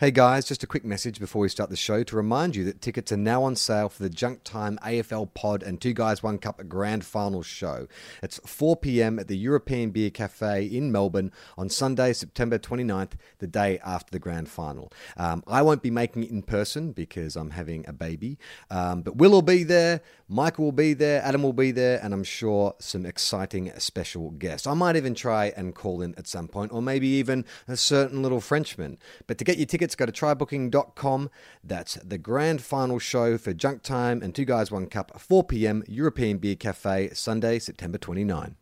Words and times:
Hey 0.00 0.10
guys, 0.10 0.46
just 0.46 0.62
a 0.62 0.66
quick 0.66 0.82
message 0.82 1.20
before 1.20 1.42
we 1.42 1.50
start 1.50 1.68
the 1.68 1.76
show 1.76 2.02
to 2.02 2.16
remind 2.16 2.56
you 2.56 2.64
that 2.64 2.80
tickets 2.80 3.12
are 3.12 3.18
now 3.18 3.42
on 3.42 3.54
sale 3.54 3.90
for 3.90 4.02
the 4.02 4.08
Junk 4.08 4.44
Time 4.44 4.78
AFL 4.82 5.34
Pod 5.34 5.62
and 5.62 5.78
Two 5.78 5.92
Guys 5.92 6.22
One 6.22 6.38
Cup 6.38 6.66
Grand 6.70 7.04
Final 7.04 7.42
show. 7.42 7.86
It's 8.22 8.40
4 8.46 8.76
pm 8.76 9.18
at 9.18 9.28
the 9.28 9.36
European 9.36 9.90
Beer 9.90 10.08
Cafe 10.08 10.64
in 10.64 10.90
Melbourne 10.90 11.30
on 11.58 11.68
Sunday, 11.68 12.14
September 12.14 12.58
29th, 12.58 13.10
the 13.40 13.46
day 13.46 13.78
after 13.84 14.10
the 14.10 14.18
Grand 14.18 14.48
Final. 14.48 14.90
Um, 15.18 15.44
I 15.46 15.60
won't 15.60 15.82
be 15.82 15.90
making 15.90 16.22
it 16.22 16.30
in 16.30 16.44
person 16.44 16.92
because 16.92 17.36
I'm 17.36 17.50
having 17.50 17.86
a 17.86 17.92
baby, 17.92 18.38
um, 18.70 19.02
but 19.02 19.16
Will 19.16 19.32
will 19.32 19.42
be 19.42 19.64
there, 19.64 20.00
Michael 20.30 20.64
will 20.64 20.72
be 20.72 20.94
there, 20.94 21.20
Adam 21.22 21.42
will 21.42 21.52
be 21.52 21.72
there, 21.72 22.00
and 22.02 22.14
I'm 22.14 22.24
sure 22.24 22.74
some 22.78 23.04
exciting 23.04 23.70
special 23.76 24.30
guests. 24.30 24.66
I 24.66 24.72
might 24.72 24.96
even 24.96 25.14
try 25.14 25.52
and 25.54 25.74
call 25.74 26.00
in 26.00 26.14
at 26.14 26.26
some 26.26 26.48
point, 26.48 26.72
or 26.72 26.80
maybe 26.80 27.08
even 27.08 27.44
a 27.68 27.76
certain 27.76 28.22
little 28.22 28.40
Frenchman. 28.40 28.96
But 29.26 29.36
to 29.36 29.44
get 29.44 29.58
your 29.58 29.66
tickets, 29.66 29.89
go 29.96 30.06
to 30.06 30.12
trybooking.com. 30.12 31.30
That's 31.62 31.94
the 31.94 32.18
grand 32.18 32.62
final 32.62 32.98
show 32.98 33.36
for 33.38 33.52
Junk 33.52 33.82
Time 33.82 34.22
and 34.22 34.34
Two 34.34 34.44
Guys 34.44 34.70
One 34.70 34.86
Cup, 34.86 35.18
4 35.20 35.44
p.m. 35.44 35.82
European 35.86 36.38
Beer 36.38 36.56
Cafe, 36.56 37.10
Sunday, 37.12 37.58
September 37.58 37.98
29. 37.98 38.56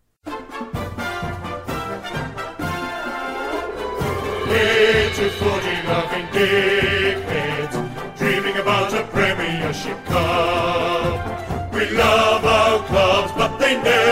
Little 4.49 5.31
footy 5.31 5.77
loving 5.87 6.27
dickheads, 6.27 8.19
dreaming 8.19 8.57
about 8.57 8.93
a 8.95 9.03
Premiership 9.05 10.05
Cup. 10.07 11.73
We 11.73 11.91
love 11.91 12.45
our 12.45 12.85
clubs, 12.87 13.33
but 13.33 13.59
they 13.59 13.75
never 13.83 14.08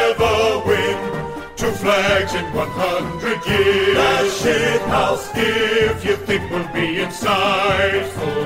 flags 1.86 2.34
in 2.34 2.44
100 2.52 3.46
years. 3.46 3.96
A 3.96 4.30
shit 4.30 4.82
house. 4.94 5.30
If 5.36 6.04
you 6.04 6.16
think 6.16 6.50
we'll 6.50 6.66
be 6.72 6.98
insightful, 7.06 8.42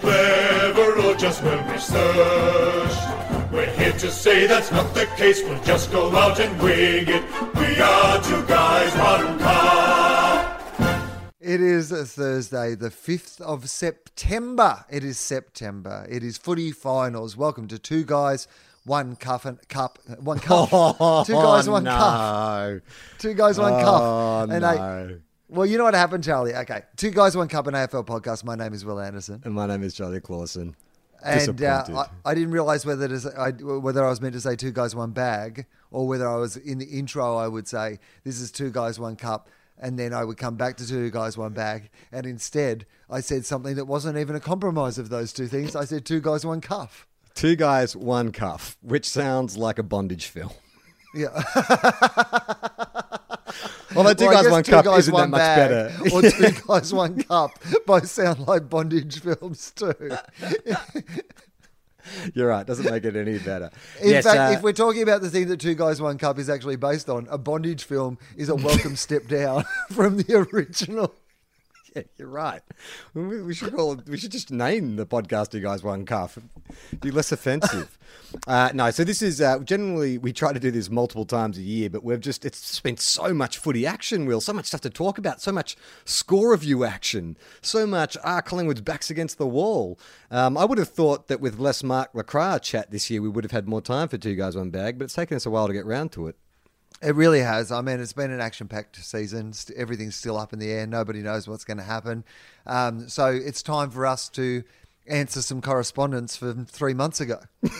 clever, 0.00 0.98
or 1.02 1.14
just 1.14 1.42
well 1.42 1.62
researched, 1.70 3.52
we're 3.52 3.70
here 3.76 3.92
to 3.92 4.10
say 4.10 4.46
that's 4.46 4.72
not 4.72 4.94
the 4.94 5.04
case. 5.20 5.42
We'll 5.42 5.62
just 5.62 5.92
go 5.92 6.10
out 6.16 6.40
and 6.40 6.58
wing 6.62 7.06
it. 7.08 7.24
We 7.60 7.78
are 7.82 8.22
two 8.22 8.42
guys, 8.46 8.90
one 8.96 9.38
cup. 9.38 10.62
It 11.38 11.60
is 11.60 11.92
a 11.92 12.06
Thursday, 12.06 12.76
the 12.76 12.90
5th 12.90 13.42
of 13.42 13.68
September. 13.68 14.86
It 14.88 15.04
is 15.04 15.18
September. 15.18 16.06
It 16.08 16.22
is 16.22 16.38
footy 16.38 16.72
finals. 16.72 17.36
Welcome 17.36 17.68
to 17.68 17.78
Two 17.78 18.04
Guys, 18.04 18.48
One 18.84 19.16
Cup, 19.16 19.44
and 19.44 19.68
cup 19.68 19.98
One 20.20 20.38
Cup. 20.40 20.68
two 21.26 21.32
Guys, 21.34 21.68
One 21.68 21.84
Cup. 21.84 22.80
Two 23.18 23.34
Guys, 23.34 23.58
One 23.58 23.72
Oh, 23.74 23.80
Cup. 23.82 24.50
And 24.50 24.62
no. 24.62 24.68
I, 24.68 25.14
well, 25.48 25.66
you 25.66 25.78
know 25.78 25.84
what 25.84 25.94
happened, 25.94 26.24
Charlie? 26.24 26.54
Okay. 26.54 26.82
Two 26.96 27.10
Guys, 27.10 27.36
One 27.36 27.48
Cup, 27.48 27.66
an 27.66 27.74
AFL 27.74 28.06
podcast. 28.06 28.44
My 28.44 28.54
name 28.54 28.72
is 28.72 28.84
Will 28.84 29.00
Anderson. 29.00 29.42
And 29.44 29.52
my 29.54 29.66
name 29.66 29.82
is 29.82 29.94
Charlie 29.94 30.20
Clausen. 30.20 30.74
And 31.22 31.62
uh. 31.62 31.84
I, 32.24 32.30
I 32.30 32.34
didn't 32.34 32.52
realize 32.52 32.86
whether 32.86 33.06
to 33.06 33.20
say, 33.20 33.30
I, 33.36 33.50
whether 33.50 34.04
I 34.04 34.08
was 34.08 34.20
meant 34.20 34.32
to 34.34 34.40
say 34.40 34.56
two 34.56 34.72
guys, 34.72 34.94
one 34.94 35.10
bag, 35.10 35.66
or 35.90 36.08
whether 36.08 36.26
I 36.28 36.36
was 36.36 36.56
in 36.56 36.78
the 36.78 36.86
intro, 36.86 37.36
I 37.36 37.46
would 37.48 37.68
say, 37.68 37.98
this 38.24 38.40
is 38.40 38.50
two 38.50 38.70
guys, 38.70 38.98
one 38.98 39.16
cup. 39.16 39.48
And 39.76 39.98
then 39.98 40.12
I 40.14 40.24
would 40.24 40.36
come 40.36 40.56
back 40.56 40.76
to 40.78 40.86
two 40.86 41.10
guys, 41.10 41.36
one 41.36 41.52
bag. 41.52 41.90
And 42.12 42.26
instead, 42.26 42.86
I 43.08 43.20
said 43.20 43.44
something 43.44 43.74
that 43.76 43.86
wasn't 43.86 44.18
even 44.18 44.36
a 44.36 44.40
compromise 44.40 44.98
of 44.98 45.08
those 45.08 45.32
two 45.32 45.46
things. 45.46 45.74
I 45.76 45.84
said 45.84 46.04
two 46.06 46.20
guys, 46.20 46.44
one 46.46 46.60
cuff. 46.60 47.06
Two 47.34 47.56
guys, 47.56 47.96
one 47.96 48.32
cuff, 48.32 48.76
which 48.82 49.08
sounds 49.08 49.56
like 49.56 49.78
a 49.78 49.82
bondage 49.82 50.26
film. 50.26 50.50
Yeah. 51.14 51.28
Although 53.96 54.14
two 54.14 54.26
Well, 54.26 54.42
guys, 54.42 54.50
one 54.50 54.62
Two 54.62 54.70
cup 54.72 54.84
Guys, 54.84 54.98
isn't 55.00 55.14
that 55.14 55.20
One 55.20 55.30
much 55.30 55.38
Bag 55.38 55.70
better. 55.70 56.10
Or 56.14 56.22
two 56.22 56.50
guys, 56.66 56.94
one 56.94 57.22
cup 57.24 57.50
both 57.86 58.08
sound 58.08 58.46
like 58.46 58.68
bondage 58.68 59.20
films 59.20 59.72
too. 59.72 59.92
You're 62.34 62.48
right. 62.48 62.66
Doesn't 62.66 62.90
make 62.90 63.04
it 63.04 63.14
any 63.14 63.38
better. 63.38 63.70
In 64.00 64.10
yes, 64.10 64.24
fact, 64.24 64.38
uh, 64.38 64.56
if 64.56 64.62
we're 64.62 64.72
talking 64.72 65.02
about 65.02 65.20
the 65.20 65.30
thing 65.30 65.48
that 65.48 65.60
Two 65.60 65.74
Guys 65.74 66.00
One 66.00 66.18
Cup 66.18 66.38
is 66.38 66.50
actually 66.50 66.76
based 66.76 67.08
on, 67.08 67.28
a 67.30 67.38
bondage 67.38 67.84
film 67.84 68.18
is 68.36 68.48
a 68.48 68.54
welcome 68.54 68.96
step 68.96 69.28
down 69.28 69.64
from 69.92 70.16
the 70.16 70.48
original. 70.52 71.14
yeah, 71.96 72.02
you're 72.16 72.28
right. 72.28 72.62
We, 73.14 73.42
we 73.42 73.54
should 73.54 73.74
call 73.74 73.92
it, 73.92 74.08
we 74.08 74.16
should 74.16 74.32
just 74.32 74.50
name 74.50 74.96
the 74.96 75.06
podcast 75.06 75.52
"You 75.54 75.60
Guys 75.60 75.82
One 75.82 76.04
Cuff." 76.04 76.38
Be 77.00 77.10
less 77.10 77.32
offensive. 77.32 77.98
uh, 78.46 78.70
no, 78.74 78.90
so 78.90 79.04
this 79.04 79.22
is 79.22 79.40
uh, 79.40 79.58
generally 79.60 80.18
we 80.18 80.32
try 80.32 80.52
to 80.52 80.60
do 80.60 80.70
this 80.70 80.90
multiple 80.90 81.24
times 81.24 81.58
a 81.58 81.62
year, 81.62 81.90
but 81.90 82.04
we've 82.04 82.20
just 82.20 82.44
it's 82.44 82.60
just 82.60 82.82
been 82.82 82.96
so 82.96 83.34
much 83.34 83.58
footy 83.58 83.86
action, 83.86 84.26
Will, 84.26 84.40
so 84.40 84.52
much 84.52 84.66
stuff 84.66 84.80
to 84.82 84.90
talk 84.90 85.18
about, 85.18 85.40
so 85.40 85.52
much 85.52 85.76
score 86.04 86.52
review 86.52 86.84
action, 86.84 87.36
so 87.60 87.86
much 87.86 88.16
ah 88.24 88.40
Collingwood's 88.40 88.82
backs 88.82 89.10
against 89.10 89.38
the 89.38 89.46
wall. 89.46 89.98
Um, 90.30 90.56
I 90.56 90.64
would 90.64 90.78
have 90.78 90.90
thought 90.90 91.28
that 91.28 91.40
with 91.40 91.58
less 91.58 91.82
Mark 91.82 92.10
Lacroix 92.14 92.58
chat 92.58 92.90
this 92.90 93.10
year, 93.10 93.22
we 93.22 93.28
would 93.28 93.44
have 93.44 93.52
had 93.52 93.68
more 93.68 93.82
time 93.82 94.08
for 94.08 94.18
two 94.18 94.36
guys 94.36 94.56
one 94.56 94.70
bag, 94.70 94.98
but 94.98 95.04
it's 95.04 95.14
taken 95.14 95.36
us 95.36 95.46
a 95.46 95.50
while 95.50 95.66
to 95.66 95.72
get 95.72 95.86
round 95.86 96.12
to 96.12 96.28
it. 96.28 96.36
It 97.02 97.14
really 97.14 97.40
has. 97.40 97.72
I 97.72 97.80
mean, 97.80 97.98
it's 97.98 98.12
been 98.12 98.30
an 98.30 98.40
action-packed 98.40 98.96
season. 98.96 99.54
Everything's 99.74 100.16
still 100.16 100.36
up 100.36 100.52
in 100.52 100.58
the 100.58 100.70
air. 100.70 100.86
Nobody 100.86 101.20
knows 101.20 101.48
what's 101.48 101.64
going 101.64 101.78
to 101.78 101.82
happen. 101.82 102.24
Um, 102.66 103.08
so 103.08 103.26
it's 103.28 103.62
time 103.62 103.90
for 103.90 104.06
us 104.06 104.28
to 104.30 104.64
answer 105.06 105.40
some 105.40 105.62
correspondence 105.62 106.36
from 106.36 106.66
three 106.66 106.94
months 106.94 107.20
ago. 107.20 107.40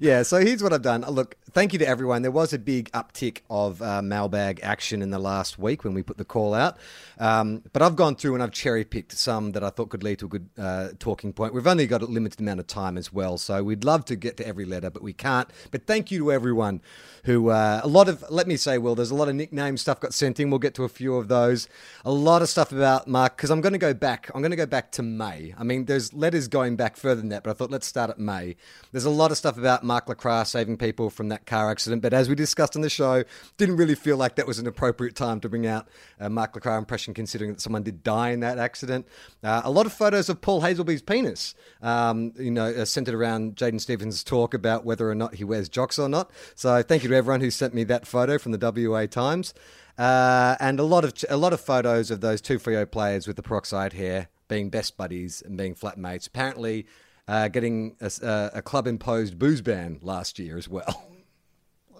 Yeah, 0.00 0.22
so 0.22 0.40
here's 0.40 0.62
what 0.62 0.72
I've 0.72 0.82
done. 0.82 1.04
Uh, 1.04 1.10
Look, 1.10 1.36
thank 1.52 1.72
you 1.72 1.78
to 1.80 1.86
everyone. 1.86 2.22
There 2.22 2.30
was 2.30 2.52
a 2.52 2.58
big 2.58 2.90
uptick 2.92 3.40
of 3.48 3.80
uh, 3.82 4.02
mailbag 4.02 4.60
action 4.62 5.02
in 5.02 5.10
the 5.10 5.18
last 5.18 5.58
week 5.58 5.84
when 5.84 5.94
we 5.94 6.02
put 6.02 6.18
the 6.18 6.24
call 6.24 6.54
out. 6.54 6.76
Um, 7.18 7.62
but 7.72 7.82
I've 7.82 7.96
gone 7.96 8.16
through 8.16 8.34
and 8.34 8.42
I've 8.42 8.52
cherry 8.52 8.84
picked 8.84 9.12
some 9.12 9.52
that 9.52 9.62
I 9.64 9.70
thought 9.70 9.90
could 9.90 10.02
lead 10.02 10.18
to 10.20 10.26
a 10.26 10.28
good 10.28 10.48
uh, 10.58 10.88
talking 10.98 11.32
point. 11.32 11.54
We've 11.54 11.66
only 11.66 11.86
got 11.86 12.02
a 12.02 12.06
limited 12.06 12.40
amount 12.40 12.60
of 12.60 12.66
time 12.66 12.98
as 12.98 13.12
well, 13.12 13.38
so 13.38 13.62
we'd 13.62 13.84
love 13.84 14.04
to 14.06 14.16
get 14.16 14.36
to 14.38 14.46
every 14.46 14.64
letter, 14.64 14.90
but 14.90 15.02
we 15.02 15.12
can't. 15.12 15.48
But 15.70 15.86
thank 15.86 16.10
you 16.10 16.18
to 16.20 16.32
everyone 16.32 16.80
who, 17.26 17.50
uh, 17.50 17.80
a 17.82 17.88
lot 17.88 18.08
of, 18.08 18.24
let 18.30 18.46
me 18.46 18.56
say, 18.56 18.78
Will, 18.78 18.94
there's 18.94 19.10
a 19.10 19.14
lot 19.16 19.28
of 19.28 19.34
nickname 19.34 19.76
stuff 19.76 19.98
got 19.98 20.14
sent 20.14 20.38
in. 20.38 20.48
We'll 20.48 20.60
get 20.60 20.74
to 20.76 20.84
a 20.84 20.88
few 20.88 21.16
of 21.16 21.26
those. 21.26 21.68
A 22.04 22.12
lot 22.12 22.40
of 22.40 22.48
stuff 22.48 22.70
about 22.70 23.08
Mark, 23.08 23.36
because 23.36 23.50
I'm 23.50 23.60
going 23.60 23.72
to 23.72 23.80
go 23.80 23.92
back. 23.92 24.30
I'm 24.32 24.42
going 24.42 24.52
to 24.52 24.56
go 24.56 24.64
back 24.64 24.92
to 24.92 25.02
May. 25.02 25.52
I 25.58 25.64
mean, 25.64 25.86
there's 25.86 26.14
letters 26.14 26.46
going 26.46 26.76
back 26.76 26.96
further 26.96 27.20
than 27.20 27.30
that, 27.30 27.42
but 27.42 27.50
I 27.50 27.54
thought 27.54 27.72
let's 27.72 27.86
start 27.86 28.10
at 28.10 28.20
May. 28.20 28.54
There's 28.92 29.06
a 29.06 29.10
lot 29.10 29.32
of 29.32 29.36
stuff 29.36 29.58
about 29.58 29.82
Mark 29.82 30.08
Lacroix 30.08 30.44
saving 30.44 30.76
people 30.76 31.10
from 31.10 31.28
that 31.30 31.46
car 31.46 31.68
accident, 31.68 32.00
but 32.00 32.12
as 32.12 32.28
we 32.28 32.36
discussed 32.36 32.76
on 32.76 32.82
the 32.82 32.88
show, 32.88 33.24
didn't 33.56 33.76
really 33.76 33.96
feel 33.96 34.16
like 34.16 34.36
that 34.36 34.46
was 34.46 34.60
an 34.60 34.68
appropriate 34.68 35.16
time 35.16 35.40
to 35.40 35.48
bring 35.48 35.66
out 35.66 35.88
a 36.20 36.30
Mark 36.30 36.54
Lacroix 36.54 36.78
impression, 36.78 37.12
considering 37.12 37.52
that 37.52 37.60
someone 37.60 37.82
did 37.82 38.04
die 38.04 38.30
in 38.30 38.38
that 38.38 38.58
accident. 38.58 39.04
Uh, 39.42 39.62
a 39.64 39.70
lot 39.70 39.84
of 39.84 39.92
photos 39.92 40.28
of 40.28 40.40
Paul 40.40 40.60
Hazelby's 40.60 41.02
penis, 41.02 41.56
um, 41.82 42.32
you 42.38 42.52
know, 42.52 42.66
uh, 42.66 42.84
centered 42.84 43.16
around 43.16 43.56
Jaden 43.56 43.80
Stevens' 43.80 44.22
talk 44.22 44.54
about 44.54 44.84
whether 44.84 45.10
or 45.10 45.16
not 45.16 45.34
he 45.34 45.42
wears 45.42 45.68
jocks 45.68 45.98
or 45.98 46.08
not. 46.08 46.30
So 46.54 46.82
thank 46.82 47.02
you 47.02 47.08
to 47.08 47.15
everyone 47.16 47.40
who 47.40 47.50
sent 47.50 47.74
me 47.74 47.84
that 47.84 48.06
photo 48.06 48.38
from 48.38 48.52
the 48.52 48.88
WA 48.90 49.06
Times. 49.06 49.54
Uh, 49.98 50.56
and 50.60 50.78
a 50.78 50.82
lot 50.82 51.04
of 51.04 51.14
a 51.30 51.36
lot 51.36 51.52
of 51.52 51.60
photos 51.60 52.10
of 52.10 52.20
those 52.20 52.40
two 52.40 52.58
Freo 52.58 52.90
players 52.90 53.26
with 53.26 53.36
the 53.36 53.42
peroxide 53.42 53.94
hair 53.94 54.28
being 54.46 54.68
best 54.68 54.96
buddies 54.96 55.42
and 55.44 55.56
being 55.56 55.74
flatmates. 55.74 56.26
Apparently, 56.26 56.86
uh, 57.26 57.48
getting 57.48 57.96
a, 58.00 58.10
a, 58.22 58.50
a 58.58 58.62
club 58.62 58.86
imposed 58.86 59.38
booze 59.38 59.62
ban 59.62 59.98
last 60.02 60.38
year 60.38 60.56
as 60.56 60.68
well. 60.68 61.10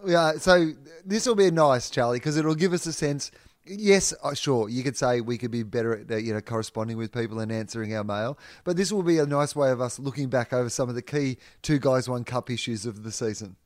Yeah, 0.04 0.34
so 0.38 0.72
this 1.04 1.26
will 1.26 1.34
be 1.34 1.46
a 1.46 1.50
nice, 1.50 1.90
Charlie, 1.90 2.18
because 2.18 2.36
it'll 2.36 2.54
give 2.54 2.72
us 2.72 2.86
a 2.86 2.92
sense. 2.92 3.32
Yes, 3.64 4.14
uh, 4.22 4.34
sure, 4.34 4.68
you 4.68 4.84
could 4.84 4.96
say 4.96 5.20
we 5.20 5.36
could 5.36 5.50
be 5.50 5.64
better 5.64 5.96
at 5.96 6.10
uh, 6.10 6.16
you 6.16 6.32
know 6.32 6.40
corresponding 6.40 6.96
with 6.96 7.10
people 7.10 7.40
and 7.40 7.50
answering 7.50 7.92
our 7.96 8.04
mail, 8.04 8.38
but 8.62 8.76
this 8.76 8.92
will 8.92 9.02
be 9.02 9.18
a 9.18 9.26
nice 9.26 9.56
way 9.56 9.70
of 9.70 9.80
us 9.80 9.98
looking 9.98 10.28
back 10.28 10.52
over 10.52 10.68
some 10.68 10.88
of 10.88 10.94
the 10.94 11.02
key 11.02 11.38
two 11.62 11.80
guys 11.80 12.08
one 12.08 12.22
cup 12.22 12.50
issues 12.50 12.86
of 12.86 13.02
the 13.02 13.10
season. 13.10 13.56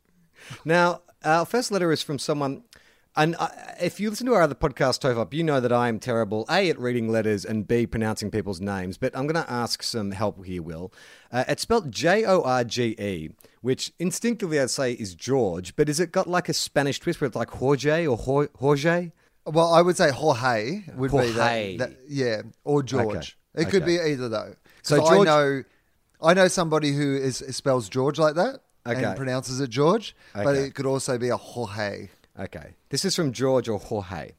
Now, 0.65 1.03
our 1.25 1.45
first 1.45 1.71
letter 1.71 1.93
is 1.93 2.03
from 2.03 2.19
someone. 2.19 2.65
And 3.17 3.35
uh, 3.41 3.49
if 3.81 3.99
you 3.99 4.09
listen 4.09 4.27
to 4.27 4.35
our 4.35 4.43
other 4.43 4.55
podcast, 4.55 5.01
Tofop, 5.01 5.35
you 5.35 5.43
know 5.43 5.59
that 5.59 5.73
I 5.73 5.89
am 5.89 5.99
terrible, 5.99 6.47
A, 6.49 6.71
at 6.71 6.79
reading 6.79 7.09
letters, 7.11 7.45
and 7.45 7.67
B, 7.67 7.85
pronouncing 7.85 8.31
people's 8.31 8.61
names. 8.61 8.99
But 8.99 9.17
I'm 9.17 9.27
going 9.27 9.45
to 9.45 9.51
ask 9.51 9.83
some 9.83 10.13
help 10.13 10.45
here, 10.45 10.63
Will. 10.63 10.93
Uh, 11.33 11.43
it's 11.49 11.63
spelled 11.63 11.91
J 11.91 12.25
O 12.25 12.41
R 12.43 12.63
G 12.63 12.95
E, 13.01 13.31
which 13.63 13.93
instinctively 13.99 14.61
I'd 14.61 14.71
say 14.71 14.93
is 14.93 15.17
George, 15.17 15.75
but 15.75 15.89
has 15.89 15.99
it 15.99 16.13
got 16.13 16.29
like 16.29 16.49
a 16.49 16.53
Spanish 16.53 17.01
twist 17.01 17.21
where 17.21 17.27
it's 17.27 17.35
like 17.37 17.51
Jorge 17.51 18.07
or 18.07 18.17
Jor- 18.17 18.51
Jorge? 18.57 19.11
Well, 19.45 19.73
I 19.75 19.83
would 19.83 19.97
say 19.97 20.13
Jorge 20.13 20.85
would 20.95 21.11
be 21.11 21.33
that, 21.33 21.79
that, 21.79 21.93
yeah, 22.09 22.43
or 22.63 22.85
George. 22.85 23.37
Okay, 23.57 23.63
It 23.63 23.71
could 23.71 23.83
okay. 23.83 23.97
be 23.99 24.11
either 24.13 24.29
though. 24.29 24.55
So 24.83 24.97
So 24.99 25.03
George- 25.09 25.21
I 25.29 25.31
know, 25.31 25.65
I 26.23 26.35
know 26.35 26.47
somebody 26.47 26.93
who 26.93 27.17
is 27.17 27.39
spells 27.51 27.89
George 27.89 28.19
like 28.21 28.37
that 28.37 28.61
Okay. 28.87 29.05
and 29.05 29.17
pronounces 29.17 29.61
it 29.61 29.71
George, 29.71 30.15
but 30.35 30.55
it 30.57 30.75
could 30.75 30.87
also 30.87 31.19
be 31.19 31.29
a 31.29 31.37
Jorge. 31.37 32.09
Okay. 32.39 32.75
This 32.89 33.05
is 33.05 33.15
from 33.15 33.33
George 33.33 33.69
or 33.69 33.79
Jorge. 33.79 34.33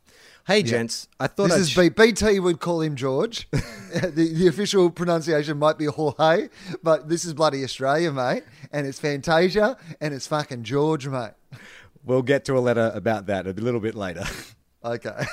Hey, 0.47 0.63
gents, 0.63 1.07
I 1.19 1.27
thought 1.27 1.49
This 1.49 1.53
I'd 1.53 1.59
is 1.61 1.69
sh- 1.69 1.77
B- 1.77 1.89
BT 1.89 2.39
would 2.39 2.59
call 2.59 2.81
him 2.81 2.95
George. 2.95 3.47
the, 3.51 4.31
the 4.33 4.47
official 4.47 4.89
pronunciation 4.89 5.59
might 5.59 5.77
be 5.77 5.85
Jorge, 5.85 6.49
but 6.81 7.07
this 7.07 7.25
is 7.25 7.35
bloody 7.35 7.63
Australia, 7.63 8.11
mate. 8.11 8.43
And 8.71 8.88
it's 8.88 8.99
Fantasia 8.99 9.77
and 10.01 10.13
it's 10.15 10.25
fucking 10.25 10.63
George, 10.63 11.07
mate. 11.07 11.33
We'll 12.03 12.23
get 12.23 12.43
to 12.45 12.57
a 12.57 12.59
letter 12.59 12.91
about 12.95 13.27
that 13.27 13.45
a 13.45 13.51
little 13.51 13.79
bit 13.79 13.95
later. 13.95 14.23
Okay. 14.83 15.25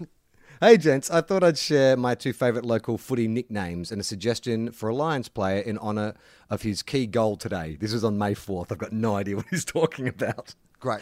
Hey, 0.60 0.76
gents, 0.76 1.08
I 1.08 1.20
thought 1.20 1.44
I'd 1.44 1.56
share 1.56 1.96
my 1.96 2.16
two 2.16 2.32
favourite 2.32 2.64
local 2.64 2.98
footy 2.98 3.28
nicknames 3.28 3.92
and 3.92 4.00
a 4.00 4.04
suggestion 4.04 4.72
for 4.72 4.88
a 4.88 4.94
Lions 4.94 5.28
player 5.28 5.60
in 5.60 5.78
honour 5.78 6.14
of 6.50 6.62
his 6.62 6.82
key 6.82 7.06
goal 7.06 7.36
today. 7.36 7.76
This 7.78 7.92
was 7.92 8.02
on 8.02 8.18
May 8.18 8.34
4th. 8.34 8.72
I've 8.72 8.78
got 8.78 8.90
no 8.90 9.14
idea 9.14 9.36
what 9.36 9.46
he's 9.50 9.64
talking 9.64 10.08
about. 10.08 10.56
Great. 10.80 10.98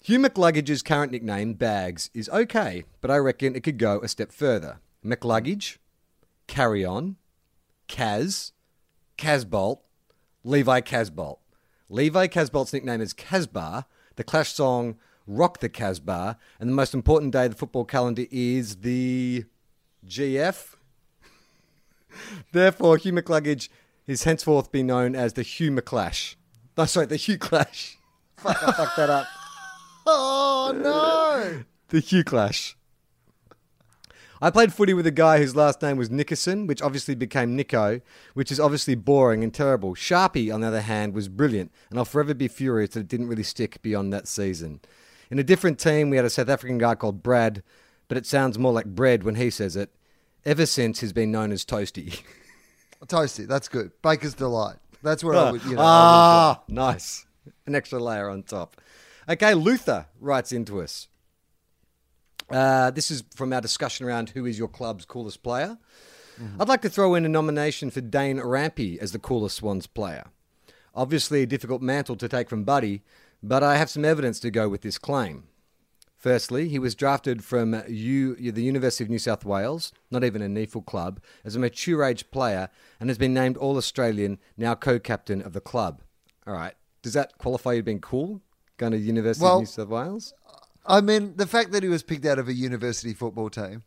Hugh 0.00 0.18
McCluggage's 0.18 0.82
current 0.82 1.12
nickname, 1.12 1.52
Bags, 1.54 2.10
is 2.14 2.28
okay, 2.30 2.82
but 3.00 3.12
I 3.12 3.18
reckon 3.18 3.54
it 3.54 3.62
could 3.62 3.78
go 3.78 4.00
a 4.00 4.08
step 4.08 4.32
further. 4.32 4.80
McCluggage, 5.06 5.78
Carry 6.48 6.84
On, 6.84 7.14
Kaz, 7.88 8.50
Casboult, 9.16 9.82
Levi 10.42 10.80
Casboult. 10.80 11.38
Levi 11.88 12.26
Casboult's 12.26 12.72
nickname 12.72 13.00
is 13.00 13.12
Casbah. 13.12 13.86
The 14.16 14.24
Clash 14.24 14.52
song 14.52 14.96
Rock 15.26 15.60
the 15.60 15.68
Casbah. 15.68 16.38
And 16.60 16.70
the 16.70 16.74
most 16.74 16.94
important 16.94 17.32
day 17.32 17.46
of 17.46 17.52
the 17.52 17.56
football 17.56 17.84
calendar 17.84 18.26
is 18.30 18.76
the 18.76 19.44
GF. 20.06 20.74
Therefore, 22.52 22.96
Hugh 22.96 23.12
McCluggage 23.12 23.68
is 24.06 24.24
henceforth 24.24 24.70
be 24.70 24.82
known 24.82 25.14
as 25.14 25.32
the 25.32 25.42
Hugh 25.42 25.70
McClash. 25.70 26.36
No, 26.76 26.84
sorry, 26.86 27.06
the 27.06 27.16
Hugh 27.16 27.38
Clash. 27.38 27.96
Fuck, 28.36 28.62
I 28.62 28.72
fucked 28.72 28.96
that 28.96 29.10
up. 29.10 29.26
Oh 30.06 30.70
no! 30.76 31.62
The 31.88 32.00
Hugh 32.00 32.24
Clash. 32.24 32.76
I 34.42 34.50
played 34.50 34.74
footy 34.74 34.92
with 34.92 35.06
a 35.06 35.10
guy 35.10 35.38
whose 35.38 35.56
last 35.56 35.80
name 35.80 35.96
was 35.96 36.10
Nickerson, 36.10 36.66
which 36.66 36.82
obviously 36.82 37.14
became 37.14 37.56
Nico, 37.56 38.02
which 38.34 38.52
is 38.52 38.60
obviously 38.60 38.94
boring 38.94 39.42
and 39.42 39.54
terrible. 39.54 39.94
Sharpie, 39.94 40.52
on 40.52 40.60
the 40.60 40.66
other 40.66 40.82
hand, 40.82 41.14
was 41.14 41.28
brilliant, 41.28 41.72
and 41.88 41.98
I'll 41.98 42.04
forever 42.04 42.34
be 42.34 42.48
furious 42.48 42.90
that 42.90 43.00
it 43.00 43.08
didn't 43.08 43.28
really 43.28 43.42
stick 43.42 43.80
beyond 43.80 44.12
that 44.12 44.28
season. 44.28 44.80
In 45.30 45.38
a 45.38 45.44
different 45.44 45.78
team, 45.78 46.10
we 46.10 46.16
had 46.16 46.24
a 46.24 46.30
South 46.30 46.48
African 46.48 46.78
guy 46.78 46.94
called 46.94 47.22
Brad, 47.22 47.62
but 48.08 48.18
it 48.18 48.26
sounds 48.26 48.58
more 48.58 48.72
like 48.72 48.86
bread 48.86 49.22
when 49.22 49.36
he 49.36 49.50
says 49.50 49.76
it. 49.76 49.90
Ever 50.44 50.66
since, 50.66 51.00
he's 51.00 51.12
been 51.12 51.32
known 51.32 51.52
as 51.52 51.64
Toasty. 51.64 52.22
Toasty, 53.06 53.46
that's 53.46 53.68
good. 53.68 53.92
Baker's 54.02 54.34
delight. 54.34 54.76
That's 55.02 55.22
where 55.22 55.34
I 55.34 55.50
would, 55.50 55.62
you 55.64 55.74
know. 55.74 55.82
Ah, 55.82 56.62
nice. 56.68 57.26
An 57.66 57.74
extra 57.74 57.98
layer 57.98 58.30
on 58.30 58.42
top. 58.42 58.80
Okay, 59.28 59.54
Luther 59.54 60.06
writes 60.20 60.52
into 60.52 60.80
us. 60.80 61.08
Uh, 62.50 62.90
this 62.90 63.10
is 63.10 63.24
from 63.34 63.52
our 63.52 63.60
discussion 63.60 64.06
around 64.06 64.30
who 64.30 64.46
is 64.46 64.58
your 64.58 64.68
club's 64.68 65.04
coolest 65.04 65.42
player. 65.42 65.78
I'd 66.58 66.68
like 66.68 66.82
to 66.82 66.90
throw 66.90 67.14
in 67.14 67.24
a 67.24 67.28
nomination 67.28 67.90
for 67.90 68.00
Dane 68.00 68.38
Rampe 68.38 68.98
as 68.98 69.12
the 69.12 69.20
coolest 69.20 69.56
Swans 69.56 69.86
player. 69.86 70.24
Obviously, 70.94 71.42
a 71.42 71.46
difficult 71.46 71.80
mantle 71.80 72.16
to 72.16 72.28
take 72.28 72.48
from 72.48 72.64
Buddy, 72.64 73.02
but 73.48 73.62
I 73.62 73.76
have 73.76 73.90
some 73.90 74.04
evidence 74.04 74.40
to 74.40 74.50
go 74.50 74.68
with 74.68 74.80
this 74.82 74.98
claim. 74.98 75.44
Firstly, 76.16 76.68
he 76.68 76.78
was 76.78 76.94
drafted 76.94 77.44
from 77.44 77.82
U, 77.86 78.34
the 78.36 78.62
University 78.62 79.04
of 79.04 79.10
New 79.10 79.18
South 79.18 79.44
Wales, 79.44 79.92
not 80.10 80.24
even 80.24 80.40
a 80.40 80.46
NEAFL 80.46 80.86
club, 80.86 81.20
as 81.44 81.54
a 81.54 81.58
mature 81.58 82.02
age 82.02 82.30
player 82.30 82.70
and 82.98 83.10
has 83.10 83.18
been 83.18 83.34
named 83.34 83.58
All 83.58 83.76
Australian, 83.76 84.38
now 84.56 84.74
co 84.74 84.98
captain 84.98 85.42
of 85.42 85.52
the 85.52 85.60
club. 85.60 86.00
All 86.46 86.54
right. 86.54 86.72
Does 87.02 87.12
that 87.12 87.36
qualify 87.36 87.72
you 87.74 87.82
being 87.82 88.00
cool? 88.00 88.40
Going 88.78 88.92
to 88.92 88.98
the 88.98 89.04
University 89.04 89.44
Well- 89.44 89.56
of 89.56 89.62
New 89.62 89.66
South 89.66 89.88
Wales? 89.88 90.32
I 90.86 91.02
mean, 91.02 91.34
the 91.36 91.46
fact 91.46 91.72
that 91.72 91.82
he 91.82 91.88
was 91.88 92.02
picked 92.02 92.24
out 92.26 92.38
of 92.38 92.48
a 92.48 92.54
university 92.54 93.12
football 93.14 93.50
team 93.50 93.82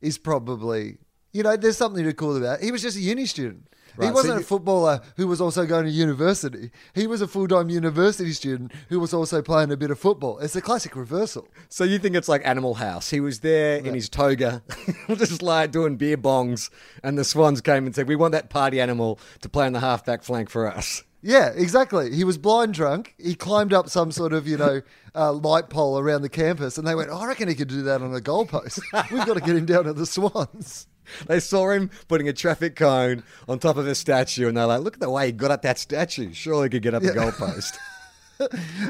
is 0.00 0.18
probably, 0.18 0.98
you 1.32 1.42
know, 1.42 1.56
there's 1.56 1.76
something 1.76 2.04
to 2.04 2.12
cool 2.12 2.36
about. 2.36 2.60
He 2.60 2.70
was 2.72 2.82
just 2.82 2.96
a 2.96 3.00
uni 3.00 3.26
student. 3.26 3.68
Right, 3.96 4.06
he 4.06 4.12
wasn't 4.12 4.34
you- 4.34 4.40
a 4.40 4.44
footballer 4.44 5.00
who 5.16 5.26
was 5.26 5.40
also 5.40 5.66
going 5.66 5.84
to 5.84 5.90
university. 5.90 6.70
He 6.94 7.06
was 7.06 7.20
a 7.22 7.28
full 7.28 7.46
time 7.48 7.70
university 7.70 8.32
student 8.32 8.72
who 8.88 8.98
was 9.00 9.14
also 9.14 9.42
playing 9.42 9.70
a 9.70 9.76
bit 9.76 9.90
of 9.90 9.98
football. 9.98 10.38
It's 10.38 10.56
a 10.56 10.60
classic 10.60 10.96
reversal. 10.96 11.48
So 11.68 11.84
you 11.84 11.98
think 11.98 12.16
it's 12.16 12.28
like 12.28 12.42
Animal 12.44 12.74
House? 12.74 13.10
He 13.10 13.20
was 13.20 13.40
there 13.40 13.76
in 13.78 13.94
his 13.94 14.08
toga, 14.08 14.62
just 15.08 15.42
like 15.42 15.70
doing 15.70 15.96
beer 15.96 16.16
bongs, 16.16 16.70
and 17.02 17.16
the 17.16 17.24
Swans 17.24 17.60
came 17.60 17.86
and 17.86 17.94
said, 17.94 18.08
"We 18.08 18.16
want 18.16 18.32
that 18.32 18.50
party 18.50 18.80
animal 18.80 19.18
to 19.42 19.48
play 19.48 19.66
on 19.66 19.72
the 19.72 19.80
halfback 19.80 20.22
flank 20.22 20.50
for 20.50 20.66
us." 20.70 21.02
Yeah, 21.26 21.52
exactly. 21.54 22.14
He 22.14 22.22
was 22.22 22.36
blind 22.36 22.74
drunk. 22.74 23.14
He 23.16 23.34
climbed 23.34 23.72
up 23.72 23.88
some 23.88 24.12
sort 24.12 24.34
of, 24.34 24.46
you 24.46 24.58
know, 24.58 24.82
uh, 25.14 25.32
light 25.32 25.70
pole 25.70 25.98
around 25.98 26.20
the 26.20 26.28
campus, 26.28 26.76
and 26.76 26.86
they 26.86 26.94
went, 26.94 27.08
oh, 27.10 27.16
I 27.16 27.26
reckon 27.26 27.48
he 27.48 27.54
could 27.54 27.68
do 27.68 27.80
that 27.84 28.02
on 28.02 28.14
a 28.14 28.20
goalpost. 28.20 28.78
We've 29.10 29.24
got 29.24 29.32
to 29.34 29.40
get 29.40 29.56
him 29.56 29.64
down 29.64 29.84
to 29.84 29.94
the 29.94 30.04
Swans. 30.04 30.86
They 31.26 31.40
saw 31.40 31.70
him 31.70 31.90
putting 32.08 32.28
a 32.28 32.32
traffic 32.32 32.76
cone 32.76 33.22
on 33.48 33.58
top 33.58 33.76
of 33.76 33.86
a 33.86 33.94
statue, 33.94 34.48
and 34.48 34.56
they're 34.56 34.66
like, 34.66 34.80
"Look 34.80 34.94
at 34.94 35.00
the 35.00 35.10
way 35.10 35.26
he 35.26 35.32
got 35.32 35.50
up 35.50 35.62
that 35.62 35.78
statue. 35.78 36.32
Surely 36.32 36.66
he 36.66 36.70
could 36.70 36.82
get 36.82 36.94
up 36.94 37.02
the 37.02 37.10
goalpost." 37.10 37.76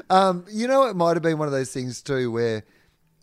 Um, 0.08 0.46
you 0.50 0.66
know, 0.66 0.86
it 0.86 0.96
might 0.96 1.16
have 1.16 1.22
been 1.22 1.36
one 1.36 1.46
of 1.46 1.52
those 1.52 1.70
things 1.70 2.00
too, 2.00 2.32
where 2.32 2.64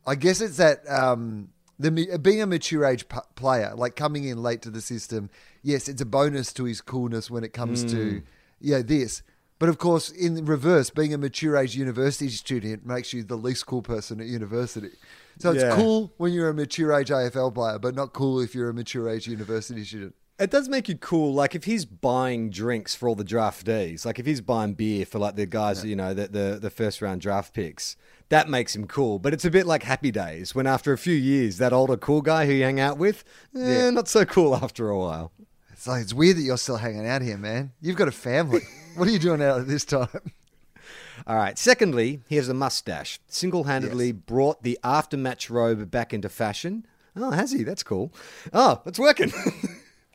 I 0.06 0.14
guess 0.14 0.40
it's 0.40 0.58
that 0.58 0.88
um, 0.88 1.50
the 1.80 1.90
being 2.22 2.42
a 2.42 2.46
mature 2.46 2.86
age 2.86 3.08
p- 3.10 3.18
player, 3.36 3.74
like 3.76 3.96
coming 3.96 4.26
in 4.26 4.42
late 4.42 4.62
to 4.62 4.70
the 4.70 4.82
system. 4.82 5.32
Yes, 5.64 5.88
it's 5.88 6.02
a 6.02 6.06
bonus 6.06 6.54
to 6.54 6.66
his 6.66 6.80
coolness 6.80 7.32
when 7.32 7.44
it 7.44 7.54
comes 7.54 7.84
to 7.86 8.22
yeah 8.60 8.84
this. 8.84 9.24
But 9.62 9.70
of 9.70 9.78
course, 9.78 10.10
in 10.10 10.44
reverse, 10.44 10.90
being 10.90 11.14
a 11.14 11.20
mature 11.20 11.56
age 11.56 11.76
university 11.76 12.30
student 12.30 12.84
makes 12.84 13.14
you 13.14 13.22
the 13.24 13.36
least 13.38 13.68
cool 13.68 13.84
person 13.84 14.20
at 14.20 14.26
university. 14.26 14.90
So 15.38 15.52
it's 15.52 15.62
Yeah. 15.62 15.76
cool 15.76 16.12
when 16.18 16.34
you're 16.34 16.50
a 16.50 16.54
mature 16.54 16.92
age 16.92 17.12
AFL 17.12 17.52
player, 17.52 17.78
but 17.78 17.94
not 17.94 18.12
cool 18.12 18.40
if 18.40 18.56
you're 18.56 18.70
a 18.70 18.74
mature 18.74 19.08
age 19.08 19.28
university 19.28 19.86
student. 19.86 20.16
It 20.40 20.50
does 20.50 20.68
make 20.68 20.90
you 20.90 20.96
cool. 20.96 21.36
Like 21.36 21.54
if 21.54 21.66
he's 21.66 21.86
buying 21.86 22.50
drinks 22.50 22.96
for 22.96 23.08
all 23.08 23.14
the 23.14 23.24
draftees, 23.24 24.04
like 24.04 24.18
if 24.18 24.26
he's 24.26 24.42
buying 24.42 24.74
beer 24.74 25.06
for 25.06 25.20
like 25.20 25.36
the 25.36 25.46
guys, 25.46 25.86
you 25.86 25.96
know, 25.96 26.16
the, 26.16 26.28
the 26.28 26.58
the 26.60 26.72
first 26.72 27.00
round 27.00 27.22
draft 27.22 27.54
picks, 27.54 27.96
that 28.30 28.50
makes 28.50 28.76
him 28.76 28.88
cool. 28.88 29.20
But 29.20 29.32
it's 29.32 29.46
a 29.46 29.52
bit 29.52 29.68
like 29.68 29.84
Happy 29.84 30.10
Days 30.10 30.56
when 30.56 30.66
after 30.66 30.92
a 30.92 30.98
few 30.98 31.14
years, 31.14 31.60
that 31.60 31.72
older 31.72 31.98
cool 31.98 32.24
guy 32.24 32.48
who 32.48 32.54
you 32.54 32.64
hang 32.64 32.80
out 32.80 32.98
with, 32.98 33.24
eh, 33.56 33.60
Yeah. 33.60 33.90
not 33.92 34.08
so 34.08 34.26
cool 34.26 34.56
after 34.56 34.90
a 34.90 34.98
while. 34.98 35.32
It's 35.72 35.86
like 35.86 36.02
it's 36.02 36.16
weird 36.16 36.38
that 36.38 36.42
you're 36.42 36.58
still 36.58 36.78
hanging 36.78 37.06
out 37.06 37.22
here, 37.22 37.38
man. 37.38 37.74
You've 37.80 37.96
got 37.98 38.08
a 38.08 38.12
family. 38.12 38.62
what 38.96 39.08
are 39.08 39.12
you 39.12 39.20
doing 39.20 39.42
out 39.42 39.60
at 39.62 39.68
this 39.68 39.86
time? 39.86 40.08
All 41.28 41.36
right. 41.36 41.58
Secondly, 41.58 42.22
he 42.28 42.36
has 42.38 42.50
a 42.50 42.54
mustache. 42.54 43.20
Single 43.28 43.66
handedly 43.66 44.08
Yes. 44.08 44.16
brought 44.26 44.64
the 44.64 44.80
after-match 44.84 45.50
robe 45.50 45.90
back 45.92 46.14
into 46.14 46.30
fashion. 46.30 46.86
Oh, 47.16 47.32
has 47.32 47.52
he? 47.52 47.64
That's 47.64 47.84
cool. 47.84 48.12
Oh, 48.54 48.82
it's 48.86 48.98
working. 49.00 49.32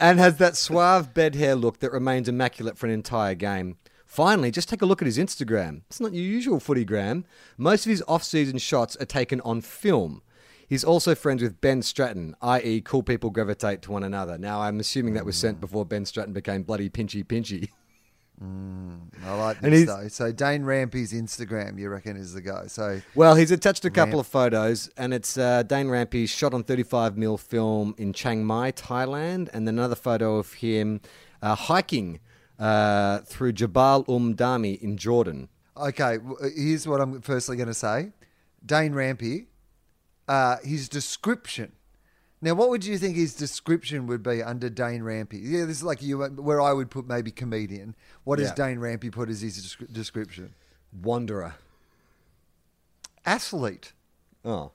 and 0.00 0.18
has 0.18 0.36
that 0.38 0.56
suave 0.56 1.12
bed 1.14 1.34
hair 1.34 1.54
look 1.54 1.80
that 1.80 1.92
remains 1.92 2.28
immaculate 2.28 2.78
for 2.78 2.86
an 2.86 2.92
entire 2.92 3.34
game. 3.34 3.76
Finally, 4.06 4.50
just 4.50 4.68
take 4.68 4.80
a 4.82 4.86
look 4.86 5.02
at 5.02 5.06
his 5.06 5.18
Instagram. 5.18 5.82
It's 5.88 6.00
not 6.00 6.12
your 6.12 6.22
usual 6.24 6.58
footygram. 6.60 7.24
Most 7.56 7.84
of 7.84 7.90
his 7.90 8.02
off-season 8.06 8.58
shots 8.58 8.96
are 8.96 9.06
taken 9.06 9.40
on 9.40 9.60
film. 9.60 10.22
He's 10.74 10.82
also 10.82 11.14
friends 11.14 11.40
with 11.40 11.60
Ben 11.60 11.82
Stratton, 11.82 12.34
i.e., 12.42 12.80
cool 12.80 13.04
people 13.04 13.30
gravitate 13.30 13.80
to 13.82 13.92
one 13.92 14.02
another. 14.02 14.36
Now, 14.36 14.60
I'm 14.62 14.80
assuming 14.80 15.14
that 15.14 15.24
was 15.24 15.36
sent 15.36 15.60
before 15.60 15.86
Ben 15.86 16.04
Stratton 16.04 16.32
became 16.32 16.64
bloody 16.64 16.90
pinchy 16.90 17.24
pinchy. 17.24 17.68
I 19.24 19.34
like 19.36 19.60
this 19.60 19.86
though. 19.86 20.08
So 20.08 20.32
Dane 20.32 20.64
Rampe's 20.64 21.12
Instagram, 21.12 21.78
you 21.78 21.88
reckon, 21.90 22.16
is 22.16 22.32
the 22.32 22.40
guy. 22.40 22.66
So 22.66 23.00
Well, 23.14 23.36
he's 23.36 23.52
attached 23.52 23.84
a 23.84 23.90
couple 23.90 24.14
Ramp. 24.14 24.26
of 24.26 24.26
photos, 24.26 24.90
and 24.96 25.14
it's 25.14 25.38
uh, 25.38 25.62
Dane 25.62 25.86
Rampe 25.86 26.28
shot 26.28 26.52
on 26.52 26.64
35mm 26.64 27.38
film 27.38 27.94
in 27.96 28.12
Chiang 28.12 28.44
Mai, 28.44 28.72
Thailand, 28.72 29.50
and 29.52 29.68
then 29.68 29.78
another 29.78 29.94
photo 29.94 30.38
of 30.38 30.54
him 30.54 31.00
uh, 31.40 31.54
hiking 31.54 32.18
uh, 32.58 33.18
through 33.20 33.52
Jabal 33.52 34.04
Um 34.08 34.34
Dami 34.34 34.80
in 34.80 34.96
Jordan. 34.96 35.50
okay, 35.76 36.18
here's 36.56 36.88
what 36.88 37.00
I'm 37.00 37.20
firstly 37.20 37.56
going 37.56 37.68
to 37.68 37.74
say. 37.74 38.10
Dane 38.66 38.92
Rampe, 38.92 39.46
uh, 40.28 40.56
his 40.64 40.88
description. 40.88 41.72
Now, 42.40 42.54
what 42.54 42.68
would 42.68 42.84
you 42.84 42.98
think 42.98 43.16
his 43.16 43.34
description 43.34 44.06
would 44.06 44.22
be 44.22 44.42
under 44.42 44.68
Dane 44.68 45.00
Rampe? 45.00 45.32
Yeah, 45.32 45.64
this 45.64 45.78
is 45.78 45.82
like 45.84 46.02
you, 46.02 46.18
where 46.22 46.60
I 46.60 46.72
would 46.74 46.90
put 46.90 47.06
maybe 47.08 47.30
comedian. 47.30 47.94
What 48.24 48.38
does 48.38 48.48
Yeah. 48.48 48.54
Dane 48.66 48.78
Rampe 48.78 49.10
put 49.10 49.30
as 49.30 49.40
his 49.40 49.76
description? 49.90 50.54
Wanderer. 51.02 51.54
Athlete, 53.24 53.92
Oh. 54.44 54.72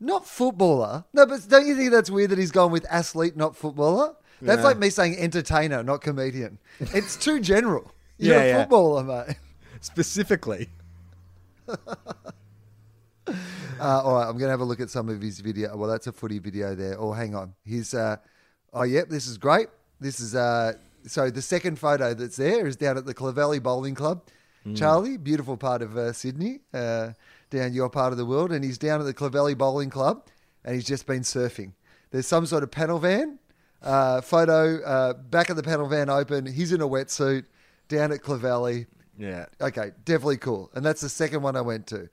not 0.00 0.26
footballer. 0.26 1.04
No, 1.12 1.26
but 1.26 1.46
don't 1.48 1.66
you 1.66 1.76
think 1.76 1.90
that's 1.90 2.08
weird 2.08 2.30
that 2.30 2.38
he's 2.38 2.50
gone 2.52 2.72
with 2.72 2.86
athlete, 2.88 3.36
not 3.36 3.54
footballer? 3.54 4.14
That's 4.40 4.60
Yeah. 4.60 4.64
like 4.64 4.78
me 4.78 4.88
saying 4.88 5.18
entertainer, 5.18 5.82
not 5.82 6.00
comedian. 6.00 6.58
It's 6.80 7.16
too 7.16 7.40
general. 7.40 7.92
You're 8.18 8.36
Yeah, 8.36 8.42
a 8.42 8.46
yeah. 8.48 8.60
footballer, 8.62 9.04
mate. 9.04 9.36
Specifically. 9.82 10.70
Uh, 13.80 14.02
all 14.04 14.14
right, 14.14 14.26
I'm 14.26 14.32
going 14.32 14.48
to 14.48 14.50
have 14.50 14.60
a 14.60 14.64
look 14.64 14.80
at 14.80 14.90
some 14.90 15.08
of 15.08 15.20
his 15.20 15.40
video. 15.40 15.76
Well, 15.76 15.88
that's 15.88 16.06
a 16.06 16.12
footy 16.12 16.38
video 16.38 16.74
there. 16.74 16.96
Oh, 16.98 17.12
hang 17.12 17.34
on. 17.34 17.54
He's, 17.64 17.94
uh, 17.94 18.16
oh, 18.72 18.82
yep, 18.82 19.08
this 19.08 19.26
is 19.26 19.38
great. 19.38 19.68
This 20.00 20.20
is, 20.20 20.34
uh, 20.34 20.74
so 21.06 21.30
the 21.30 21.42
second 21.42 21.78
photo 21.78 22.12
that's 22.12 22.36
there 22.36 22.66
is 22.66 22.76
down 22.76 22.98
at 22.98 23.06
the 23.06 23.14
Clovelly 23.14 23.62
Bowling 23.62 23.94
Club. 23.94 24.22
Charlie, 24.74 25.16
beautiful 25.16 25.56
part 25.56 25.80
of 25.80 25.96
uh, 25.96 26.12
Sydney, 26.12 26.60
uh, 26.74 27.12
down 27.48 27.72
your 27.72 27.88
part 27.88 28.12
of 28.12 28.18
the 28.18 28.26
world. 28.26 28.52
And 28.52 28.62
he's 28.62 28.76
down 28.76 29.00
at 29.00 29.04
the 29.04 29.14
Clovelly 29.14 29.56
Bowling 29.56 29.88
Club 29.88 30.26
and 30.64 30.74
he's 30.74 30.84
just 30.84 31.06
been 31.06 31.22
surfing. 31.22 31.72
There's 32.10 32.26
some 32.26 32.44
sort 32.44 32.62
of 32.62 32.70
panel 32.70 32.98
van. 32.98 33.38
Uh, 33.82 34.20
photo, 34.20 34.82
uh, 34.82 35.14
back 35.14 35.48
of 35.48 35.56
the 35.56 35.62
panel 35.62 35.88
van 35.88 36.10
open. 36.10 36.44
He's 36.44 36.72
in 36.72 36.82
a 36.82 36.86
wetsuit 36.86 37.44
down 37.88 38.12
at 38.12 38.20
Clovelly. 38.20 38.86
Yeah. 39.18 39.46
Okay, 39.60 39.92
definitely 40.04 40.36
cool. 40.36 40.70
And 40.74 40.84
that's 40.84 41.00
the 41.00 41.08
second 41.08 41.40
one 41.40 41.56
I 41.56 41.62
went 41.62 41.86
to. 41.88 42.10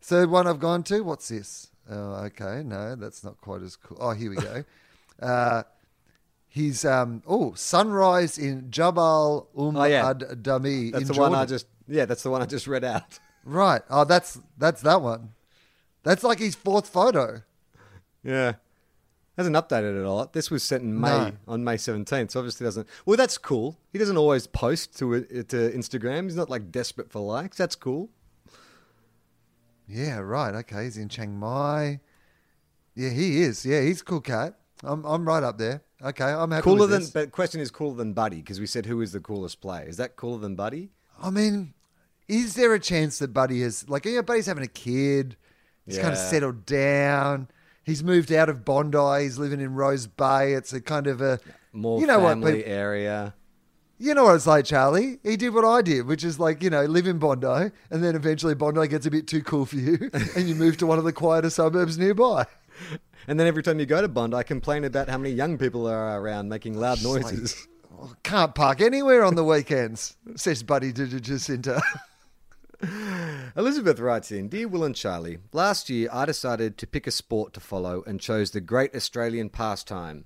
Third 0.00 0.30
one 0.30 0.46
I've 0.46 0.60
gone 0.60 0.82
to. 0.84 1.00
What's 1.02 1.28
this? 1.28 1.68
Oh, 1.90 2.14
okay. 2.26 2.62
No, 2.64 2.94
that's 2.96 3.22
not 3.24 3.40
quite 3.40 3.62
as 3.62 3.76
cool. 3.76 3.98
Oh, 4.00 4.10
here 4.12 4.30
we 4.30 4.36
go. 4.36 4.64
uh, 5.22 5.62
he's 6.48 6.84
um. 6.84 7.22
Oh, 7.26 7.54
sunrise 7.54 8.38
in 8.38 8.70
Jabal 8.70 9.48
Um 9.56 9.76
Oh, 9.76 9.84
yeah. 9.84 10.10
Ad 10.10 10.20
Dami 10.42 10.92
That's 10.92 11.08
the 11.08 11.14
Jordan. 11.14 11.32
one 11.32 11.40
I 11.42 11.46
just. 11.46 11.66
Yeah, 11.88 12.04
that's 12.04 12.22
the 12.22 12.30
one 12.30 12.40
I 12.42 12.46
just 12.46 12.66
read 12.66 12.84
out. 12.84 13.18
Right. 13.42 13.80
Oh, 13.88 14.04
that's 14.04 14.38
that's 14.58 14.82
that 14.82 15.00
one. 15.00 15.32
That's 16.02 16.22
like 16.22 16.38
his 16.40 16.54
fourth 16.54 16.86
photo. 16.86 17.40
Yeah. 18.22 18.52
Hasn't 19.38 19.56
updated 19.56 19.98
it 19.98 20.04
a 20.04 20.12
lot. 20.12 20.34
This 20.34 20.50
was 20.50 20.62
sent 20.62 20.82
in 20.82 21.00
May 21.00 21.08
No. 21.08 21.32
on 21.48 21.64
May 21.64 21.76
17th, 21.76 22.32
so 22.32 22.40
obviously 22.40 22.66
doesn't. 22.66 22.86
Well, 23.06 23.16
that's 23.16 23.38
cool. 23.38 23.78
He 23.94 23.98
doesn't 23.98 24.18
always 24.18 24.46
post 24.46 24.98
to 24.98 25.22
to 25.24 25.70
Instagram. 25.70 26.24
He's 26.24 26.36
not 26.36 26.50
like 26.50 26.70
desperate 26.70 27.10
for 27.10 27.20
likes. 27.20 27.56
That's 27.56 27.74
cool. 27.74 28.10
Yeah, 29.90 30.18
right. 30.18 30.54
Okay, 30.54 30.84
he's 30.84 30.96
in 30.96 31.08
Chiang 31.08 31.36
Mai. 31.38 32.00
Yeah, 32.94 33.10
he 33.10 33.42
is. 33.42 33.64
Yeah, 33.66 33.82
he's 33.82 34.00
a 34.02 34.04
cool 34.04 34.20
cat. 34.20 34.54
I'm 34.84 35.04
I'm 35.04 35.26
right 35.26 35.42
up 35.42 35.58
there. 35.58 35.82
Okay, 36.02 36.24
I'm 36.24 36.50
happy. 36.50 36.62
Cooler 36.62 36.86
than, 36.86 37.04
but 37.12 37.32
question 37.32 37.60
is 37.60 37.70
cooler 37.70 37.96
than 37.96 38.12
Buddy 38.12 38.36
because 38.36 38.60
we 38.60 38.66
said 38.66 38.86
who 38.86 39.00
is 39.00 39.12
the 39.12 39.20
coolest 39.20 39.60
player? 39.60 39.86
Is 39.86 39.96
that 39.98 40.16
cooler 40.16 40.38
than 40.38 40.54
Buddy? 40.54 40.90
I 41.22 41.30
mean, 41.30 41.74
is 42.28 42.54
there 42.54 42.72
a 42.72 42.80
chance 42.80 43.18
that 43.18 43.32
Buddy 43.34 43.62
is 43.62 43.88
like 43.88 44.04
yeah, 44.06 44.22
Buddy's 44.22 44.46
having 44.46 44.64
a 44.64 44.68
kid. 44.68 45.36
He's 45.86 45.98
kind 45.98 46.12
of 46.12 46.18
settled 46.18 46.66
down. 46.66 47.48
He's 47.82 48.04
moved 48.04 48.30
out 48.32 48.48
of 48.48 48.64
Bondi. 48.64 49.24
He's 49.24 49.38
living 49.38 49.60
in 49.60 49.74
Rose 49.74 50.06
Bay. 50.06 50.52
It's 50.52 50.72
a 50.72 50.80
kind 50.80 51.08
of 51.08 51.20
a 51.20 51.40
More 51.72 52.00
you 52.00 52.06
know 52.06 52.20
what 52.20 52.28
family 52.30 52.58
peop- 52.58 52.68
area. 52.68 53.34
You 54.02 54.14
know 54.14 54.24
what 54.24 54.36
it's 54.36 54.46
like, 54.46 54.64
Charlie. 54.64 55.18
He 55.22 55.36
did 55.36 55.52
what 55.52 55.66
I 55.66 55.82
did, 55.82 56.06
which 56.06 56.24
is 56.24 56.40
like 56.40 56.62
you 56.62 56.70
know 56.70 56.86
live 56.86 57.06
in 57.06 57.18
Bondi, 57.18 57.70
and 57.90 58.02
then 58.02 58.16
eventually 58.16 58.54
Bondi 58.54 58.88
gets 58.88 59.04
a 59.04 59.10
bit 59.10 59.26
too 59.26 59.42
cool 59.42 59.66
for 59.66 59.76
you, 59.76 60.10
and 60.34 60.48
you 60.48 60.54
move 60.54 60.78
to 60.78 60.86
one 60.86 60.98
of 60.98 61.04
the 61.04 61.12
quieter 61.12 61.50
suburbs 61.50 61.98
nearby. 61.98 62.46
And 63.28 63.38
then 63.38 63.46
every 63.46 63.62
time 63.62 63.78
you 63.78 63.84
go 63.84 64.00
to 64.00 64.08
Bondi, 64.08 64.34
I 64.34 64.42
complain 64.42 64.84
about 64.84 65.10
how 65.10 65.18
many 65.18 65.34
young 65.34 65.58
people 65.58 65.86
are 65.86 66.18
around 66.18 66.48
making 66.48 66.80
loud 66.80 67.02
noises. 67.02 67.68
Oh, 68.00 68.14
can't 68.22 68.54
park 68.54 68.80
anywhere 68.80 69.22
on 69.22 69.34
the 69.34 69.44
weekends, 69.44 70.16
says 70.34 70.62
Buddy 70.62 70.94
to 70.94 71.06
Jesinta. 71.06 71.82
Elizabeth 73.54 74.00
writes 74.00 74.32
in 74.32 74.48
Dear 74.48 74.68
Will 74.68 74.84
and 74.84 74.96
Charlie, 74.96 75.40
last 75.52 75.90
year 75.90 76.08
I 76.10 76.24
decided 76.24 76.78
to 76.78 76.86
pick 76.86 77.06
a 77.06 77.10
sport 77.10 77.52
to 77.52 77.60
follow 77.60 78.02
and 78.06 78.18
chose 78.18 78.52
the 78.52 78.62
great 78.62 78.94
Australian 78.96 79.50
pastime. 79.50 80.24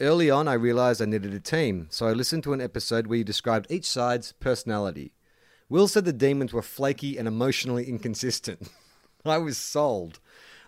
Early 0.00 0.30
on, 0.30 0.46
I 0.46 0.52
realised 0.52 1.02
I 1.02 1.06
needed 1.06 1.34
a 1.34 1.40
team, 1.40 1.88
so 1.90 2.06
I 2.06 2.12
listened 2.12 2.44
to 2.44 2.52
an 2.52 2.60
episode 2.60 3.08
where 3.08 3.18
you 3.18 3.24
described 3.24 3.66
each 3.68 3.84
side's 3.84 4.30
personality. 4.30 5.12
Will 5.68 5.88
said 5.88 6.04
the 6.04 6.12
demons 6.12 6.52
were 6.52 6.62
flaky 6.62 7.18
and 7.18 7.26
emotionally 7.26 7.84
inconsistent. 7.84 8.70
I 9.24 9.38
was 9.38 9.58
sold. 9.58 10.20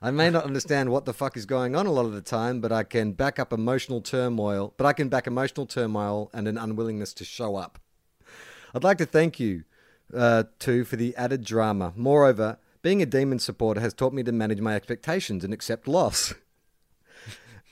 I 0.02 0.10
may 0.10 0.30
not 0.30 0.44
understand 0.44 0.90
what 0.90 1.04
the 1.04 1.12
fuck 1.12 1.36
is 1.36 1.46
going 1.46 1.76
on 1.76 1.86
a 1.86 1.92
lot 1.92 2.06
of 2.06 2.12
the 2.12 2.20
time, 2.20 2.60
but 2.60 2.72
I 2.72 2.82
can 2.82 3.12
back 3.12 3.38
up 3.38 3.52
emotional 3.52 4.00
turmoil. 4.00 4.74
But 4.76 4.86
I 4.86 4.92
can 4.92 5.08
back 5.08 5.28
emotional 5.28 5.66
turmoil 5.66 6.28
and 6.34 6.48
an 6.48 6.58
unwillingness 6.58 7.14
to 7.14 7.24
show 7.24 7.54
up. 7.54 7.78
I'd 8.74 8.82
like 8.82 8.98
to 8.98 9.06
thank 9.06 9.38
you, 9.38 9.62
uh, 10.12 10.44
too, 10.58 10.84
for 10.84 10.96
the 10.96 11.14
added 11.14 11.44
drama. 11.44 11.92
Moreover, 11.94 12.58
being 12.82 13.00
a 13.00 13.06
demon 13.06 13.38
supporter 13.38 13.80
has 13.80 13.94
taught 13.94 14.12
me 14.12 14.24
to 14.24 14.32
manage 14.32 14.60
my 14.60 14.74
expectations 14.74 15.44
and 15.44 15.54
accept 15.54 15.86
loss. 15.86 16.34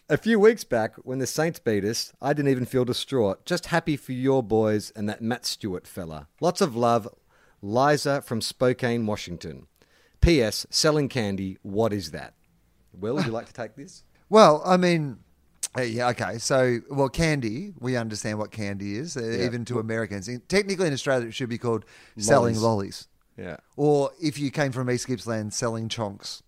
a 0.09 0.17
few 0.17 0.38
weeks 0.41 0.65
back, 0.65 0.95
when 1.05 1.19
the 1.19 1.27
Saints 1.27 1.59
beat 1.59 1.85
us, 1.85 2.12
I 2.21 2.33
didn't 2.33 2.50
even 2.50 2.65
feel 2.67 2.85
distraught. 2.85 3.45
Just 3.45 3.67
happy 3.67 3.97
for 3.97 4.12
your 4.12 4.43
boys 4.43 4.91
and 4.97 5.09
that 5.09 5.21
Matt 5.23 5.45
Stewart 5.47 5.87
fella. 5.87 6.29
Lots 6.41 6.61
of 6.61 6.75
love, 6.75 7.09
Liza 7.62 8.23
from 8.23 8.41
Spokane, 8.41 9.07
Washington. 9.07 9.67
P.S. 10.21 10.67
Selling 10.71 11.09
candy. 11.09 11.59
What 11.62 11.93
is 11.93 12.11
that? 12.11 12.35
Will, 12.93 13.15
would 13.15 13.27
you 13.27 13.33
like 13.33 13.47
to 13.47 13.53
take 13.53 13.77
this? 13.77 14.03
Well, 14.31 14.61
I 14.62 14.77
mean, 14.77 15.21
uh, 15.75 15.81
yeah, 15.81 16.09
okay. 16.11 16.37
So, 16.37 16.81
well, 16.91 17.09
candy, 17.09 17.73
we 17.81 17.97
understand 17.97 18.38
what 18.38 18.50
candy 18.50 18.95
is, 18.97 19.17
uh, 19.17 19.23
Yeah. 19.25 19.47
even 19.47 19.65
to 19.65 19.79
Americans. 19.79 20.29
In, 20.29 20.41
technically, 20.41 20.87
in 20.87 20.93
Australia, 20.93 21.29
it 21.29 21.33
should 21.35 21.49
be 21.49 21.57
called 21.57 21.87
selling 22.19 22.57
Lollies. 22.57 22.62
lollies. 22.62 23.09
Yeah. 23.38 23.57
Or 23.79 24.11
if 24.21 24.38
you 24.38 24.50
came 24.50 24.71
from 24.71 24.91
East 24.91 25.07
Gippsland, 25.09 25.55
selling 25.55 25.88
chonks. 25.88 26.43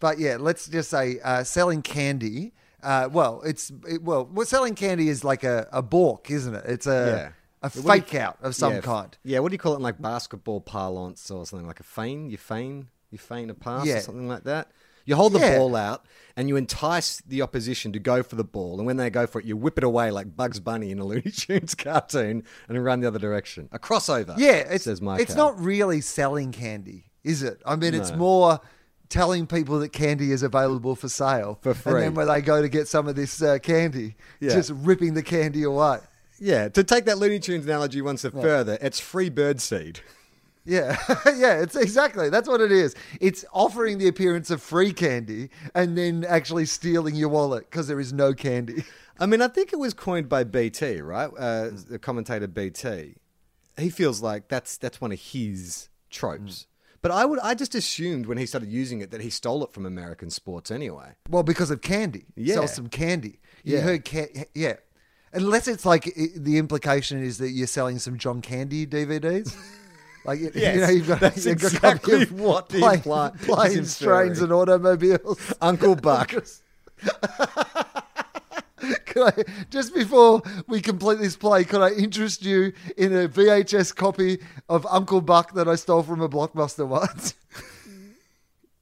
But 0.00 0.18
yeah, 0.18 0.38
let's 0.40 0.68
just 0.68 0.88
say 0.88 1.18
uh, 1.22 1.44
selling 1.44 1.82
candy. 1.82 2.54
Uh, 2.82 3.08
well, 3.12 3.42
it's 3.44 3.70
it, 3.88 4.02
well, 4.02 4.28
well, 4.32 4.46
selling 4.46 4.74
candy 4.74 5.08
is 5.08 5.22
like 5.24 5.44
a, 5.44 5.68
a 5.72 5.82
balk, 5.82 6.30
isn't 6.30 6.54
it? 6.54 6.64
It's 6.66 6.86
a 6.86 7.32
a 7.62 7.68
What 7.68 7.72
do 7.72 7.78
you- 7.80 7.88
fake 8.02 8.14
out 8.16 8.38
of 8.42 8.54
some 8.56 8.72
yeah, 8.72 8.78
f- 8.78 8.84
kind. 8.84 9.18
Yeah, 9.24 9.38
what 9.38 9.50
do 9.50 9.54
you 9.54 9.58
call 9.58 9.74
it 9.74 9.76
in 9.76 9.82
like 9.82 10.00
basketball 10.02 10.60
parlance 10.60 11.30
or 11.30 11.46
something 11.46 11.66
like 11.66 11.78
a 11.80 11.84
feign? 11.84 12.28
You 12.30 12.36
feign, 12.38 12.88
you 13.10 13.18
feign 13.18 13.50
a 13.50 13.54
pass 13.54 13.86
Yeah. 13.86 13.98
or 13.98 14.00
something 14.00 14.26
like 14.28 14.42
that. 14.44 14.70
You 15.04 15.16
hold 15.16 15.32
the 15.32 15.40
Yeah. 15.40 15.58
ball 15.58 15.74
out 15.76 16.04
and 16.36 16.48
you 16.48 16.56
entice 16.56 17.20
the 17.26 17.42
opposition 17.42 17.92
to 17.92 17.98
go 17.98 18.22
for 18.22 18.36
the 18.36 18.44
ball, 18.44 18.78
and 18.78 18.86
when 18.86 18.96
they 18.96 19.10
go 19.10 19.26
for 19.28 19.40
it, 19.40 19.44
you 19.44 19.56
whip 19.56 19.78
it 19.78 19.84
away 19.84 20.10
like 20.10 20.34
Bugs 20.36 20.58
Bunny 20.60 20.90
in 20.90 20.98
a 20.98 21.04
Looney 21.04 21.30
Tunes 21.36 21.74
cartoon 21.76 22.42
and 22.68 22.84
run 22.84 23.00
the 23.00 23.06
other 23.08 23.18
direction. 23.18 23.68
A 23.72 23.78
crossover. 23.78 24.34
Yeah, 24.38 24.52
it's 24.74 24.84
says 24.84 25.00
my 25.00 25.18
it's 25.18 25.34
not 25.36 25.58
really 25.60 26.00
selling 26.00 26.50
candy, 26.52 27.10
is 27.22 27.42
it? 27.44 27.62
I 27.66 27.76
mean, 27.76 27.94
it's 27.94 28.10
No. 28.10 28.16
more 28.16 28.60
telling 29.12 29.46
people 29.46 29.78
that 29.80 29.90
candy 29.90 30.32
is 30.32 30.42
available 30.42 30.96
for 30.96 31.06
sale 31.08 31.58
For 31.60 31.70
and 31.70 32.02
then 32.02 32.14
when 32.14 32.28
they 32.28 32.40
go 32.40 32.62
to 32.62 32.68
get 32.68 32.88
some 32.88 33.06
of 33.06 33.14
this 33.14 33.42
uh, 33.42 33.58
candy, 33.58 34.16
Yeah. 34.40 34.54
just 34.54 34.70
ripping 34.70 35.12
the 35.12 35.22
candy 35.22 35.64
away. 35.64 35.98
Yeah, 36.40 36.68
to 36.70 36.82
take 36.82 37.04
that 37.04 37.18
Looney 37.18 37.38
Tunes 37.38 37.66
analogy 37.66 38.00
one 38.00 38.16
step 38.16 38.32
further, 38.32 38.78
it's 38.80 38.98
free 38.98 39.28
bird 39.28 39.60
seed. 39.60 40.00
Yeah, 40.64 40.96
yeah, 41.36 41.60
it's 41.60 41.76
exactly 41.76 42.30
that's 42.30 42.48
what 42.48 42.60
it 42.62 42.72
is. 42.72 42.94
It's 43.20 43.44
offering 43.52 43.98
the 43.98 44.08
appearance 44.08 44.50
of 44.50 44.62
free 44.62 44.92
candy 44.92 45.50
and 45.74 45.96
then 45.98 46.24
actually 46.26 46.64
stealing 46.64 47.14
your 47.14 47.28
wallet 47.28 47.68
because 47.70 47.88
there 47.88 48.00
is 48.00 48.12
no 48.12 48.32
candy. 48.32 48.84
I 49.20 49.26
mean, 49.26 49.42
I 49.42 49.48
think 49.48 49.72
it 49.74 49.78
was 49.78 49.92
coined 49.92 50.28
by 50.28 50.44
BT, 50.44 51.00
right? 51.02 51.30
Uh, 51.38 51.70
the 51.88 51.98
commentator 51.98 52.46
BT. 52.46 53.16
He 53.76 53.90
feels 53.90 54.22
like 54.22 54.48
that's 54.48 54.78
that's 54.78 55.00
one 55.00 55.12
of 55.12 55.20
his 55.20 55.88
tropes. 56.10 56.66
But 57.02 57.10
I 57.10 57.24
would 57.24 57.40
I 57.40 57.54
just 57.54 57.74
assumed 57.74 58.26
when 58.26 58.38
he 58.38 58.46
started 58.46 58.70
using 58.70 59.00
it 59.00 59.10
that 59.10 59.20
he 59.20 59.28
stole 59.30 59.62
it 59.64 59.72
from 59.72 59.84
American 59.86 60.30
sports 60.30 60.70
anyway. 60.70 61.14
Well, 61.28 61.42
because 61.42 61.70
of 61.70 61.82
candy. 61.82 62.26
Yeah. 62.36 62.54
Sell 62.54 62.68
some 62.68 62.88
candy. 62.88 63.40
You 63.64 63.76
Yeah. 63.76 63.80
heard, 63.82 64.04
ca- 64.08 64.46
yeah. 64.54 64.74
Unless 65.32 65.66
it's 65.66 65.84
like 65.84 66.04
the 66.36 66.58
implication 66.58 67.22
is 67.22 67.38
that 67.38 67.50
you're 67.50 67.66
selling 67.66 67.98
some 67.98 68.18
John 68.18 68.40
Candy 68.40 68.86
DVDs. 68.86 69.54
Like 70.24 70.38
you, 70.38 70.52
you 70.54 70.80
know, 70.80 70.88
you've 70.88 71.08
got, 71.08 71.18
that's 71.18 71.44
you've 71.44 71.60
got 71.60 71.72
exactly 71.72 72.26
what 72.26 72.68
plane- 72.68 73.00
planes, 73.40 73.98
trains, 73.98 74.40
and 74.40 74.52
automobiles. 74.52 75.52
Uncle 75.60 75.96
Buck. 75.96 76.32
Could 79.12 79.34
I, 79.38 79.64
just 79.70 79.94
before 79.94 80.42
we 80.66 80.80
complete 80.80 81.18
this 81.18 81.36
play, 81.36 81.64
could 81.64 81.82
I 81.82 81.90
interest 81.90 82.42
you 82.44 82.72
in 82.96 83.14
a 83.14 83.28
VHS 83.28 83.94
copy 83.94 84.38
of 84.68 84.86
Uncle 84.86 85.20
Buck 85.20 85.52
that 85.54 85.68
I 85.68 85.74
stole 85.74 86.02
from 86.02 86.22
a 86.22 86.28
blockbuster 86.28 86.86
once? 86.86 87.34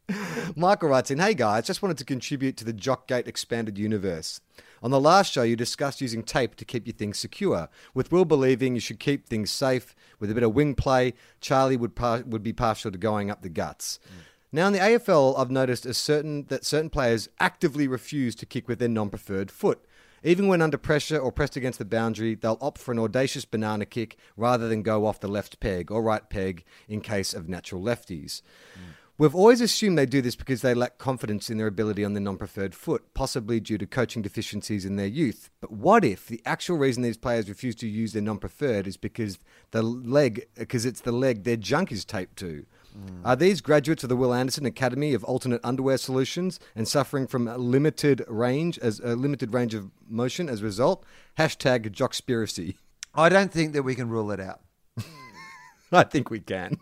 Michael 0.57 0.89
writes 0.89 1.11
in, 1.11 1.19
Hey 1.19 1.35
guys, 1.35 1.67
just 1.67 1.83
wanted 1.83 1.99
to 1.99 2.05
contribute 2.05 2.57
to 2.59 2.65
the 2.65 2.73
Jockgate 2.73 3.27
expanded 3.27 3.77
universe. 3.77 4.41
On 4.83 4.91
the 4.91 5.01
last 5.01 5.33
show, 5.33 5.43
you 5.43 5.57
discussed 5.57 6.01
using 6.01 6.23
tape 6.23 6.55
to 6.57 6.65
keep 6.65 6.87
your 6.87 6.95
things 6.95 7.19
secure. 7.19 7.69
With 7.93 8.13
Will 8.13 8.25
believing 8.25 8.75
you 8.75 8.81
should 8.81 8.99
keep 9.01 9.27
things 9.27 9.51
safe 9.51 9.95
with 10.19 10.31
a 10.31 10.35
bit 10.35 10.43
of 10.43 10.55
wing 10.55 10.75
play, 10.75 11.15
Charlie 11.41 11.77
would 11.77 11.95
par- 11.95 12.23
would 12.25 12.43
be 12.43 12.53
partial 12.53 12.91
to 12.91 12.99
going 12.99 13.31
up 13.31 13.43
the 13.43 13.49
guts. 13.49 13.99
Hmm. 14.09 14.21
Now 14.53 14.67
in 14.69 14.73
the 14.73 14.79
AFL, 14.79 15.39
I've 15.39 15.51
noticed 15.51 15.87
a 15.87 15.95
certain 15.95 16.47
that 16.47 16.65
certain 16.65 16.91
players 16.91 17.29
actively 17.39 17.87
refuse 17.87 18.35
to 18.37 18.47
kick 18.47 18.69
with 18.69 18.79
their 18.79 18.89
non-preferred 18.89 19.51
foot. 19.51 19.85
Even 20.23 20.49
when 20.49 20.61
under 20.61 20.79
pressure 20.79 21.19
or 21.19 21.33
pressed 21.33 21.57
against 21.57 21.79
the 21.79 21.85
boundary, 21.85 22.35
they'll 22.35 22.59
opt 22.61 22.79
for 22.79 22.93
an 22.93 22.99
audacious 22.99 23.45
banana 23.45 23.87
kick 23.87 24.17
rather 24.37 24.69
than 24.69 24.83
go 24.83 25.07
off 25.07 25.21
the 25.21 25.29
left 25.29 25.61
peg 25.61 25.91
or 25.91 26.03
right 26.03 26.29
peg 26.29 26.65
in 26.89 27.01
case 27.01 27.33
of 27.33 27.49
natural 27.49 27.83
lefties. 27.83 28.43
We've 29.21 29.35
always 29.35 29.61
assumed 29.61 29.99
they 29.99 30.07
do 30.07 30.23
this 30.23 30.35
because 30.35 30.63
they 30.63 30.73
lack 30.73 30.97
confidence 30.97 31.51
in 31.51 31.59
their 31.59 31.67
ability 31.67 32.07
on 32.07 32.15
their 32.15 32.23
non 32.23 32.39
preferred 32.39 32.75
foot, 32.75 33.13
possibly 33.13 33.61
due 33.61 33.77
to 33.77 33.87
coaching 33.87 34.23
deficiencies 34.23 34.87
in 34.87 34.97
their 34.97 35.07
youth. 35.07 35.51
But 35.61 35.71
what 35.71 36.07
if 36.07 36.27
the 36.27 36.41
actual 36.47 36.79
reason 36.79 37.03
these 37.03 37.19
players 37.19 37.47
refuse 37.47 37.75
to 37.77 37.87
use 37.87 38.15
their 38.15 38.23
non 38.23 38.39
preferred 38.39 38.87
is 38.87 38.97
because 38.97 39.39
the 39.73 39.83
leg, 39.83 40.47
because 40.55 40.87
it's 40.87 41.03
the 41.03 41.13
leg 41.13 41.45
their 41.45 41.57
junk 41.57 41.93
is 41.93 42.07
taped 42.07 42.39
to? 42.39 42.65
Are 43.25 43.37
these 43.37 43.61
graduates 43.61 44.03
of 44.03 44.09
the 44.09 44.17
Will 44.17 44.33
Anderson 44.35 44.67
Academy 44.67 45.15
of 45.15 45.23
Alternate 45.25 45.61
Underwear 45.63 45.99
Solutions 45.99 46.59
and 46.75 46.89
suffering 46.89 47.27
from 47.27 47.47
a 47.49 47.59
limited 47.59 48.25
range 48.29 48.79
as 48.79 49.01
a 49.01 49.15
limited 49.15 49.53
range 49.53 49.75
of 49.75 49.91
motion 50.09 50.49
as 50.49 50.61
a 50.63 50.65
result? 50.65 51.05
Hashtag 51.39 51.91
Jockspiracy. 51.91 52.77
I 53.15 53.29
don't 53.29 53.53
think 53.53 53.73
that 53.75 53.83
we 53.83 53.95
can 53.95 54.09
rule 54.09 54.31
it 54.31 54.41
out. 54.41 54.61
I 55.93 56.05
think 56.05 56.31
we 56.31 56.41
can. 56.41 56.79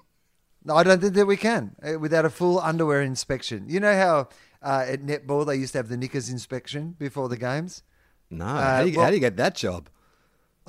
No, 0.65 0.75
I 0.77 0.83
don't 0.83 1.01
think 1.01 1.15
that 1.15 1.27
we 1.27 1.37
can 1.37 1.75
uh, 1.83 1.99
without 1.99 2.25
a 2.25 2.31
full 2.31 2.59
underwear 2.61 3.01
inspection. 3.03 3.65
You 3.69 3.81
know 3.81 3.95
how 3.95 4.29
uh, 4.63 4.85
at 4.87 5.03
netball 5.03 5.47
they 5.47 5.57
used 5.57 5.73
to 5.73 5.79
have 5.79 5.89
the 5.89 5.97
knickers 5.97 6.29
inspection 6.29 6.95
before 6.99 7.29
the 7.29 7.37
games? 7.39 7.83
No. 8.31 8.45
how, 8.45 8.83
do 8.83 8.91
you, 8.91 8.97
well- 8.97 9.05
how 9.05 9.11
do 9.11 9.17
you 9.17 9.21
get 9.21 9.37
that 9.37 9.55
job? 9.55 9.89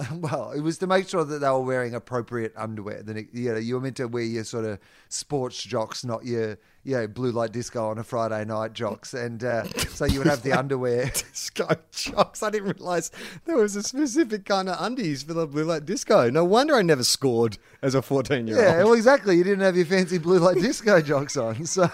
Well, 0.20 0.52
it 0.52 0.62
was 0.62 0.78
to 0.80 0.88
make 0.88 1.10
sure 1.10 1.24
that 1.24 1.40
they 1.40 1.50
were 1.50 1.62
wearing 1.62 1.94
appropriate 1.94 2.54
underwear. 2.56 3.04
Then 3.04 3.28
you 3.34 3.54
know 3.54 3.58
you 3.58 3.76
were 3.76 3.82
meant 3.82 3.98
to 3.98 4.08
wear 4.08 4.24
your 4.24 4.44
sort 4.44 4.66
of 4.66 4.80
sports 5.10 5.62
jocks, 5.62 6.04
not 6.04 6.26
your 6.26 6.58
you 6.84 6.96
know 6.96 7.08
blue 7.08 7.32
light 7.32 7.52
disco 7.52 7.90
on 7.90 7.98
a 7.98 8.04
Friday 8.04 8.46
night 8.46 8.74
jocks, 8.74 9.14
and 9.14 9.44
uh, 9.44 9.64
so 9.90 10.06
you 10.06 10.20
would 10.20 10.28
have 10.28 10.44
the 10.44 10.54
underwear. 10.60 11.06
Disco 11.14 11.70
jocks. 11.92 12.44
I 12.44 12.50
didn't 12.50 12.78
realize 12.78 13.12
there 13.46 13.58
was 13.58 13.76
a 13.76 13.84
specific 13.84 14.46
kind 14.46 14.70
of 14.70 14.78
undies 14.80 15.24
for 15.24 15.34
the 15.34 15.48
blue 15.48 15.64
light 15.64 15.86
disco. 15.86 16.30
No 16.30 16.44
wonder 16.44 16.76
I 16.76 16.82
never 16.82 17.04
scored 17.04 17.58
as 17.82 17.96
a 17.96 18.02
14 18.02 18.48
year 18.48 18.58
old. 18.58 18.66
Yeah, 18.66 18.84
well, 18.84 18.94
exactly. 18.94 19.38
You 19.38 19.44
didn't 19.44 19.62
have 19.62 19.76
your 19.76 19.86
fancy 19.86 20.18
blue 20.18 20.40
light 20.40 20.58
disco 20.58 21.02
jocks 21.02 21.38
on, 21.38 21.66
so 21.66 21.90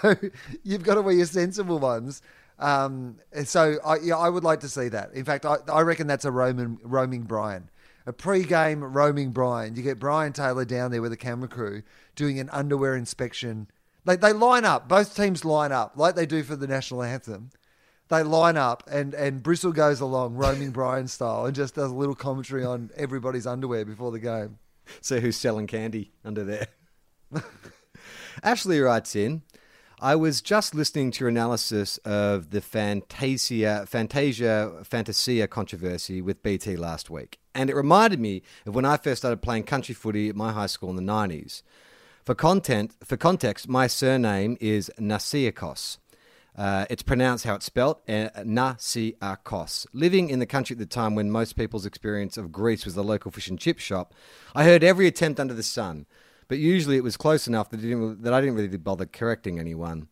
you've 0.62 0.82
got 0.82 0.94
to 0.94 1.02
wear 1.02 1.14
your 1.14 1.26
sensible 1.26 1.78
ones. 1.78 2.22
Um, 2.58 3.16
so 3.44 3.78
I, 3.84 3.96
yeah, 3.98 4.16
I 4.16 4.28
would 4.28 4.44
like 4.44 4.60
to 4.60 4.68
see 4.68 4.88
that. 4.88 5.12
In 5.12 5.24
fact, 5.24 5.44
I, 5.44 5.56
I 5.70 5.82
reckon 5.82 6.06
that's 6.06 6.24
a 6.24 6.30
Roman 6.30 6.78
roaming 6.82 7.22
Brian, 7.22 7.68
a 8.06 8.12
pre-game 8.12 8.82
roaming 8.82 9.32
Brian. 9.32 9.74
You 9.74 9.82
get 9.82 9.98
Brian 9.98 10.32
Taylor 10.32 10.64
down 10.64 10.92
there 10.92 11.02
with 11.02 11.12
a 11.12 11.16
camera 11.16 11.48
crew 11.48 11.82
doing 12.14 12.38
an 12.38 12.48
underwear 12.50 12.96
inspection. 12.96 13.68
They 14.04 14.16
they 14.16 14.32
line 14.32 14.64
up. 14.64 14.88
Both 14.88 15.16
teams 15.16 15.44
line 15.44 15.72
up 15.72 15.94
like 15.96 16.14
they 16.14 16.26
do 16.26 16.42
for 16.42 16.56
the 16.56 16.68
national 16.68 17.02
anthem. 17.02 17.50
They 18.08 18.22
line 18.22 18.56
up, 18.56 18.84
and 18.88 19.12
and 19.14 19.42
Bristol 19.42 19.72
goes 19.72 20.00
along 20.00 20.36
roaming 20.36 20.70
Brian 20.70 21.08
style 21.08 21.44
and 21.44 21.54
just 21.54 21.74
does 21.74 21.90
a 21.90 21.94
little 21.94 22.14
commentary 22.14 22.64
on 22.64 22.90
everybody's 22.96 23.46
underwear 23.46 23.84
before 23.84 24.12
the 24.12 24.20
game. 24.20 24.58
See 25.00 25.18
who's 25.18 25.36
selling 25.36 25.66
candy 25.66 26.12
under 26.24 26.44
there. 26.44 26.68
Ashley 28.42 28.80
writes 28.80 29.16
in, 29.16 29.42
I 30.00 30.14
was 30.14 30.42
just 30.42 30.74
listening 30.74 31.10
to 31.12 31.20
your 31.20 31.30
analysis 31.30 31.96
of 31.98 32.50
the 32.50 32.60
Fantasia, 32.60 33.86
Fantasia, 33.88 34.84
Fantasia 34.84 35.48
controversy 35.48 36.20
with 36.20 36.42
BT 36.42 36.76
last 36.76 37.08
week, 37.08 37.38
and 37.56 37.70
it 37.70 37.74
reminded 37.74 38.20
me 38.20 38.42
of 38.66 38.74
when 38.74 38.84
I 38.84 38.98
first 38.98 39.22
started 39.22 39.42
playing 39.42 39.64
country 39.64 39.94
footy 39.94 40.28
at 40.28 40.36
my 40.36 40.52
high 40.52 40.66
school 40.66 40.90
in 40.90 40.96
the 40.96 41.02
90s. 41.02 41.62
For 42.24 42.34
content, 42.34 42.92
for 43.02 43.16
context, 43.16 43.68
my 43.68 43.86
surname 43.86 44.56
is 44.60 44.90
Nasiakos. 44.98 45.98
Uh, 46.56 46.86
it's 46.88 47.02
pronounced 47.02 47.44
how 47.44 47.54
it's 47.54 47.66
spelt, 47.66 48.02
uh, 48.08 48.28
Nasiakos. 48.38 49.86
Living 49.92 50.30
in 50.30 50.38
the 50.38 50.46
country 50.46 50.74
at 50.74 50.78
the 50.78 50.86
time 50.86 51.14
when 51.14 51.30
most 51.30 51.56
people's 51.56 51.86
experience 51.86 52.36
of 52.36 52.52
Greece 52.52 52.84
was 52.84 52.94
the 52.94 53.04
local 53.04 53.30
fish 53.30 53.48
and 53.48 53.58
chip 53.58 53.78
shop, 53.78 54.14
I 54.54 54.64
heard 54.64 54.82
every 54.84 55.06
attempt 55.06 55.40
under 55.40 55.54
the 55.54 55.62
sun, 55.62 56.06
but 56.48 56.58
usually 56.58 56.96
it 56.96 57.04
was 57.04 57.16
close 57.16 57.46
enough 57.46 57.70
that, 57.70 57.80
didn't, 57.80 58.22
that 58.22 58.34
I 58.34 58.40
didn't 58.40 58.56
really 58.56 58.76
bother 58.76 59.06
correcting 59.06 59.58
anyone. 59.58 60.08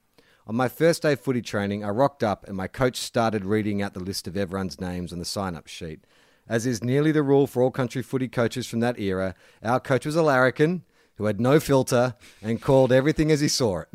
On 0.46 0.54
my 0.54 0.68
first 0.68 1.02
day 1.02 1.14
of 1.14 1.20
footy 1.20 1.40
training, 1.40 1.84
I 1.84 1.88
rocked 1.88 2.22
up 2.22 2.46
and 2.46 2.56
my 2.56 2.68
coach 2.68 2.98
started 2.98 3.46
reading 3.46 3.80
out 3.80 3.94
the 3.94 4.00
list 4.00 4.28
of 4.28 4.36
everyone's 4.36 4.80
names 4.80 5.12
on 5.12 5.18
the 5.18 5.24
sign 5.24 5.56
up 5.56 5.66
sheet. 5.66 6.04
As 6.48 6.66
is 6.66 6.84
nearly 6.84 7.10
the 7.12 7.22
rule 7.22 7.46
for 7.46 7.62
all 7.62 7.70
country 7.70 8.02
footy 8.02 8.28
coaches 8.28 8.66
from 8.66 8.80
that 8.80 8.98
era, 8.98 9.34
our 9.62 9.80
coach 9.80 10.04
was 10.04 10.16
a 10.16 10.22
larrikin 10.22 10.82
who 11.16 11.24
had 11.24 11.40
no 11.40 11.58
filter 11.58 12.14
and 12.42 12.60
called 12.60 12.92
everything 12.92 13.30
as 13.30 13.40
he 13.40 13.48
saw 13.48 13.80
it. 13.80 13.88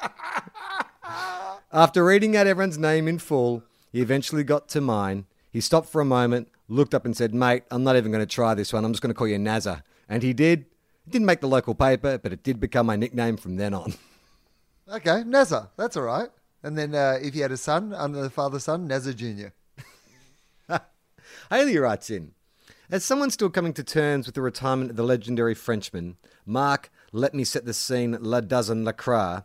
After 1.72 2.04
reading 2.04 2.36
out 2.36 2.46
everyone's 2.46 2.78
name 2.78 3.06
in 3.06 3.18
full, 3.18 3.62
he 3.92 4.00
eventually 4.00 4.44
got 4.44 4.68
to 4.70 4.80
mine. 4.80 5.26
He 5.50 5.60
stopped 5.60 5.88
for 5.88 6.00
a 6.00 6.04
moment, 6.06 6.48
looked 6.68 6.94
up 6.94 7.04
and 7.04 7.16
said, 7.16 7.34
Mate, 7.34 7.64
I'm 7.70 7.84
not 7.84 7.96
even 7.96 8.10
going 8.10 8.26
to 8.26 8.34
try 8.34 8.54
this 8.54 8.72
one. 8.72 8.84
I'm 8.84 8.92
just 8.92 9.02
going 9.02 9.12
to 9.12 9.18
call 9.18 9.28
you 9.28 9.38
Nazza. 9.38 9.82
And 10.08 10.22
he 10.22 10.32
did. 10.32 10.60
It 11.06 11.10
didn't 11.10 11.26
make 11.26 11.40
the 11.40 11.48
local 11.48 11.74
paper, 11.74 12.18
but 12.18 12.32
it 12.32 12.42
did 12.42 12.58
become 12.60 12.86
my 12.86 12.96
nickname 12.96 13.36
from 13.36 13.56
then 13.56 13.74
on. 13.74 13.94
Okay, 14.88 15.24
Nazza, 15.24 15.70
that's 15.76 15.96
all 15.96 16.04
right. 16.04 16.28
And 16.62 16.78
then 16.78 16.94
uh, 16.94 17.18
if 17.20 17.34
you 17.34 17.42
had 17.42 17.50
a 17.50 17.56
son, 17.56 17.92
under 17.92 18.22
the 18.22 18.30
father's 18.30 18.62
son, 18.62 18.88
Nazza 18.88 19.16
Jr. 19.16 19.48
Haley 21.50 21.78
writes 21.78 22.10
in 22.10 22.32
As 22.90 23.04
someone 23.04 23.30
still 23.30 23.50
coming 23.50 23.72
to 23.74 23.84
terms 23.84 24.26
with 24.26 24.34
the 24.34 24.42
retirement 24.42 24.90
of 24.90 24.96
the 24.96 25.04
legendary 25.04 25.54
Frenchman, 25.54 26.16
Mark, 26.44 26.90
let 27.12 27.34
me 27.34 27.44
set 27.44 27.64
the 27.64 27.74
scene 27.74 28.18
La 28.20 28.40
Dozen 28.40 28.84
Lacroix, 28.84 29.42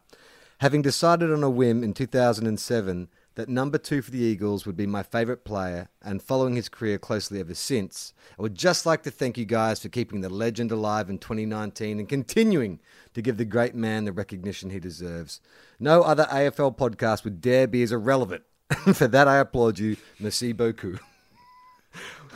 having 0.60 0.82
decided 0.82 1.32
on 1.32 1.44
a 1.44 1.50
whim 1.50 1.84
in 1.84 1.94
2007 1.94 3.08
that 3.36 3.48
number 3.48 3.78
two 3.78 4.02
for 4.02 4.12
the 4.12 4.20
Eagles 4.20 4.66
would 4.66 4.76
be 4.76 4.88
my 4.88 5.04
favourite 5.04 5.46
player 5.46 5.90
and 6.02 6.22
following 6.22 6.56
his 6.56 6.70
career 6.70 6.98
closely 6.98 7.40
ever 7.40 7.54
since, 7.54 8.14
I 8.38 8.42
would 8.42 8.56
just 8.56 8.86
like 8.86 9.04
to 9.04 9.12
thank 9.12 9.38
you 9.38 9.46
guys 9.46 9.80
for 9.80 9.90
keeping 9.90 10.22
the 10.22 10.30
legend 10.30 10.72
alive 10.72 11.10
in 11.10 11.18
2019 11.18 12.00
and 12.00 12.10
continuing 12.10 12.80
to 13.14 13.22
give 13.22 13.38
the 13.38 13.46
great 13.46 13.76
man 13.76 14.06
the 14.06 14.12
recognition 14.12 14.72
he 14.72 14.80
deserves. 14.80 15.40
No 15.80 16.02
other 16.02 16.26
AFL 16.26 16.78
podcast 16.78 17.24
would 17.24 17.42
dare 17.42 17.68
be 17.68 17.84
as 17.84 17.92
irrelevant. 17.92 18.44
for 18.94 19.08
that, 19.08 19.28
I 19.28 19.38
applaud 19.38 19.80
you. 19.80 19.98
Merci 20.20 20.52
beaucoup. 20.52 21.00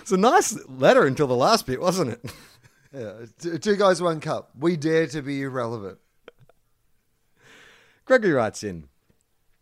It's 0.06 0.12
a 0.12 0.18
nice 0.18 0.56
letter 0.68 1.08
until 1.08 1.26
the 1.26 1.36
last 1.36 1.65
bit, 1.65 1.82
wasn't 1.82 2.12
it? 2.12 2.32
Yeah, 2.94 3.26
two 3.60 3.76
guys, 3.76 4.02
one 4.02 4.22
cup. 4.22 4.52
We 4.58 4.78
dare 4.78 5.08
to 5.08 5.22
be 5.22 5.41
irrelevant. 5.41 5.98
Gregory 8.06 8.32
writes 8.32 8.63
in 8.63 8.88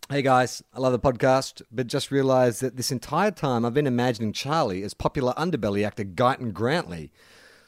Hey 0.08 0.22
guys, 0.22 0.62
I 0.72 0.80
love 0.80 0.92
the 0.92 1.00
podcast, 1.00 1.64
but 1.72 1.88
just 1.88 2.12
realised 2.12 2.62
that 2.62 2.76
this 2.76 2.92
entire 2.92 3.32
time 3.32 3.66
I've 3.66 3.74
been 3.74 3.88
imagining 3.88 4.34
Charlie 4.34 4.84
as 4.84 4.94
popular 4.94 5.34
underbelly 5.34 5.84
actor 5.84 6.04
Gyton 6.04 6.54
Grantley. 6.54 7.10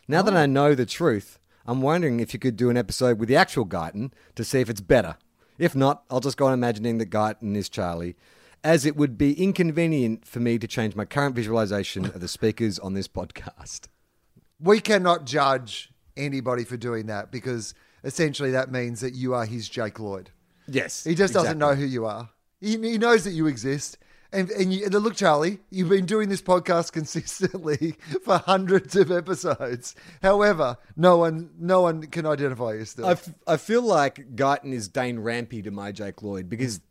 Now 0.08 0.22
that 0.22 0.36
I 0.36 0.44
oh. 0.44 0.48
know 0.48 0.76
the 0.76 0.86
truth, 0.86 1.40
I'm 1.66 1.82
wondering 1.82 2.20
if 2.20 2.32
you 2.34 2.40
could 2.40 2.58
do 2.58 2.70
an 2.70 2.78
episode 2.78 3.18
with 3.18 3.30
the 3.30 3.38
actual 3.38 3.66
Gyton 3.66 4.12
to 4.36 4.44
see 4.44 4.60
if 4.60 4.70
it's 4.70 4.82
better. 4.82 5.16
If 5.58 5.76
not, 5.76 6.04
I'll 6.12 6.20
just 6.20 6.38
go 6.38 6.46
on 6.46 6.54
imagining 6.54 7.00
that 7.00 7.10
Gyton 7.10 7.56
is 7.56 7.70
Charlie, 7.70 8.18
as 8.66 8.84
it 8.84 8.98
would 8.98 9.16
be 9.16 9.32
inconvenient 9.42 10.26
for 10.26 10.40
me 10.40 10.58
to 10.58 10.68
change 10.68 10.96
my 10.96 11.06
current 11.06 11.36
visualisation 11.36 12.06
of 12.06 12.20
the 12.20 12.28
speakers 12.28 12.80
on 12.80 12.96
this 12.96 13.08
podcast. 13.08 13.82
We 14.60 14.80
cannot 14.80 15.26
judge 15.26 15.92
anybody 16.18 16.64
for 16.64 16.76
doing 16.76 17.06
that 17.06 17.32
because 17.32 17.76
essentially 18.04 18.50
that 18.52 18.72
means 18.72 19.02
that 19.02 19.14
you 19.14 19.36
are 19.36 19.46
his 19.46 19.70
Jake 19.70 20.00
Lloyd. 20.00 20.32
Yes. 20.68 21.04
He 21.04 21.14
just 21.14 21.32
doesn't 21.32 21.60
know 21.60 21.76
who 21.76 21.86
you 21.86 22.08
are. 22.08 22.30
He, 22.60 22.72
he 22.72 22.98
knows 22.98 23.24
that 23.26 23.34
you 23.34 23.46
exist. 23.46 24.00
And, 24.34 24.50
and, 24.50 24.74
you, 24.74 24.88
look, 24.88 25.16
Charlie, 25.16 25.60
you've 25.70 25.90
been 25.90 26.08
doing 26.08 26.30
this 26.30 26.42
podcast 26.42 26.92
consistently 26.92 27.96
for 28.24 28.40
hundreds 28.40 28.96
of 28.96 29.12
episodes. 29.12 29.94
However, 30.24 30.78
no 30.96 31.18
one, 31.18 31.52
no 31.60 31.82
one 31.82 32.02
can 32.08 32.26
identify 32.26 32.74
you 32.74 32.86
still. 32.86 33.06
I, 33.06 33.12
f- 33.12 33.30
I 33.46 33.58
feel 33.58 33.84
like 33.84 34.36
Gyton 34.36 34.74
is 34.74 34.88
Dane 34.88 35.20
Rampe 35.20 35.64
to 35.64 35.70
my 35.70 35.92
Jake 35.92 36.24
Lloyd 36.24 36.50
because, 36.50 36.82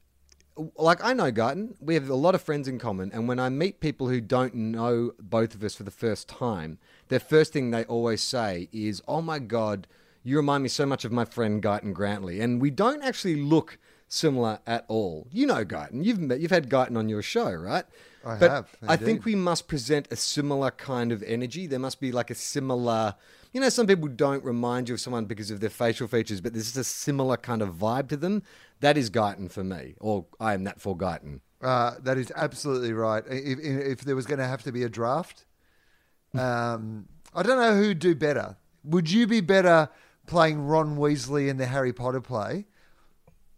like, 0.77 1.03
I 1.05 1.13
know 1.13 1.33
Gyton. 1.33 1.75
We 1.81 1.95
have 1.95 2.09
a 2.09 2.15
lot 2.15 2.35
of 2.35 2.43
friends 2.43 2.69
in 2.69 2.79
common. 2.79 3.11
And 3.13 3.27
when 3.29 3.39
I 3.39 3.49
meet 3.49 3.81
people 3.81 4.09
who 4.09 4.21
don't 4.21 4.55
know 4.55 5.13
both 5.19 5.55
of 5.55 5.63
us 5.65 5.75
for 5.75 5.83
the 5.83 5.91
first 5.91 6.29
time, 6.29 6.79
their 7.09 7.21
first 7.21 7.53
thing 7.53 7.71
they 7.71 7.85
always 7.85 8.23
say 8.23 8.69
is, 8.73 9.03
Oh 9.09 9.23
my 9.23 9.39
God, 9.39 9.87
you 10.23 10.37
remind 10.37 10.63
me 10.63 10.69
so 10.69 10.87
much 10.87 11.05
of 11.05 11.13
my 11.13 11.25
friend 11.25 11.63
Gyton 11.63 11.93
Grantley. 11.93 12.41
And 12.41 12.61
we 12.61 12.71
don't 12.71 13.03
actually 13.03 13.37
look 13.37 13.79
similar 14.09 14.61
at 14.67 14.85
all. 14.89 15.27
You 15.33 15.47
know 15.47 15.65
Gyton. 15.65 16.05
You've 16.05 16.21
met, 16.21 16.41
you've 16.41 16.51
had 16.51 16.71
Gyton 16.71 16.97
on 16.97 17.09
your 17.09 17.23
show, 17.23 17.53
right? 17.53 17.85
I 18.25 18.39
but 18.39 18.51
have, 18.51 18.69
I 18.89 18.97
think 18.97 19.25
we 19.25 19.35
must 19.35 19.69
present 19.69 20.09
a 20.11 20.17
similar 20.17 20.71
kind 20.71 21.13
of 21.13 21.23
energy. 21.23 21.67
There 21.67 21.79
must 21.79 22.01
be 22.01 22.11
like 22.11 22.31
a 22.31 22.35
similar, 22.35 23.17
you 23.55 23.61
know, 23.61 23.69
some 23.69 23.87
people 23.87 24.09
don't 24.09 24.45
remind 24.45 24.89
you 24.89 24.97
of 24.97 25.01
someone 25.01 25.27
because 25.27 25.53
of 25.53 25.61
their 25.61 25.71
facial 25.71 26.09
features, 26.09 26.41
but 26.41 26.53
there's 26.53 26.77
a 26.77 26.83
similar 26.83 27.37
kind 27.37 27.63
of 27.63 27.77
vibe 27.77 28.09
to 28.09 28.17
them. 28.17 28.43
That 28.81 28.99
is 28.99 29.11
Gyton 29.11 29.49
for 29.49 29.63
me, 29.63 29.95
or 30.01 30.27
I 30.41 30.55
am 30.55 30.65
that 30.65 30.81
for 30.81 30.99
Gyton. 30.99 31.41
Uh, 31.63 31.93
that 32.03 32.19
is 32.19 32.33
absolutely 32.35 32.93
right. 32.93 33.23
If, 33.29 33.61
if 33.61 34.01
there 34.01 34.17
was 34.17 34.27
going 34.27 34.41
to 34.41 34.47
have 34.47 34.65
to 34.65 34.73
be 34.73 34.83
a 34.83 34.89
draft, 34.89 35.47
um, 36.35 37.07
I 37.33 37.45
don't 37.45 37.57
know 37.57 37.77
who'd 37.77 38.01
do 38.01 38.17
better. 38.17 38.57
Would 38.83 39.09
you 39.09 39.29
be 39.29 39.41
better 39.41 39.89
playing 40.27 40.67
Ron 40.67 40.97
Weasley 40.97 41.49
in 41.49 41.57
the 41.57 41.67
Harry 41.67 41.93
Potter 41.93 42.21
play, 42.21 42.67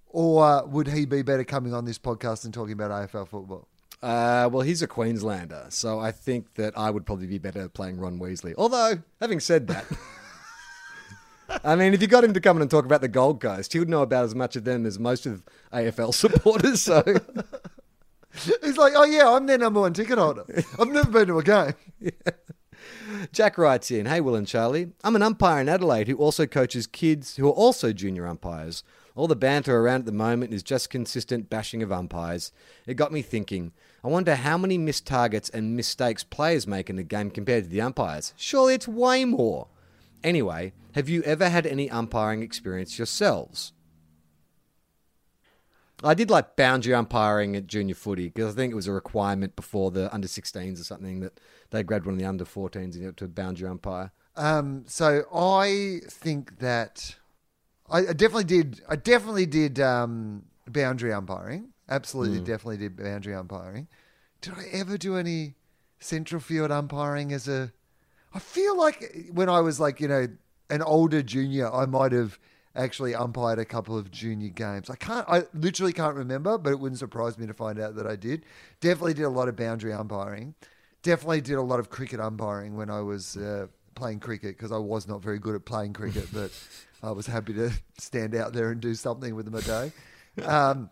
or 0.09 0.67
would 0.67 0.89
he 0.89 1.07
be 1.07 1.23
better 1.23 1.43
coming 1.43 1.73
on 1.73 1.87
this 1.87 1.99
podcast 1.99 2.45
and 2.45 2.53
talking 2.53 2.75
about 2.75 2.91
AFL 2.91 3.29
football? 3.29 3.67
Uh, 4.07 4.49
well, 4.53 4.63
he's 4.63 4.83
a 4.83 4.87
Queenslander, 4.87 5.67
so 5.69 5.99
I 5.99 6.13
think 6.13 6.55
that 6.55 6.79
I 6.79 6.91
would 6.91 7.05
probably 7.05 7.27
be 7.27 7.39
better 7.39 7.69
playing 7.69 7.99
Ron 7.99 8.21
Weasley. 8.21 8.55
Although, 8.57 9.03
having 9.21 9.41
said 9.41 9.67
that, 9.67 9.85
I 11.65 11.75
mean, 11.75 11.93
if 11.93 12.01
you 12.01 12.07
got 12.07 12.23
him 12.23 12.33
to 12.33 12.41
come 12.41 12.57
in 12.57 12.63
and 12.63 12.71
talk 12.71 12.85
about 12.85 13.01
the 13.01 13.09
Gold 13.09 13.41
Coast, 13.41 13.73
he 13.73 13.81
would 13.81 13.89
know 13.89 14.03
about 14.03 14.25
as 14.25 14.33
much 14.33 14.55
of 14.55 14.63
them 14.63 14.87
as 14.87 15.01
most 15.01 15.27
of 15.27 15.43
AFL 15.73 16.15
supporters. 16.15 16.83
So, 16.83 17.03
He's 18.63 18.77
like, 18.77 18.93
oh 18.95 19.03
yeah, 19.03 19.29
I'm 19.29 19.47
their 19.47 19.59
number 19.59 19.81
one 19.81 19.93
ticket 19.93 20.19
holder. 20.19 20.45
I've 20.79 20.87
never 20.87 21.11
been 21.11 21.27
to 21.27 21.39
a 21.41 21.43
game. 21.43 21.75
Jack 23.33 23.59
writes 23.59 23.91
in, 23.91 24.07
Hey, 24.07 24.21
Will 24.21 24.37
and 24.37 24.47
Charlie. 24.47 24.93
I'm 25.03 25.17
an 25.17 25.23
umpire 25.23 25.63
in 25.63 25.69
Adelaide 25.69 26.07
who 26.07 26.17
also 26.17 26.47
coaches 26.47 26.87
kids 26.87 27.35
who 27.35 27.49
are 27.49 27.53
also 27.53 27.93
junior 27.93 28.29
umpires. 28.29 28.85
All 29.17 29.27
the 29.27 29.35
banter 29.35 29.81
around 29.81 30.01
at 30.01 30.07
the 30.07 30.13
moment 30.13 30.53
is 30.53 30.63
just 30.63 30.91
consistent 30.91 31.51
bashing 31.51 31.83
of 31.83 31.91
umpires. 31.91 32.53
It 32.87 32.95
got 32.95 33.11
me 33.11 33.23
thinking. 33.23 33.73
I 34.07 34.09
wonder 34.09 34.37
how 34.37 34.57
many 34.57 34.79
missed 34.79 35.05
targets 35.05 35.49
and 35.49 35.75
mistakes 35.75 36.23
players 36.23 36.65
make 36.65 36.89
in 36.89 36.97
a 36.97 37.03
game 37.03 37.29
compared 37.29 37.65
to 37.65 37.71
the 37.71 37.81
umpires. 37.81 38.35
Surely 38.37 38.75
it's 38.75 38.87
way 38.87 39.25
more. 39.25 39.67
Anyway, 40.23 40.75
have 40.95 41.09
you 41.09 41.25
ever 41.25 41.49
had 41.49 41.67
any 41.67 41.91
umpiring 41.91 42.41
experience 42.41 43.01
yourselves? 43.01 43.73
I 46.05 46.15
did 46.15 46.31
like 46.31 46.55
boundary 46.55 46.95
umpiring 46.95 47.57
at 47.57 47.67
junior 47.67 47.97
footy 47.97 48.29
because 48.29 48.55
I 48.55 48.57
think 48.57 48.71
it 48.71 48.77
was 48.77 48.87
a 48.87 48.93
requirement 48.93 49.57
before 49.57 49.91
the 49.91 50.15
under 50.15 50.29
16s 50.29 50.81
or 50.81 50.85
something 50.85 51.19
that 51.19 51.41
they 51.71 51.83
grabbed 51.83 52.07
one 52.07 52.15
of 52.15 52.21
the 52.21 52.27
under 52.27 52.45
14s 52.45 52.77
and 52.77 52.95
you 52.95 53.11
to 53.11 53.27
boundary 53.27 53.69
umpire. 53.69 54.13
Um, 54.37 54.85
so 54.87 55.25
I 55.35 55.99
think 56.07 56.61
that 56.61 57.17
I, 57.91 58.07
I 58.07 58.13
definitely 58.13 58.45
did. 58.45 58.83
I 58.89 58.95
definitely 58.95 59.47
did 59.47 59.81
um, 59.81 60.45
boundary 60.69 61.13
umpiring. 61.13 61.73
Absolutely, 61.89 62.41
definitely 62.41 62.79
did 62.79 62.97
boundary 62.97 63.35
umpiring. 63.35 63.89
Did 64.41 64.55
I 64.55 64.65
ever 64.73 64.99
do 64.99 65.17
any 65.17 65.55
central 65.99 66.41
field 66.41 66.71
umpiring 66.71 67.33
as 67.33 67.49
a? 67.49 67.73
I 68.35 68.39
feel 68.39 68.77
like 68.77 69.29
when 69.33 69.49
I 69.49 69.61
was 69.61 69.79
like 69.79 70.01
you 70.01 70.09
know 70.09 70.29
an 70.69 70.83
older 70.83 71.23
junior, 71.23 71.73
I 71.73 71.87
might 71.87 72.13
have 72.13 72.39
actually 72.75 73.15
umpired 73.15 73.59
a 73.59 73.65
couple 73.65 73.97
of 73.97 74.11
junior 74.11 74.51
games. 74.51 74.91
I 74.91 74.97
can't. 74.97 75.27
I 75.29 75.45
literally 75.55 75.93
can't 75.93 76.15
remember, 76.15 76.59
but 76.59 76.71
it 76.71 76.81
wouldn't 76.81 76.99
surprise 76.99 77.39
me 77.39 77.47
to 77.47 77.55
find 77.55 77.79
out 77.79 77.95
that 77.97 78.07
I 78.07 78.17
did. 78.17 78.45
Definitely 78.81 79.15
did 79.15 79.25
a 79.25 79.31
lot 79.31 79.49
of 79.49 79.57
boundary 79.57 79.93
umpiring. 79.93 80.55
Definitely 81.03 81.41
did 81.41 81.55
a 81.55 81.63
lot 81.63 81.79
of 81.79 81.89
cricket 81.89 82.21
umpiring 82.21 82.77
when 82.77 82.91
I 82.91 83.01
was 83.01 83.37
uh, 83.37 83.69
playing 83.95 84.21
cricket 84.21 84.57
because 84.57 84.73
I 84.73 84.79
was 84.79 85.07
not 85.09 85.23
very 85.23 85.39
good 85.39 85.55
at 85.55 85.65
playing 85.65 85.93
cricket, 85.93 86.29
but 86.33 86.51
I 87.03 87.13
was 87.13 87.27
happy 87.27 87.55
to 87.55 87.71
stand 87.99 88.35
out 88.35 88.53
there 88.53 88.71
and 88.71 88.81
do 88.81 88.95
something 88.95 89.35
with 89.35 89.51
my 89.51 89.61
day. 89.61 89.93
Um, 90.45 90.91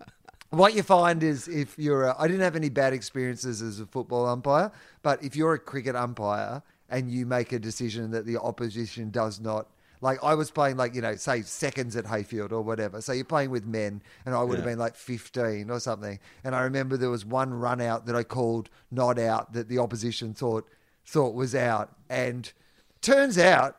what 0.55 0.75
you 0.75 0.83
find 0.83 1.23
is 1.23 1.49
if 1.49 1.79
you're, 1.79 2.05
a, 2.05 2.17
I 2.19 2.27
didn't 2.27 2.43
have 2.43 2.57
any 2.57 2.69
bad 2.69 2.93
experiences 2.93 3.63
as 3.63 3.81
a 3.81 3.87
football 3.87 4.27
umpire, 4.27 4.73
but 5.03 5.23
if 5.23 5.37
you're 5.37 5.55
a 5.55 5.59
cricket 5.59 5.97
umpire 5.97 6.63
and 6.89 7.11
you 7.11 7.27
make 7.27 7.53
a 7.53 7.59
decision 7.59 8.11
that 8.13 8.27
the 8.27 8.37
opposition 8.41 9.11
does 9.11 9.41
not. 9.41 9.69
Like 10.01 10.23
I 10.23 10.35
was 10.35 10.51
playing, 10.51 10.77
like 10.77 10.95
you 10.95 11.01
know, 11.01 11.17
say 11.17 11.43
seconds 11.43 11.97
at 11.97 12.07
Hayfield 12.07 12.53
or 12.53 12.61
whatever. 12.61 13.01
So 13.01 13.13
you're 13.13 13.25
playing 13.25 13.51
with 13.51 13.65
men, 13.65 14.03
and 14.27 14.35
I 14.35 14.43
would 14.43 14.57
have 14.57 14.65
been 14.65 14.79
like 14.79 14.97
15 14.97 15.71
or 15.71 15.81
something. 15.81 16.19
And 16.43 16.55
I 16.55 16.63
remember 16.63 16.97
there 16.97 17.11
was 17.11 17.25
one 17.25 17.55
run 17.55 17.81
out 17.81 18.05
that 18.07 18.15
I 18.15 18.23
called 18.23 18.69
not 18.91 19.19
out 19.19 19.55
that 19.55 19.69
the 19.69 19.79
opposition 19.79 20.35
thought 20.35 20.69
thought 21.07 21.35
was 21.35 21.55
out, 21.55 21.97
and 22.11 22.53
turns 23.01 23.39
out 23.39 23.79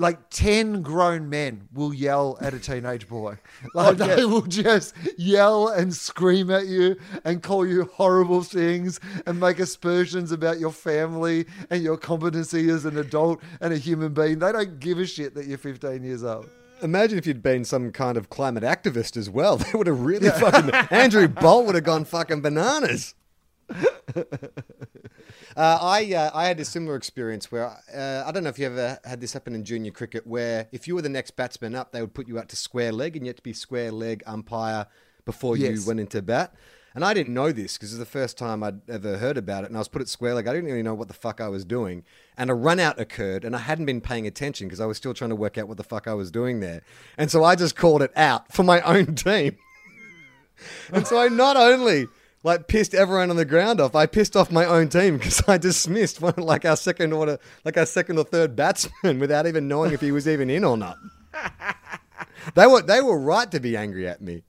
like 0.00 0.30
10 0.30 0.80
grown 0.80 1.28
men 1.28 1.68
will 1.74 1.92
yell 1.92 2.38
at 2.40 2.54
a 2.54 2.58
teenage 2.58 3.06
boy. 3.06 3.36
Like 3.74 4.00
oh, 4.00 4.06
they 4.06 4.24
will 4.24 4.42
just 4.42 4.94
yell 5.18 5.68
and 5.68 5.94
scream 5.94 6.50
at 6.50 6.66
you 6.66 6.96
and 7.24 7.42
call 7.42 7.66
you 7.66 7.84
horrible 7.84 8.42
things 8.42 8.98
and 9.26 9.38
make 9.38 9.58
aspersions 9.58 10.32
about 10.32 10.58
your 10.58 10.72
family 10.72 11.46
and 11.68 11.82
your 11.82 11.98
competency 11.98 12.70
as 12.70 12.86
an 12.86 12.96
adult 12.96 13.40
and 13.60 13.74
a 13.74 13.76
human 13.76 14.14
being. 14.14 14.38
They 14.38 14.50
don't 14.50 14.80
give 14.80 14.98
a 14.98 15.06
shit 15.06 15.34
that 15.34 15.46
you're 15.46 15.58
15 15.58 16.02
years 16.02 16.24
old. 16.24 16.48
Imagine 16.82 17.18
if 17.18 17.26
you'd 17.26 17.42
been 17.42 17.64
some 17.64 17.92
kind 17.92 18.16
of 18.16 18.30
climate 18.30 18.64
activist 18.64 19.16
as 19.18 19.28
well. 19.28 19.58
They 19.70 19.76
would 19.76 19.86
have 19.86 20.00
really 20.00 20.30
fucking. 20.30 20.70
Andrew 20.90 21.28
Bolt 21.28 21.66
would 21.66 21.74
have 21.74 21.84
gone 21.84 22.06
fucking 22.06 22.40
bananas. 22.40 23.14
Uh, 25.56 25.78
I 25.80 26.14
uh, 26.14 26.30
I 26.32 26.46
had 26.46 26.60
a 26.60 26.64
similar 26.64 26.96
experience 26.96 27.50
where 27.50 27.66
uh, 27.66 28.24
I 28.26 28.30
don't 28.32 28.44
know 28.44 28.50
if 28.50 28.58
you 28.58 28.66
ever 28.66 28.98
had 29.04 29.20
this 29.20 29.32
happen 29.32 29.54
in 29.54 29.64
junior 29.64 29.90
cricket, 29.90 30.26
where 30.26 30.68
if 30.72 30.86
you 30.86 30.94
were 30.94 31.02
the 31.02 31.08
next 31.08 31.32
batsman 31.32 31.74
up, 31.74 31.92
they 31.92 32.00
would 32.00 32.14
put 32.14 32.28
you 32.28 32.38
out 32.38 32.48
to 32.50 32.56
square 32.56 32.92
leg, 32.92 33.16
and 33.16 33.26
you 33.26 33.30
had 33.30 33.36
to 33.36 33.42
be 33.42 33.52
square 33.52 33.90
leg 33.90 34.22
umpire 34.26 34.86
before 35.24 35.56
you 35.56 35.68
Yes. 35.70 35.86
went 35.86 36.00
into 36.00 36.22
bat. 36.22 36.54
And 36.92 37.04
I 37.04 37.14
didn't 37.14 37.34
know 37.34 37.52
this 37.52 37.74
because 37.76 37.92
it 37.92 37.94
was 37.94 37.98
the 38.00 38.04
first 38.04 38.36
time 38.36 38.64
I'd 38.64 38.80
ever 38.90 39.18
heard 39.18 39.36
about 39.36 39.62
it, 39.62 39.68
and 39.68 39.76
I 39.76 39.78
was 39.80 39.86
put 39.86 40.02
at 40.02 40.08
square 40.08 40.34
leg. 40.34 40.48
I 40.48 40.52
didn't 40.52 40.68
really 40.68 40.82
know 40.82 40.94
what 40.94 41.06
the 41.06 41.14
fuck 41.14 41.40
I 41.40 41.46
was 41.48 41.64
doing, 41.64 42.02
and 42.36 42.50
a 42.50 42.54
run 42.54 42.80
out 42.80 42.98
occurred, 42.98 43.44
and 43.44 43.54
I 43.54 43.60
hadn't 43.60 43.86
been 43.86 44.00
paying 44.00 44.26
attention 44.26 44.66
because 44.66 44.80
I 44.80 44.86
was 44.86 44.96
still 44.96 45.14
trying 45.14 45.30
to 45.30 45.36
work 45.36 45.56
out 45.56 45.68
what 45.68 45.76
the 45.76 45.84
fuck 45.84 46.08
I 46.08 46.14
was 46.14 46.32
doing 46.32 46.58
there, 46.60 46.82
and 47.16 47.30
so 47.30 47.44
I 47.44 47.54
just 47.54 47.76
called 47.76 48.02
it 48.02 48.10
out 48.16 48.52
for 48.52 48.64
my 48.64 48.80
own 48.80 49.14
team. 49.14 49.56
And 50.92 51.06
so 51.06 51.18
I 51.18 51.28
not 51.28 51.56
only 51.56 52.06
like 52.42 52.68
pissed 52.68 52.94
everyone 52.94 53.30
on 53.30 53.36
the 53.36 53.44
ground 53.44 53.80
off, 53.80 53.94
I 53.94 54.06
pissed 54.06 54.36
off 54.36 54.50
my 54.50 54.64
own 54.64 54.88
team 54.88 55.18
because 55.18 55.42
I 55.48 55.58
dismissed 55.58 56.20
one 56.20 56.34
like 56.36 56.64
our 56.64 56.76
second 56.76 57.12
order, 57.12 57.38
like 57.64 57.76
our 57.76 57.86
second 57.86 58.18
or 58.18 58.24
third 58.24 58.56
batsman 58.56 59.18
without 59.20 59.46
even 59.46 59.68
knowing 59.68 59.92
if 59.92 60.00
he 60.00 60.12
was 60.12 60.26
even 60.26 60.50
in 60.50 60.64
or 60.64 60.76
not. 60.76 60.96
they 62.54 62.66
were 62.66 62.82
they 62.82 63.00
were 63.00 63.18
right 63.18 63.50
to 63.50 63.60
be 63.60 63.76
angry 63.76 64.08
at 64.08 64.20
me. 64.20 64.42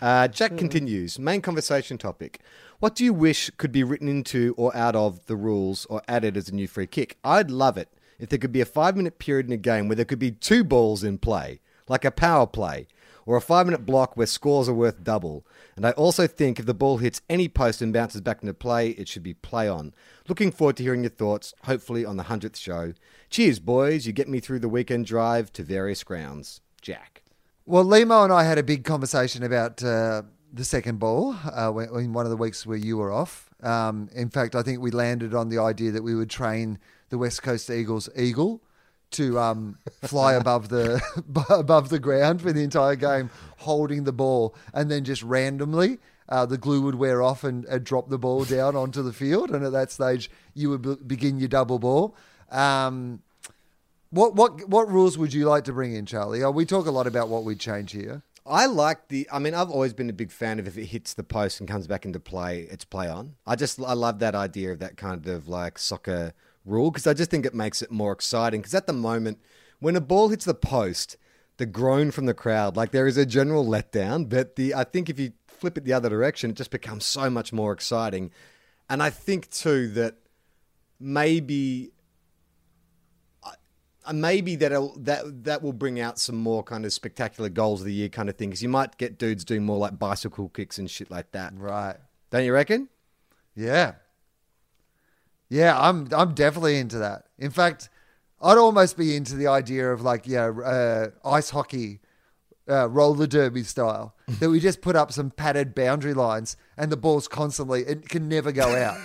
Uh, 0.00 0.28
Jack 0.28 0.58
continues. 0.58 1.18
Main 1.18 1.40
conversation 1.40 1.96
topic. 1.96 2.40
What 2.78 2.94
do 2.94 3.04
you 3.04 3.14
wish 3.14 3.50
could 3.56 3.72
be 3.72 3.82
written 3.82 4.08
into 4.08 4.54
or 4.58 4.76
out 4.76 4.94
of 4.94 5.24
the 5.24 5.36
rules 5.36 5.86
or 5.86 6.02
added 6.06 6.36
as 6.36 6.50
a 6.50 6.54
new 6.54 6.68
free 6.68 6.86
kick? 6.86 7.16
I'd 7.24 7.50
love 7.50 7.78
it 7.78 7.88
if 8.18 8.28
there 8.28 8.38
could 8.38 8.52
be 8.52 8.60
a 8.60 8.66
five 8.66 8.96
minute 8.96 9.18
period 9.18 9.46
in 9.46 9.52
a 9.52 9.56
game 9.56 9.88
where 9.88 9.96
there 9.96 10.04
could 10.04 10.18
be 10.18 10.30
two 10.30 10.64
balls 10.64 11.02
in 11.02 11.18
play, 11.18 11.60
like 11.88 12.04
a 12.04 12.10
power 12.10 12.46
play, 12.46 12.86
or 13.26 13.36
a 13.36 13.40
five 13.40 13.66
minute 13.66 13.84
block 13.84 14.16
where 14.16 14.26
scores 14.26 14.68
are 14.68 14.74
worth 14.74 15.02
double. 15.02 15.44
And 15.74 15.84
I 15.84 15.90
also 15.90 16.26
think 16.26 16.58
if 16.58 16.64
the 16.64 16.72
ball 16.72 16.98
hits 16.98 17.20
any 17.28 17.48
post 17.48 17.82
and 17.82 17.92
bounces 17.92 18.20
back 18.20 18.40
into 18.40 18.54
play, 18.54 18.90
it 18.90 19.08
should 19.08 19.24
be 19.24 19.34
play 19.34 19.68
on. 19.68 19.92
Looking 20.28 20.52
forward 20.52 20.76
to 20.78 20.84
hearing 20.84 21.02
your 21.02 21.10
thoughts, 21.10 21.52
hopefully 21.64 22.04
on 22.04 22.16
the 22.16 22.24
100th 22.24 22.56
show. 22.56 22.94
Cheers, 23.28 23.58
boys. 23.58 24.06
You 24.06 24.12
get 24.12 24.28
me 24.28 24.40
through 24.40 24.60
the 24.60 24.68
weekend 24.68 25.06
drive 25.06 25.52
to 25.54 25.62
various 25.62 26.04
grounds. 26.04 26.60
Jack. 26.80 27.22
Well, 27.66 27.84
Limo 27.84 28.22
and 28.22 28.32
I 28.32 28.44
had 28.44 28.58
a 28.58 28.62
big 28.62 28.84
conversation 28.84 29.42
about 29.42 29.82
uh, 29.82 30.22
the 30.52 30.64
second 30.64 31.00
ball 31.00 31.34
uh, 31.44 31.72
in 31.98 32.12
one 32.12 32.24
of 32.24 32.30
the 32.30 32.36
weeks 32.36 32.64
where 32.64 32.76
you 32.76 32.96
were 32.96 33.12
off. 33.12 33.50
Um, 33.60 34.08
in 34.14 34.30
fact, 34.30 34.54
I 34.54 34.62
think 34.62 34.80
we 34.80 34.92
landed 34.92 35.34
on 35.34 35.48
the 35.48 35.58
idea 35.58 35.90
that 35.90 36.04
we 36.04 36.14
would 36.14 36.30
train 36.30 36.78
the 37.08 37.18
West 37.18 37.42
Coast 37.42 37.68
Eagles 37.68 38.08
eagle 38.16 38.62
to 39.12 39.38
um, 39.38 39.78
fly 40.02 40.34
above 40.34 40.68
the 40.68 41.00
above 41.50 41.88
the 41.88 41.98
ground 41.98 42.42
for 42.42 42.52
the 42.52 42.62
entire 42.62 42.96
game, 42.96 43.30
holding 43.58 44.04
the 44.04 44.12
ball, 44.12 44.54
and 44.74 44.90
then 44.90 45.04
just 45.04 45.22
randomly. 45.22 45.98
Uh, 46.28 46.44
the 46.44 46.58
glue 46.58 46.82
would 46.82 46.96
wear 46.96 47.22
off 47.22 47.44
and, 47.44 47.64
and 47.66 47.84
drop 47.84 48.08
the 48.08 48.18
ball 48.18 48.44
down 48.44 48.74
onto 48.74 49.00
the 49.00 49.12
field, 49.12 49.50
and 49.52 49.64
at 49.64 49.70
that 49.70 49.92
stage, 49.92 50.28
you 50.54 50.68
would 50.68 50.82
be- 50.82 50.96
begin 51.06 51.38
your 51.38 51.48
double 51.48 51.78
ball. 51.78 52.16
Um, 52.50 53.22
what 54.10 54.34
what 54.34 54.68
what 54.68 54.88
rules 54.88 55.16
would 55.18 55.32
you 55.32 55.46
like 55.48 55.64
to 55.64 55.72
bring 55.72 55.94
in, 55.94 56.04
Charlie? 56.06 56.42
Uh, 56.42 56.50
we 56.50 56.64
talk 56.64 56.86
a 56.86 56.90
lot 56.90 57.06
about 57.06 57.28
what 57.28 57.44
we'd 57.44 57.60
change 57.60 57.92
here. 57.92 58.22
I 58.44 58.66
like 58.66 59.08
the. 59.08 59.28
I 59.32 59.38
mean, 59.38 59.54
I've 59.54 59.70
always 59.70 59.92
been 59.92 60.08
a 60.08 60.12
big 60.12 60.30
fan 60.30 60.58
of 60.58 60.68
if 60.68 60.78
it 60.78 60.86
hits 60.86 61.14
the 61.14 61.24
post 61.24 61.60
and 61.60 61.68
comes 61.68 61.86
back 61.86 62.04
into 62.04 62.20
play, 62.20 62.68
it's 62.70 62.84
play 62.84 63.08
on. 63.08 63.34
I 63.46 63.56
just 63.56 63.80
I 63.80 63.92
love 63.92 64.20
that 64.20 64.34
idea 64.34 64.72
of 64.72 64.78
that 64.78 64.96
kind 64.96 65.26
of 65.26 65.48
like 65.48 65.78
soccer 65.78 66.32
rule 66.66 66.90
because 66.90 67.06
I 67.06 67.14
just 67.14 67.30
think 67.30 67.46
it 67.46 67.54
makes 67.54 67.80
it 67.80 67.90
more 67.90 68.12
exciting. 68.12 68.60
Because 68.60 68.74
at 68.74 68.86
the 68.86 68.92
moment, 68.92 69.38
when 69.78 69.96
a 69.96 70.00
ball 70.00 70.28
hits 70.28 70.44
the 70.44 70.54
post, 70.54 71.16
the 71.56 71.66
groan 71.66 72.10
from 72.10 72.26
the 72.26 72.34
crowd, 72.34 72.76
like 72.76 72.90
there 72.90 73.06
is 73.06 73.16
a 73.16 73.24
general 73.24 73.64
letdown. 73.64 74.28
But 74.28 74.56
the 74.56 74.74
I 74.74 74.84
think 74.84 75.08
if 75.08 75.18
you 75.18 75.32
flip 75.46 75.78
it 75.78 75.84
the 75.84 75.92
other 75.92 76.08
direction, 76.08 76.50
it 76.50 76.56
just 76.56 76.70
becomes 76.70 77.04
so 77.04 77.30
much 77.30 77.52
more 77.52 77.72
exciting. 77.72 78.30
And 78.90 79.02
I 79.02 79.10
think 79.10 79.50
too 79.50 79.88
that 79.88 80.16
maybe 81.00 81.92
uh, 83.42 84.12
maybe 84.12 84.56
that'll 84.56 84.96
that 85.00 85.44
that 85.44 85.62
will 85.62 85.72
bring 85.72 86.00
out 86.00 86.18
some 86.18 86.36
more 86.36 86.62
kind 86.62 86.84
of 86.84 86.92
spectacular 86.92 87.48
goals 87.48 87.80
of 87.80 87.86
the 87.86 87.92
year 87.92 88.08
kind 88.08 88.28
of 88.28 88.36
thing 88.36 88.50
because 88.50 88.62
you 88.62 88.68
might 88.68 88.96
get 88.98 89.18
dudes 89.18 89.44
doing 89.44 89.64
more 89.64 89.78
like 89.78 89.98
bicycle 89.98 90.48
kicks 90.48 90.78
and 90.78 90.90
shit 90.90 91.10
like 91.10 91.32
that. 91.32 91.52
Right. 91.56 91.96
Don't 92.30 92.44
you 92.44 92.52
reckon? 92.52 92.88
Yeah. 93.54 93.94
Yeah, 95.48 95.78
I'm 95.78 96.08
I'm 96.12 96.34
definitely 96.34 96.78
into 96.78 96.98
that. 96.98 97.26
In 97.38 97.50
fact, 97.50 97.88
I'd 98.40 98.58
almost 98.58 98.96
be 98.96 99.16
into 99.16 99.34
the 99.34 99.46
idea 99.46 99.92
of 99.92 100.02
like 100.02 100.26
yeah, 100.26 100.48
uh, 100.48 101.08
ice 101.24 101.50
hockey, 101.50 102.00
uh, 102.68 102.88
roller 102.88 103.26
derby 103.26 103.62
style. 103.62 104.14
that 104.40 104.50
we 104.50 104.60
just 104.60 104.80
put 104.80 104.96
up 104.96 105.12
some 105.12 105.30
padded 105.30 105.74
boundary 105.74 106.14
lines 106.14 106.56
and 106.76 106.90
the 106.90 106.96
ball's 106.96 107.28
constantly 107.28 107.82
it 107.82 108.08
can 108.08 108.28
never 108.28 108.52
go 108.52 108.74
out. 108.74 108.98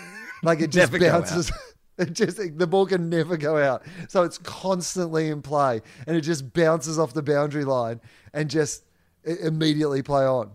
Like 0.44 0.62
it 0.62 0.72
just 0.72 0.98
bounces. 0.98 1.52
It 1.98 2.14
just 2.14 2.38
the 2.58 2.66
ball 2.66 2.88
can 2.88 3.10
never 3.10 3.38
go 3.38 3.58
out, 3.58 3.84
so 4.08 4.24
it's 4.24 4.40
constantly 4.40 5.28
in 5.28 5.44
play, 5.44 5.82
and 6.08 6.16
it 6.16 6.22
just 6.22 6.52
bounces 6.52 6.98
off 6.98 7.14
the 7.14 7.22
boundary 7.22 7.66
line 7.66 8.02
and 8.34 8.50
just 8.50 8.86
immediately 9.24 10.02
play 10.02 10.26
on. 10.26 10.52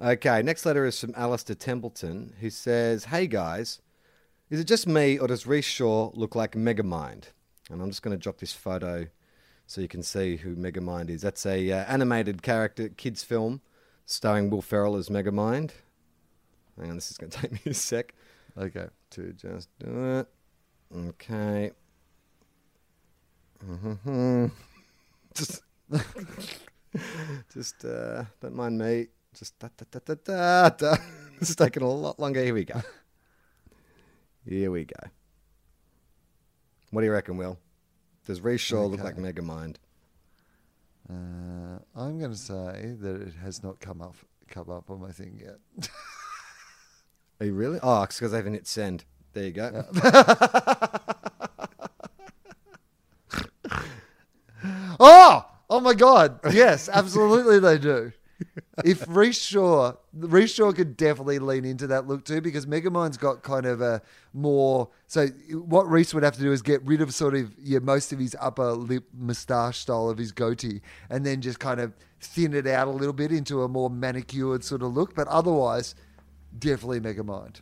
Okay, 0.00 0.40
next 0.42 0.64
letter 0.64 0.86
is 0.86 0.98
from 0.98 1.12
Alistair 1.16 1.56
Templeton 1.56 2.32
who 2.40 2.48
says, 2.48 3.06
"Hey 3.06 3.26
guys, 3.26 3.80
is 4.50 4.60
it 4.60 4.64
just 4.64 4.86
me 4.86 5.18
or 5.18 5.26
does 5.28 5.46
Reece 5.46 5.64
Shaw 5.64 6.10
look 6.14 6.34
like 6.34 6.52
Megamind?" 6.52 7.24
And 7.70 7.80
I'm 7.80 7.88
just 7.88 8.02
going 8.02 8.16
to 8.16 8.22
drop 8.22 8.38
this 8.38 8.52
photo 8.52 9.06
so 9.66 9.80
you 9.80 9.88
can 9.88 10.02
see 10.02 10.36
who 10.36 10.56
Megamind 10.56 11.08
is. 11.08 11.22
That's 11.22 11.46
a 11.46 11.70
uh, 11.70 11.84
animated 11.84 12.42
character 12.42 12.88
kids 12.88 13.22
film 13.22 13.60
starring 14.04 14.50
Will 14.50 14.62
Ferrell 14.62 14.96
as 14.96 15.08
Megamind. 15.08 15.70
Hang 16.78 16.90
on, 16.90 16.94
this 16.96 17.10
is 17.10 17.18
going 17.18 17.30
to 17.30 17.38
take 17.38 17.52
me 17.52 17.60
a 17.66 17.74
sec. 17.74 18.14
Okay. 18.58 18.88
to 19.10 19.32
just 19.32 19.68
do 19.78 20.18
it. 20.18 20.28
Okay. 21.08 21.70
hmm 23.64 24.46
Just, 25.34 25.62
just 27.54 27.84
uh, 27.84 28.24
don't 28.40 28.54
mind 28.56 28.76
me. 28.76 29.06
Just 29.32 29.56
da, 29.60 29.68
da, 29.76 29.98
da, 30.04 30.14
da, 30.14 30.68
da. 30.70 30.96
This 31.38 31.50
is 31.50 31.56
taking 31.56 31.84
a 31.84 31.88
lot 31.88 32.18
longer. 32.18 32.42
Here 32.42 32.52
we 32.52 32.64
go. 32.64 32.82
Here 34.50 34.68
we 34.72 34.84
go. 34.84 35.08
What 36.90 37.02
do 37.02 37.06
you 37.06 37.12
reckon, 37.12 37.36
Will? 37.36 37.56
Does 38.26 38.40
Reece 38.40 38.60
Shaw 38.60 38.84
look 38.86 38.98
Okay. 38.98 39.04
like 39.04 39.16
Megamind? 39.16 39.76
Uh, 41.08 41.78
I'm 41.94 42.18
going 42.18 42.32
to 42.32 42.36
say 42.36 42.96
that 43.00 43.22
it 43.22 43.34
has 43.44 43.62
not 43.62 43.78
come 43.78 44.02
up 44.02 44.16
come 44.48 44.68
up 44.68 44.90
on 44.90 45.00
my 45.00 45.12
thing 45.12 45.40
yet. 45.40 45.88
Are 47.38 47.46
you 47.46 47.54
really? 47.54 47.78
Oh, 47.80 48.02
it's 48.02 48.18
because 48.18 48.34
I 48.34 48.38
haven't 48.38 48.54
hit 48.54 48.66
send. 48.66 49.04
There 49.34 49.44
you 49.44 49.52
go. 49.52 49.84
Oh, 55.02 55.46
oh 55.70 55.80
my 55.80 55.94
God! 55.94 56.40
Yes, 56.52 56.88
absolutely 56.92 57.58
they 57.60 57.78
do. 57.78 58.12
If 58.84 59.04
Reese 59.08 59.40
Shaw, 59.40 59.92
Reese 60.14 60.54
Shaw 60.54 60.72
could 60.72 60.96
definitely 60.96 61.38
lean 61.38 61.64
into 61.64 61.86
that 61.88 62.06
look 62.06 62.24
too, 62.24 62.40
because 62.40 62.66
Megamind's 62.66 63.16
got 63.16 63.42
kind 63.42 63.66
of 63.66 63.80
a 63.80 64.00
more. 64.32 64.88
So 65.06 65.26
what 65.52 65.88
Reese 65.88 66.14
would 66.14 66.22
have 66.22 66.34
to 66.36 66.40
do 66.40 66.52
is 66.52 66.62
get 66.62 66.82
rid 66.84 67.00
of 67.00 67.12
sort 67.12 67.34
of 67.34 67.52
yeah 67.58 67.80
most 67.80 68.12
of 68.12 68.18
his 68.18 68.36
upper 68.40 68.72
lip 68.72 69.04
moustache 69.12 69.78
style 69.78 70.08
of 70.08 70.18
his 70.18 70.32
goatee, 70.32 70.80
and 71.10 71.26
then 71.26 71.40
just 71.40 71.58
kind 71.58 71.80
of 71.80 71.92
thin 72.20 72.54
it 72.54 72.66
out 72.66 72.88
a 72.88 72.90
little 72.90 73.12
bit 73.12 73.32
into 73.32 73.62
a 73.62 73.68
more 73.68 73.90
manicured 73.90 74.64
sort 74.64 74.82
of 74.82 74.94
look. 74.94 75.14
But 75.14 75.28
otherwise, 75.28 75.94
definitely 76.58 77.00
Megamind. 77.00 77.60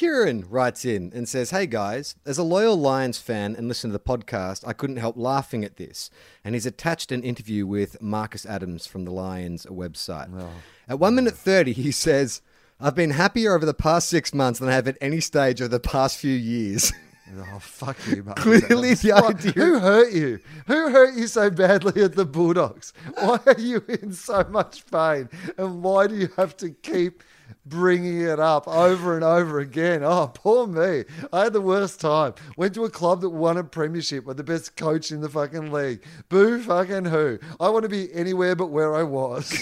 Kieran 0.00 0.46
writes 0.48 0.86
in 0.86 1.12
and 1.14 1.28
says, 1.28 1.50
Hey 1.50 1.66
guys, 1.66 2.14
as 2.24 2.38
a 2.38 2.42
loyal 2.42 2.74
Lions 2.74 3.18
fan 3.18 3.54
and 3.54 3.68
listener 3.68 3.90
to 3.90 3.98
the 3.98 4.00
podcast, 4.00 4.66
I 4.66 4.72
couldn't 4.72 4.96
help 4.96 5.14
laughing 5.18 5.62
at 5.62 5.76
this. 5.76 6.08
And 6.42 6.54
he's 6.54 6.64
attached 6.64 7.12
an 7.12 7.22
interview 7.22 7.66
with 7.66 8.00
Marcus 8.00 8.46
Adams 8.46 8.86
from 8.86 9.04
the 9.04 9.10
Lions 9.10 9.66
website. 9.66 10.30
Oh. 10.34 10.48
At 10.88 10.98
1 10.98 11.14
minute 11.14 11.34
30, 11.36 11.74
he 11.74 11.90
says, 11.92 12.40
I've 12.80 12.94
been 12.94 13.10
happier 13.10 13.54
over 13.54 13.66
the 13.66 13.74
past 13.74 14.08
six 14.08 14.32
months 14.32 14.58
than 14.58 14.70
I 14.70 14.72
have 14.72 14.88
at 14.88 14.96
any 15.02 15.20
stage 15.20 15.60
over 15.60 15.68
the 15.68 15.78
past 15.78 16.16
few 16.16 16.32
years. 16.34 16.94
Oh 17.32 17.60
fuck 17.60 17.96
you, 18.08 18.24
Marcus 18.24 18.42
Clearly 18.42 18.94
the 18.94 19.12
What- 19.12 19.36
idea- 19.36 19.52
Who 19.52 19.78
hurt 19.78 20.12
you? 20.12 20.40
Who 20.66 20.90
hurt 20.90 21.14
you 21.14 21.28
so 21.28 21.48
badly 21.48 22.02
at 22.02 22.16
the 22.16 22.24
Bulldogs? 22.24 22.92
Why 23.14 23.38
are 23.46 23.54
you 23.56 23.84
in 23.86 24.12
so 24.14 24.44
much 24.50 24.84
pain? 24.90 25.28
And 25.56 25.80
why 25.80 26.08
do 26.08 26.16
you 26.16 26.28
have 26.36 26.56
to 26.56 26.70
keep 26.70 27.22
bringing 27.64 28.20
it 28.20 28.40
up 28.40 28.66
over 28.68 29.14
and 29.14 29.24
over 29.24 29.58
again? 29.58 30.02
Oh, 30.02 30.30
poor 30.32 30.66
me. 30.66 31.04
I 31.32 31.44
had 31.44 31.52
the 31.52 31.60
worst 31.60 32.00
time. 32.00 32.34
Went 32.56 32.74
to 32.74 32.84
a 32.84 32.90
club 32.90 33.20
that 33.20 33.30
won 33.30 33.56
a 33.56 33.64
premiership 33.64 34.24
with 34.24 34.36
the 34.36 34.44
best 34.44 34.76
coach 34.76 35.10
in 35.10 35.20
the 35.20 35.28
fucking 35.28 35.72
league. 35.72 36.02
Boo 36.28 36.62
fucking 36.62 37.06
who? 37.06 37.38
I 37.58 37.68
want 37.68 37.84
to 37.84 37.88
be 37.88 38.12
anywhere 38.12 38.54
but 38.56 38.70
where 38.70 38.94
I 38.94 39.02
was. 39.02 39.52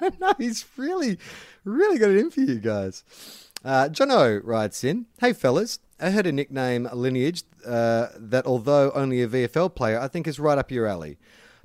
no, 0.20 0.32
he's 0.38 0.64
really, 0.76 1.18
really 1.64 1.98
got 1.98 2.10
it 2.10 2.18
in 2.18 2.30
for 2.30 2.40
you 2.40 2.58
guys. 2.60 3.04
Uh, 3.64 3.88
Jono 3.90 4.40
writes 4.42 4.84
in, 4.84 5.06
Hey 5.20 5.32
fellas, 5.32 5.80
I 6.00 6.10
heard 6.10 6.26
a 6.26 6.32
nickname 6.32 6.88
lineage 6.92 7.44
uh, 7.66 8.08
that, 8.16 8.46
although 8.46 8.90
only 8.92 9.22
a 9.22 9.28
VFL 9.28 9.74
player, 9.74 10.00
I 10.00 10.08
think 10.08 10.26
is 10.26 10.40
right 10.40 10.56
up 10.56 10.70
your 10.70 10.86
alley. 10.86 11.18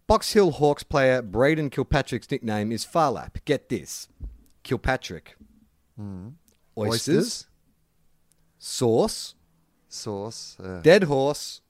Box 0.07 0.33
Hill 0.33 0.51
Hawks 0.51 0.83
player 0.83 1.21
Braden 1.21 1.71
Kilpatrick's 1.71 2.29
nickname 2.29 2.71
is 2.71 2.83
Phar 2.83 3.11
Lap. 3.11 3.37
Get 3.45 3.69
this 3.69 4.07
Kilpatrick. 4.65 5.37
Oysters, 6.77 7.45
sauce, 8.57 9.35
Sauce. 9.87 10.57
uh, 10.61 10.81
dead 10.81 11.03
horse, 11.03 11.61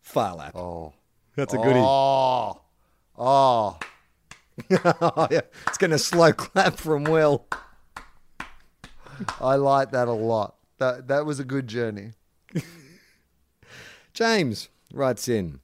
Phar 0.00 0.36
Lap. 0.36 0.56
oh. 0.56 0.94
That's 1.36 1.54
a 1.54 1.58
goodie. 1.58 1.78
Oh. 1.78 2.60
Oh. 3.18 3.78
oh, 4.70 5.28
yeah. 5.30 5.40
It's 5.66 5.78
getting 5.78 5.94
a 5.94 5.98
slow 5.98 6.32
clap 6.36 6.76
from 6.76 7.04
Will. 7.04 7.46
I 9.40 9.54
like 9.56 9.90
that 9.92 10.08
a 10.08 10.12
lot. 10.12 10.56
That 10.78 11.08
that 11.08 11.24
was 11.26 11.40
a 11.40 11.44
good 11.44 11.66
journey. 11.66 12.12
James 14.12 14.68
writes 14.92 15.28
in. 15.28 15.60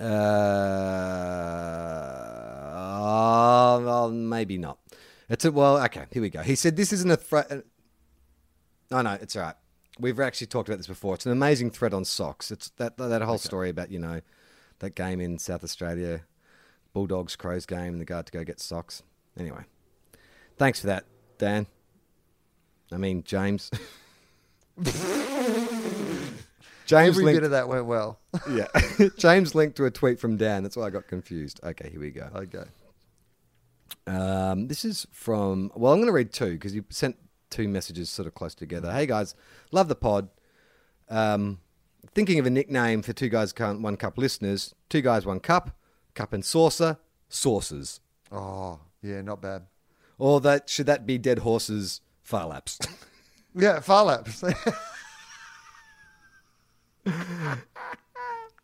Uh, 0.00 0.04
well, 3.84 4.10
maybe 4.10 4.58
not. 4.58 4.78
It's 5.28 5.44
a, 5.44 5.52
well, 5.52 5.82
okay. 5.84 6.04
Here 6.10 6.22
we 6.22 6.30
go. 6.30 6.42
He 6.42 6.54
said 6.54 6.76
this 6.76 6.92
isn't 6.92 7.10
a 7.10 7.16
threat. 7.16 7.50
No, 8.90 9.02
no, 9.02 9.12
it's 9.12 9.36
all 9.36 9.42
right. 9.42 9.54
We've 9.98 10.18
actually 10.20 10.48
talked 10.48 10.68
about 10.68 10.78
this 10.78 10.86
before. 10.86 11.14
It's 11.14 11.24
an 11.26 11.32
amazing 11.32 11.70
thread 11.70 11.94
on 11.94 12.04
socks. 12.04 12.50
It's 12.50 12.70
that 12.76 12.96
that 12.96 13.22
whole 13.22 13.38
story 13.38 13.70
about 13.70 13.90
you 13.90 13.98
know 13.98 14.20
that 14.80 14.94
game 14.94 15.20
in 15.20 15.38
South 15.38 15.62
Australia, 15.62 16.22
Bulldogs 16.92 17.36
Crows 17.36 17.64
game, 17.64 17.92
and 17.92 18.00
the 18.00 18.04
guard 18.04 18.26
to 18.26 18.32
go 18.32 18.44
get 18.44 18.60
socks. 18.60 19.02
Anyway, 19.38 19.62
thanks 20.58 20.80
for 20.80 20.88
that, 20.88 21.04
Dan. 21.38 21.66
I 22.92 22.96
mean 22.96 23.22
James. 23.22 23.70
James 26.86 27.14
Every 27.16 27.24
linked, 27.24 27.36
bit 27.38 27.44
of 27.44 27.52
that 27.52 27.68
went 27.68 27.86
well. 27.86 28.18
yeah. 28.50 28.66
James 29.16 29.54
linked 29.54 29.76
to 29.76 29.86
a 29.86 29.90
tweet 29.90 30.20
from 30.20 30.36
Dan. 30.36 30.62
That's 30.62 30.76
why 30.76 30.84
I 30.86 30.90
got 30.90 31.06
confused. 31.06 31.60
Okay, 31.64 31.88
here 31.90 32.00
we 32.00 32.10
go. 32.10 32.28
okay. 32.34 32.64
Um, 34.06 34.68
this 34.68 34.84
is 34.84 35.06
from, 35.12 35.70
well, 35.74 35.92
I'm 35.92 35.98
going 35.98 36.06
to 36.08 36.12
read 36.12 36.32
two 36.32 36.52
because 36.52 36.74
you 36.74 36.84
sent 36.90 37.16
two 37.50 37.68
messages 37.68 38.10
sort 38.10 38.26
of 38.26 38.34
close 38.34 38.54
together. 38.54 38.92
Hey 38.92 39.06
guys, 39.06 39.34
love 39.72 39.88
the 39.88 39.94
pod. 39.94 40.28
Um, 41.08 41.60
thinking 42.14 42.38
of 42.38 42.46
a 42.46 42.50
nickname 42.50 43.02
for 43.02 43.12
two 43.12 43.28
guys, 43.28 43.52
Can't- 43.52 43.80
one 43.80 43.96
cup 43.96 44.18
listeners. 44.18 44.74
Two 44.88 45.00
guys, 45.00 45.24
one 45.24 45.40
cup, 45.40 45.76
cup 46.14 46.32
and 46.32 46.44
saucer, 46.44 46.98
saucers. 47.28 48.00
Oh, 48.32 48.80
yeah, 49.02 49.20
not 49.22 49.40
bad. 49.40 49.66
Or 50.18 50.40
that 50.42 50.68
should 50.68 50.86
that 50.86 51.06
be 51.06 51.18
dead 51.18 51.40
horses, 51.40 52.00
far 52.22 52.46
laps? 52.46 52.78
Yeah, 53.56 53.78
far 53.78 54.04
laps. 54.06 54.42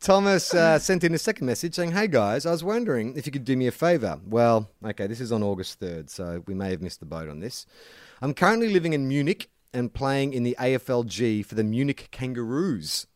Thomas 0.00 0.54
uh, 0.54 0.78
sent 0.78 1.04
in 1.04 1.12
a 1.12 1.18
second 1.18 1.46
message 1.46 1.74
saying, 1.74 1.92
Hey 1.92 2.08
guys, 2.08 2.46
I 2.46 2.50
was 2.52 2.64
wondering 2.64 3.14
if 3.16 3.26
you 3.26 3.32
could 3.32 3.44
do 3.44 3.54
me 3.54 3.66
a 3.66 3.70
favour. 3.70 4.18
Well, 4.26 4.70
okay, 4.82 5.06
this 5.06 5.20
is 5.20 5.30
on 5.30 5.42
August 5.42 5.78
3rd, 5.78 6.08
so 6.08 6.42
we 6.46 6.54
may 6.54 6.70
have 6.70 6.80
missed 6.80 7.00
the 7.00 7.06
boat 7.06 7.28
on 7.28 7.40
this. 7.40 7.66
I'm 8.22 8.32
currently 8.32 8.72
living 8.72 8.94
in 8.94 9.06
Munich 9.08 9.50
and 9.74 9.92
playing 9.92 10.32
in 10.32 10.42
the 10.42 10.56
AFLG 10.58 11.44
for 11.44 11.54
the 11.54 11.64
Munich 11.64 12.08
Kangaroos. 12.10 13.06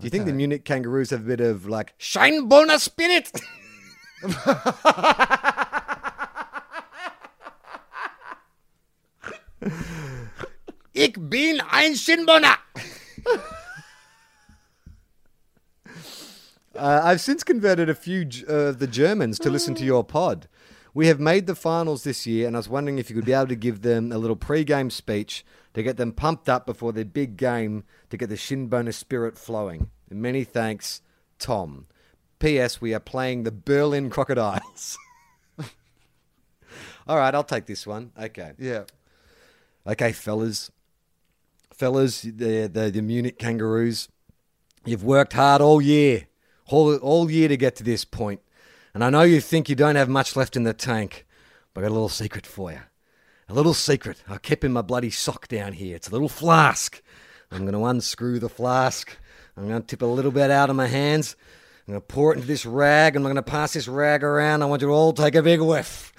Do 0.00 0.04
you 0.04 0.10
think 0.10 0.26
the 0.26 0.32
Munich 0.32 0.64
Kangaroos 0.64 1.10
have 1.10 1.20
a 1.20 1.24
bit 1.24 1.40
of 1.40 1.66
like 1.66 1.96
Scheinboner 1.98 2.80
spirit? 2.80 3.30
ich 10.92 11.12
bin 11.28 11.60
ein 11.70 11.94
Scheinboner. 11.94 12.56
Uh, 16.80 17.02
I've 17.04 17.20
since 17.20 17.44
converted 17.44 17.90
a 17.90 17.94
few 17.94 18.26
uh, 18.48 18.54
of 18.54 18.78
the 18.78 18.86
Germans 18.86 19.38
to 19.40 19.50
listen 19.50 19.74
to 19.74 19.84
your 19.84 20.02
pod. 20.02 20.48
We 20.94 21.08
have 21.08 21.20
made 21.20 21.46
the 21.46 21.54
finals 21.54 22.04
this 22.04 22.26
year, 22.26 22.46
and 22.46 22.56
I 22.56 22.58
was 22.58 22.70
wondering 22.70 22.96
if 22.96 23.10
you 23.10 23.16
could 23.16 23.26
be 23.26 23.34
able 23.34 23.48
to 23.48 23.54
give 23.54 23.82
them 23.82 24.10
a 24.10 24.16
little 24.16 24.34
pre-game 24.34 24.88
speech 24.88 25.44
to 25.74 25.82
get 25.82 25.98
them 25.98 26.10
pumped 26.10 26.48
up 26.48 26.64
before 26.64 26.94
their 26.94 27.04
big 27.04 27.36
game 27.36 27.84
to 28.08 28.16
get 28.16 28.30
the 28.30 28.34
Shinboner 28.34 28.94
spirit 28.94 29.36
flowing. 29.36 29.90
And 30.08 30.22
many 30.22 30.42
thanks, 30.42 31.02
Tom. 31.38 31.86
P.S. 32.38 32.80
We 32.80 32.94
are 32.94 33.00
playing 33.00 33.42
the 33.42 33.52
Berlin 33.52 34.08
Crocodiles. 34.08 34.96
All 37.06 37.18
right, 37.18 37.34
I'll 37.34 37.44
take 37.44 37.66
this 37.66 37.86
one. 37.86 38.12
Okay. 38.18 38.52
yeah. 38.58 38.84
Okay, 39.86 40.12
fellas. 40.12 40.70
Fellas, 41.74 42.22
the, 42.22 42.70
the, 42.72 42.90
the 42.90 43.02
Munich 43.02 43.38
Kangaroos, 43.38 44.08
you've 44.86 45.04
worked 45.04 45.34
hard 45.34 45.60
all 45.60 45.82
year, 45.82 46.26
all, 46.72 46.96
all 46.96 47.30
year 47.30 47.48
to 47.48 47.56
get 47.56 47.76
to 47.76 47.84
this 47.84 48.04
point. 48.04 48.40
And 48.94 49.04
I 49.04 49.10
know 49.10 49.22
you 49.22 49.40
think 49.40 49.68
you 49.68 49.76
don't 49.76 49.96
have 49.96 50.08
much 50.08 50.36
left 50.36 50.56
in 50.56 50.64
the 50.64 50.72
tank, 50.72 51.26
but 51.72 51.80
I 51.80 51.82
got 51.84 51.90
a 51.90 51.94
little 51.94 52.08
secret 52.08 52.46
for 52.46 52.72
you. 52.72 52.80
A 53.48 53.54
little 53.54 53.74
secret 53.74 54.22
I 54.28 54.38
kept 54.38 54.64
in 54.64 54.72
my 54.72 54.82
bloody 54.82 55.10
sock 55.10 55.48
down 55.48 55.72
here. 55.72 55.96
It's 55.96 56.08
a 56.08 56.12
little 56.12 56.28
flask. 56.28 57.02
I'm 57.50 57.62
going 57.62 57.72
to 57.72 57.84
unscrew 57.84 58.38
the 58.38 58.48
flask. 58.48 59.16
I'm 59.56 59.68
going 59.68 59.80
to 59.80 59.86
tip 59.86 60.02
a 60.02 60.06
little 60.06 60.30
bit 60.30 60.50
out 60.50 60.70
of 60.70 60.76
my 60.76 60.86
hands. 60.86 61.36
I'm 61.86 61.94
going 61.94 62.00
to 62.00 62.06
pour 62.06 62.32
it 62.32 62.36
into 62.36 62.46
this 62.46 62.64
rag, 62.64 63.16
and 63.16 63.24
I'm 63.24 63.32
going 63.32 63.44
to 63.44 63.50
pass 63.50 63.72
this 63.72 63.88
rag 63.88 64.22
around. 64.22 64.62
I 64.62 64.66
want 64.66 64.82
you 64.82 64.88
to 64.88 64.94
all 64.94 65.12
take 65.12 65.34
a 65.34 65.42
big 65.42 65.60
whiff. 65.60 66.12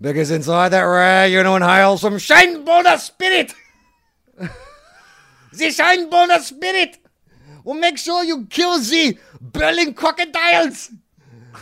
Because 0.00 0.30
inside 0.30 0.68
that 0.68 0.82
rag, 0.82 1.32
you're 1.32 1.42
going 1.42 1.60
to 1.60 1.66
inhale 1.66 1.98
some 1.98 2.14
Scheinboner 2.14 2.98
spirit. 2.98 3.52
the 4.38 4.48
Scheinboner 5.52 6.40
spirit 6.40 6.98
will 7.68 7.74
make 7.74 7.98
sure 7.98 8.24
you 8.24 8.46
kill 8.46 8.80
the 8.80 9.18
Berlin 9.42 9.92
crocodiles. 9.92 10.90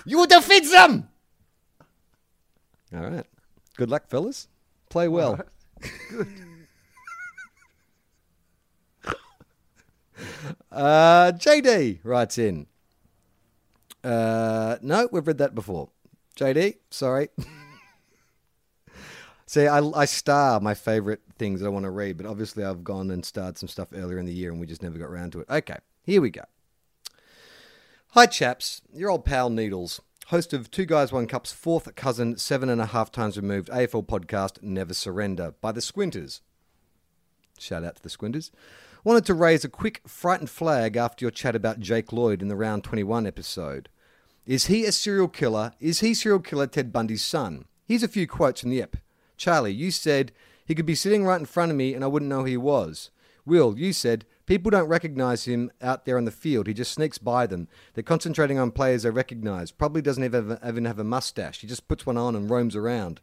You 0.04 0.24
defeat 0.28 0.70
them. 0.70 1.08
All 2.94 3.00
right. 3.00 3.26
Good 3.76 3.90
luck, 3.90 4.08
fellas. 4.08 4.46
Play 4.88 5.08
well. 5.08 5.40
uh, 10.70 11.32
JD 11.32 11.98
writes 12.04 12.38
in. 12.38 12.68
Uh, 14.04 14.76
no, 14.80 15.08
we've 15.10 15.26
read 15.26 15.38
that 15.38 15.56
before. 15.56 15.88
JD, 16.36 16.76
sorry. 16.90 17.30
See, 19.46 19.66
I, 19.66 19.80
I 19.80 20.04
star 20.04 20.60
my 20.60 20.74
favorite 20.74 21.22
things 21.36 21.58
that 21.60 21.66
I 21.66 21.70
want 21.70 21.84
to 21.84 21.90
read, 21.90 22.16
but 22.16 22.26
obviously 22.26 22.62
I've 22.62 22.84
gone 22.84 23.10
and 23.10 23.24
starred 23.24 23.58
some 23.58 23.68
stuff 23.68 23.88
earlier 23.92 24.20
in 24.20 24.26
the 24.26 24.32
year 24.32 24.52
and 24.52 24.60
we 24.60 24.66
just 24.66 24.84
never 24.84 24.98
got 24.98 25.06
around 25.06 25.32
to 25.32 25.40
it. 25.40 25.50
Okay, 25.50 25.78
here 26.06 26.22
we 26.22 26.30
go. 26.30 26.44
Hi, 28.10 28.26
chaps. 28.26 28.80
Your 28.94 29.10
old 29.10 29.24
pal 29.24 29.50
Needles. 29.50 30.00
host 30.28 30.52
of 30.52 30.70
Two 30.70 30.86
Guys 30.86 31.12
One 31.12 31.26
Cup's 31.26 31.52
fourth 31.52 31.92
cousin, 31.96 32.38
seven 32.38 32.68
and 32.68 32.80
a 32.80 32.86
half 32.86 33.10
times 33.10 33.36
removed 33.36 33.68
AFL 33.68 34.06
podcast, 34.06 34.62
Never 34.62 34.94
Surrender, 34.94 35.54
by 35.60 35.72
the 35.72 35.80
Squinters. 35.80 36.42
Shout 37.58 37.84
out 37.84 37.96
to 37.96 38.02
the 38.02 38.08
Squinters. 38.08 38.52
Wanted 39.02 39.26
to 39.26 39.34
raise 39.34 39.64
a 39.64 39.68
quick 39.68 40.00
frightened 40.06 40.48
flag 40.48 40.96
after 40.96 41.24
your 41.24 41.32
chat 41.32 41.56
about 41.56 41.80
Jake 41.80 42.12
Lloyd 42.12 42.40
in 42.40 42.48
the 42.48 42.56
round 42.56 42.84
21 42.84 43.26
episode. 43.26 43.88
Is 44.46 44.66
he 44.66 44.84
a 44.84 44.92
serial 44.92 45.28
killer? 45.28 45.72
Is 45.80 46.00
he 46.00 46.14
serial 46.14 46.40
killer 46.40 46.68
Ted 46.68 46.92
Bundy's 46.92 47.24
son? 47.24 47.64
Here's 47.84 48.04
a 48.04 48.08
few 48.08 48.28
quotes 48.28 48.60
from 48.60 48.70
the 48.70 48.80
ep. 48.80 48.96
Charlie, 49.36 49.72
you 49.72 49.90
said 49.90 50.30
he 50.64 50.74
could 50.76 50.86
be 50.86 50.94
sitting 50.94 51.24
right 51.24 51.40
in 51.40 51.46
front 51.46 51.72
of 51.72 51.76
me 51.76 51.94
and 51.94 52.04
I 52.04 52.06
wouldn't 52.06 52.28
know 52.28 52.40
who 52.40 52.46
he 52.46 52.56
was. 52.56 53.10
Will, 53.44 53.76
you 53.76 53.92
said 53.92 54.24
people 54.46 54.70
don't 54.70 54.88
recognize 54.88 55.44
him 55.44 55.70
out 55.82 56.04
there 56.04 56.16
on 56.16 56.24
the 56.24 56.30
field. 56.30 56.66
He 56.66 56.74
just 56.74 56.92
sneaks 56.92 57.18
by 57.18 57.46
them. 57.46 57.68
They're 57.94 58.02
concentrating 58.02 58.58
on 58.58 58.70
players 58.70 59.02
they 59.02 59.10
recognize. 59.10 59.70
Probably 59.70 60.00
doesn't 60.00 60.24
even, 60.24 60.84
have 60.84 60.98
a 60.98 61.04
mustache. 61.04 61.60
He 61.60 61.66
just 61.66 61.88
puts 61.88 62.06
one 62.06 62.16
on 62.16 62.34
and 62.34 62.48
roams 62.48 62.74
around. 62.76 63.20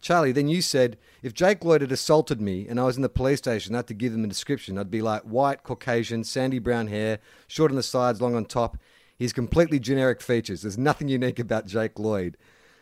Charlie, 0.00 0.32
then 0.32 0.48
you 0.48 0.62
said, 0.62 0.96
if 1.22 1.34
Jake 1.34 1.64
Lloyd 1.64 1.80
had 1.80 1.90
assaulted 1.90 2.40
me 2.40 2.68
and 2.68 2.78
I 2.78 2.84
was 2.84 2.96
in 2.96 3.02
the 3.02 3.08
police 3.08 3.38
station, 3.38 3.74
I 3.74 3.78
had 3.78 3.88
to 3.88 3.94
give 3.94 4.14
him 4.14 4.24
a 4.24 4.28
description. 4.28 4.78
I'd 4.78 4.90
be 4.90 5.02
like 5.02 5.22
white, 5.22 5.64
Caucasian, 5.64 6.22
sandy 6.22 6.60
brown 6.60 6.86
hair, 6.86 7.18
short 7.48 7.72
on 7.72 7.76
the 7.76 7.82
sides, 7.82 8.20
long 8.20 8.36
on 8.36 8.44
top. 8.44 8.78
He's 9.18 9.32
completely 9.32 9.80
generic 9.80 10.20
features. 10.20 10.62
There's 10.62 10.78
nothing 10.78 11.08
unique 11.08 11.40
about 11.40 11.66
Jake 11.66 11.98
Lloyd. 11.98 12.36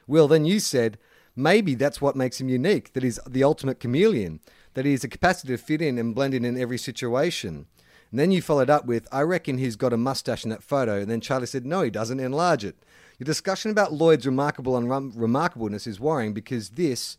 Will, 0.06 0.28
then 0.28 0.44
you 0.44 0.60
said, 0.60 0.98
maybe 1.34 1.74
that's 1.74 2.02
what 2.02 2.16
makes 2.16 2.38
him 2.38 2.50
unique, 2.50 2.92
that 2.92 3.02
he's 3.02 3.18
the 3.26 3.44
ultimate 3.44 3.80
chameleon, 3.80 4.40
that 4.76 4.84
he 4.84 4.92
has 4.92 5.02
a 5.02 5.08
capacity 5.08 5.48
to 5.48 5.56
fit 5.56 5.80
in 5.80 5.96
and 5.96 6.14
blend 6.14 6.34
in 6.34 6.44
in 6.44 6.60
every 6.60 6.76
situation. 6.76 7.64
And 8.10 8.20
then 8.20 8.30
you 8.30 8.42
followed 8.42 8.68
up 8.68 8.84
with, 8.84 9.08
I 9.10 9.22
reckon 9.22 9.56
he's 9.56 9.74
got 9.74 9.94
a 9.94 9.96
mustache 9.96 10.44
in 10.44 10.50
that 10.50 10.62
photo. 10.62 11.00
And 11.00 11.10
then 11.10 11.22
Charlie 11.22 11.46
said, 11.46 11.64
no, 11.64 11.80
he 11.80 11.88
doesn't, 11.88 12.20
enlarge 12.20 12.62
it. 12.62 12.76
Your 13.18 13.24
discussion 13.24 13.70
about 13.70 13.94
Lloyd's 13.94 14.26
remarkable 14.26 14.74
unremarkableness 14.74 15.86
is 15.86 15.98
worrying 15.98 16.34
because 16.34 16.70
this 16.70 17.16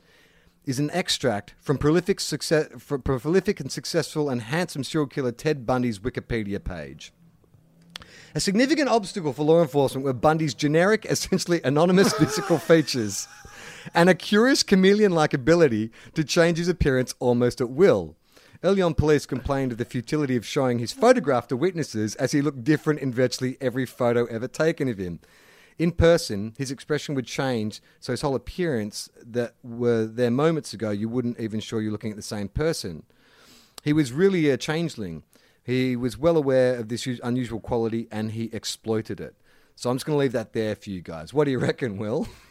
is 0.67 0.77
an 0.77 0.91
extract 0.91 1.55
from 1.57 1.79
prolific, 1.79 2.19
success, 2.19 2.67
from 2.77 3.01
prolific 3.01 3.59
and 3.59 3.71
successful 3.71 4.29
and 4.29 4.43
handsome 4.43 4.83
serial 4.83 5.07
killer 5.07 5.31
Ted 5.31 5.65
Bundy's 5.65 5.97
Wikipedia 5.97 6.63
page. 6.63 7.11
A 8.35 8.39
significant 8.39 8.87
obstacle 8.87 9.33
for 9.33 9.43
law 9.43 9.63
enforcement 9.63 10.05
were 10.05 10.13
Bundy's 10.13 10.53
generic, 10.53 11.07
essentially 11.09 11.59
anonymous 11.63 12.13
physical 12.19 12.59
features 12.59 13.27
and 13.93 14.09
a 14.09 14.15
curious 14.15 14.63
chameleon 14.63 15.11
like 15.11 15.33
ability 15.33 15.91
to 16.13 16.23
change 16.23 16.57
his 16.57 16.67
appearance 16.67 17.13
almost 17.19 17.61
at 17.61 17.69
will. 17.69 18.15
Early 18.63 18.81
on, 18.81 18.95
police 18.95 19.25
complained 19.25 19.71
of 19.71 19.77
the 19.77 19.85
futility 19.85 20.35
of 20.35 20.45
showing 20.45 20.79
his 20.79 20.91
photograph 20.91 21.47
to 21.49 21.57
witnesses 21.57 22.15
as 22.15 22.31
he 22.31 22.41
looked 22.41 22.63
different 22.63 22.99
in 23.01 23.13
virtually 23.13 23.57
every 23.61 23.85
photo 23.85 24.25
ever 24.25 24.47
taken 24.47 24.89
of 24.89 24.97
him. 24.97 25.19
In 25.77 25.91
person, 25.91 26.55
his 26.57 26.71
expression 26.71 27.13
would 27.13 27.27
change, 27.27 27.81
so 27.99 28.11
his 28.13 28.21
whole 28.21 28.33
appearance 28.33 29.09
that 29.23 29.53
were 29.63 30.05
there 30.05 30.31
moments 30.31 30.73
ago, 30.73 30.89
you 30.89 31.07
wouldn't 31.07 31.39
even 31.39 31.59
sure 31.59 31.81
you're 31.81 31.91
looking 31.91 32.09
at 32.09 32.15
the 32.15 32.23
same 32.23 32.47
person. 32.47 33.03
He 33.83 33.93
was 33.93 34.11
really 34.11 34.49
a 34.49 34.57
changeling. 34.57 35.21
He 35.63 35.95
was 35.95 36.17
well 36.17 36.35
aware 36.35 36.77
of 36.77 36.89
this 36.89 37.05
unusual 37.23 37.59
quality 37.59 38.07
and 38.11 38.31
he 38.31 38.49
exploited 38.51 39.19
it. 39.19 39.35
So 39.75 39.91
I'm 39.91 39.97
just 39.97 40.07
going 40.07 40.15
to 40.15 40.19
leave 40.19 40.31
that 40.31 40.53
there 40.53 40.75
for 40.75 40.89
you 40.89 41.01
guys. 41.01 41.31
What 41.31 41.45
do 41.45 41.51
you 41.51 41.59
reckon, 41.59 41.97
Will? 41.97 42.27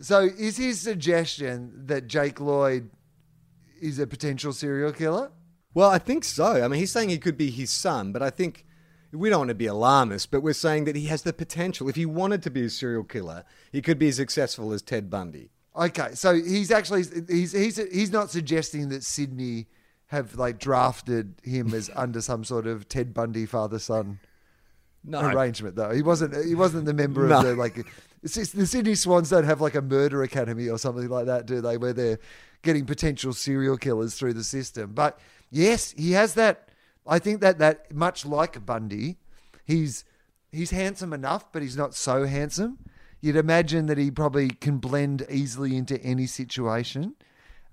So 0.00 0.20
is 0.22 0.56
his 0.56 0.80
suggestion 0.80 1.72
that 1.86 2.06
Jake 2.06 2.40
Lloyd 2.40 2.90
is 3.80 3.98
a 3.98 4.06
potential 4.06 4.52
serial 4.52 4.92
killer? 4.92 5.30
Well, 5.72 5.90
I 5.90 5.98
think 5.98 6.24
so. 6.24 6.62
I 6.64 6.68
mean, 6.68 6.80
he's 6.80 6.90
saying 6.92 7.08
he 7.08 7.18
could 7.18 7.36
be 7.36 7.50
his 7.50 7.70
son, 7.70 8.12
but 8.12 8.22
I 8.22 8.30
think 8.30 8.64
we 9.12 9.28
don't 9.30 9.40
want 9.40 9.48
to 9.48 9.54
be 9.54 9.66
alarmist, 9.66 10.30
but 10.30 10.40
we're 10.42 10.52
saying 10.52 10.84
that 10.84 10.96
he 10.96 11.06
has 11.06 11.22
the 11.22 11.32
potential. 11.32 11.88
If 11.88 11.96
he 11.96 12.06
wanted 12.06 12.42
to 12.44 12.50
be 12.50 12.64
a 12.64 12.70
serial 12.70 13.04
killer, 13.04 13.44
he 13.72 13.82
could 13.82 13.98
be 13.98 14.08
as 14.08 14.16
successful 14.16 14.72
as 14.72 14.82
Ted 14.82 15.10
Bundy. 15.10 15.50
Okay, 15.76 16.10
so 16.14 16.34
he's 16.34 16.70
actually 16.70 17.02
he's 17.28 17.52
he's 17.52 17.76
he's 17.92 18.12
not 18.12 18.30
suggesting 18.30 18.88
that 18.90 19.02
Sydney 19.02 19.66
have 20.06 20.36
like 20.36 20.58
drafted 20.60 21.34
him 21.42 21.74
as 21.74 21.90
under 21.96 22.20
some 22.20 22.44
sort 22.44 22.66
of 22.68 22.88
Ted 22.88 23.12
Bundy 23.12 23.46
father 23.46 23.80
son 23.80 24.20
No. 25.02 25.20
arrangement 25.20 25.74
though. 25.74 25.90
He 25.90 26.02
wasn't 26.02 26.46
he 26.46 26.54
wasn't 26.54 26.84
the 26.84 26.94
member 26.94 27.26
No. 27.26 27.38
of 27.38 27.44
the 27.44 27.54
like 27.56 27.84
it's 28.24 28.52
the 28.52 28.66
Sydney 28.66 28.94
Swans 28.94 29.30
don't 29.30 29.44
have 29.44 29.60
like 29.60 29.74
a 29.74 29.82
murder 29.82 30.22
academy 30.22 30.68
or 30.68 30.78
something 30.78 31.08
like 31.08 31.26
that, 31.26 31.46
do 31.46 31.60
they? 31.60 31.76
Where 31.76 31.92
they're 31.92 32.18
getting 32.62 32.86
potential 32.86 33.32
serial 33.32 33.76
killers 33.76 34.14
through 34.14 34.32
the 34.32 34.44
system. 34.44 34.92
But 34.94 35.18
yes, 35.50 35.92
he 35.92 36.12
has 36.12 36.34
that. 36.34 36.70
I 37.06 37.18
think 37.18 37.40
that 37.42 37.58
that 37.58 37.94
much 37.94 38.24
like 38.24 38.64
Bundy, 38.64 39.18
he's 39.66 40.04
he's 40.50 40.70
handsome 40.70 41.12
enough, 41.12 41.52
but 41.52 41.60
he's 41.60 41.76
not 41.76 41.94
so 41.94 42.24
handsome. 42.24 42.78
You'd 43.20 43.36
imagine 43.36 43.86
that 43.86 43.98
he 43.98 44.10
probably 44.10 44.50
can 44.50 44.78
blend 44.78 45.26
easily 45.30 45.76
into 45.76 46.00
any 46.02 46.26
situation. 46.26 47.14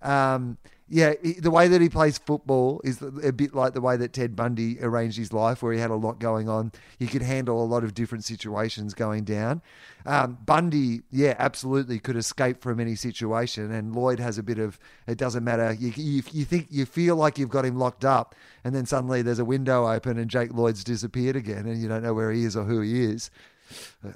Um, 0.02 0.58
yeah, 0.94 1.14
he- 1.24 1.40
the 1.40 1.50
way 1.50 1.70
that 1.70 1.80
he 1.80 1.88
plays 1.88 2.18
football 2.18 2.82
is 2.84 3.02
a 3.02 3.32
bit 3.32 3.56
like 3.56 3.74
the 3.74 3.80
way 3.80 3.96
that 3.96 4.12
Ted 4.12 4.36
Bundy 4.36 4.78
arranged 4.82 5.18
his 5.18 5.32
life, 5.32 5.64
where 5.64 5.72
he 5.72 5.80
had 5.80 5.90
a 5.90 5.96
lot 5.96 6.20
going 6.20 6.50
on. 6.50 6.74
He 7.00 7.08
could 7.08 7.22
handle 7.22 7.64
a 7.64 7.66
lot 7.66 7.86
of 7.86 7.94
different 7.94 8.26
situations 8.26 8.94
going 8.94 9.24
down. 9.24 9.62
Um, 10.06 10.38
Bundy, 10.46 11.04
yeah, 11.10 11.36
absolutely 11.40 11.98
could 12.00 12.18
escape 12.18 12.62
from 12.62 12.82
any 12.82 12.96
situation, 12.96 13.72
and 13.72 13.96
Lloyd 13.96 14.20
has 14.20 14.38
a 14.38 14.44
bit 14.44 14.60
of 14.60 14.78
it 15.08 15.18
doesn't 15.18 15.46
matter. 15.46 15.72
You, 15.74 15.94
you, 15.96 16.24
you 16.34 16.44
think 16.44 16.68
you 16.70 16.86
feel 16.86 17.16
like 17.16 17.38
you've 17.38 17.50
got 17.50 17.64
him 17.64 17.78
locked 17.80 18.04
up, 18.04 18.36
and 18.66 18.76
then 18.76 18.86
suddenly 18.86 19.22
there's 19.22 19.40
a 19.40 19.46
window 19.46 19.88
open, 19.90 20.20
and 20.20 20.30
Jake 20.30 20.54
Lloyd's 20.54 20.84
disappeared 20.84 21.38
again, 21.38 21.68
and 21.68 21.82
you 21.82 21.88
don't 21.88 22.04
know 22.04 22.14
where 22.14 22.32
he 22.32 22.44
is 22.44 22.58
or 22.58 22.66
who 22.66 22.82
he 22.82 23.06
is. 23.06 23.32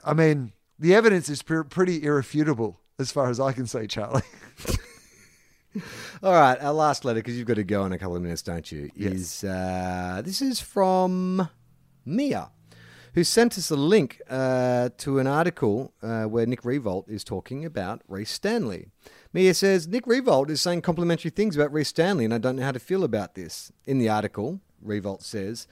I 0.04 0.14
mean, 0.14 0.52
the 0.78 0.94
evidence 0.94 1.30
is 1.30 1.42
pr- 1.42 1.62
pretty 1.62 2.04
irrefutable 2.04 2.82
as 3.00 3.12
far 3.14 3.30
as 3.30 3.40
I 3.40 3.54
can 3.54 3.66
see, 3.66 3.88
Charlie. 3.88 4.24
All 6.24 6.34
right, 6.34 6.60
our 6.62 6.74
last 6.74 7.06
letter, 7.06 7.20
because 7.20 7.38
you've 7.38 7.48
got 7.48 7.56
to 7.56 7.64
go 7.64 7.86
in 7.86 7.92
a 7.92 7.98
couple 7.98 8.16
of 8.16 8.22
minutes, 8.22 8.42
don't 8.42 8.72
you? 8.72 8.90
Yes. 8.96 9.14
Is 9.14 9.44
uh, 9.44 10.22
this 10.24 10.42
is 10.42 10.60
from 10.60 11.50
Mia, 12.06 12.50
who 13.14 13.24
sent 13.24 13.58
us 13.58 13.70
a 13.70 13.76
link 13.76 14.22
uh, 14.30 14.90
to 14.98 15.20
an 15.20 15.28
article 15.28 15.94
uh, 16.02 16.24
where 16.24 16.46
Nick 16.46 16.62
Riewoldt 16.62 17.10
is 17.10 17.24
talking 17.24 17.66
about 17.66 18.02
Rhys 18.08 18.30
Stanley. 18.30 18.88
Mia 19.34 19.54
says 19.54 19.88
Nick 19.88 20.06
Riewoldt 20.06 20.50
is 20.50 20.62
saying 20.62 20.82
complimentary 20.82 21.32
things 21.32 21.56
about 21.56 21.72
Rhys 21.72 21.90
Stanley, 21.90 22.26
and 22.26 22.34
I 22.34 22.38
don't 22.38 22.56
know 22.56 22.64
how 22.64 22.72
to 22.72 22.80
feel 22.80 23.04
about 23.04 23.36
this. 23.36 23.72
In 23.86 24.00
the 24.00 24.10
article, 24.10 24.62
Riewoldt 24.86 25.24
says. 25.24 25.68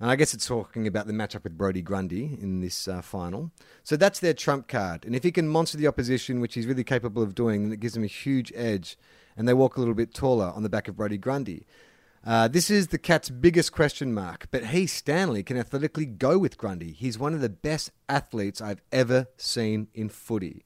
And 0.00 0.10
I 0.10 0.16
guess 0.16 0.34
it's 0.34 0.46
talking 0.46 0.88
about 0.88 1.06
the 1.06 1.12
matchup 1.12 1.44
with 1.44 1.56
Brodie 1.56 1.80
Grundy 1.80 2.36
in 2.40 2.60
this 2.60 2.88
uh, 2.88 3.00
final. 3.00 3.52
So 3.84 3.96
that's 3.96 4.18
their 4.18 4.34
trump 4.34 4.66
card. 4.66 5.04
And 5.04 5.14
if 5.14 5.22
he 5.22 5.30
can 5.30 5.48
monster 5.48 5.78
the 5.78 5.86
opposition, 5.86 6.40
which 6.40 6.54
he's 6.54 6.66
really 6.66 6.82
capable 6.82 7.22
of 7.22 7.34
doing, 7.34 7.62
then 7.62 7.72
it 7.72 7.78
gives 7.78 7.96
him 7.96 8.02
a 8.02 8.08
huge 8.08 8.52
edge. 8.56 8.98
And 9.36 9.48
they 9.48 9.54
walk 9.54 9.76
a 9.76 9.80
little 9.80 9.94
bit 9.94 10.14
taller 10.14 10.52
on 10.54 10.62
the 10.62 10.68
back 10.68 10.88
of 10.88 10.96
Brodie 10.96 11.18
Grundy. 11.18 11.66
Uh, 12.24 12.48
this 12.48 12.70
is 12.70 12.88
the 12.88 12.98
Cats' 12.98 13.28
biggest 13.28 13.72
question 13.72 14.14
mark. 14.14 14.46
But 14.50 14.66
he, 14.66 14.86
Stanley, 14.86 15.42
can 15.42 15.56
athletically 15.56 16.06
go 16.06 16.38
with 16.38 16.56
Grundy. 16.56 16.92
He's 16.92 17.18
one 17.18 17.34
of 17.34 17.40
the 17.40 17.48
best 17.48 17.90
athletes 18.08 18.60
I've 18.60 18.82
ever 18.92 19.26
seen 19.36 19.88
in 19.92 20.08
footy. 20.08 20.64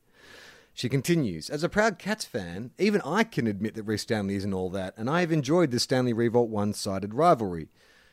She 0.73 0.89
continues, 0.89 1.51
as 1.51 1.65
a 1.65 1.69
proud 1.69 1.99
Cats 1.99 2.25
fan, 2.25 2.71
even 2.79 3.01
I 3.05 3.25
can 3.25 3.49
admit 3.49 3.75
that 3.75 3.83
Rhys 3.83 4.03
Stanley 4.03 4.37
isn't 4.37 4.55
all 4.55 4.71
that, 4.71 4.95
and 4.97 5.11
I 5.11 5.21
have 5.21 5.33
enjoyed 5.33 5.73
the 5.73 5.81
Stanley 5.81 6.15
Riewoldt 6.15 6.51
one 6.51 6.73
sided 6.73 7.15
rivalry. 7.15 7.67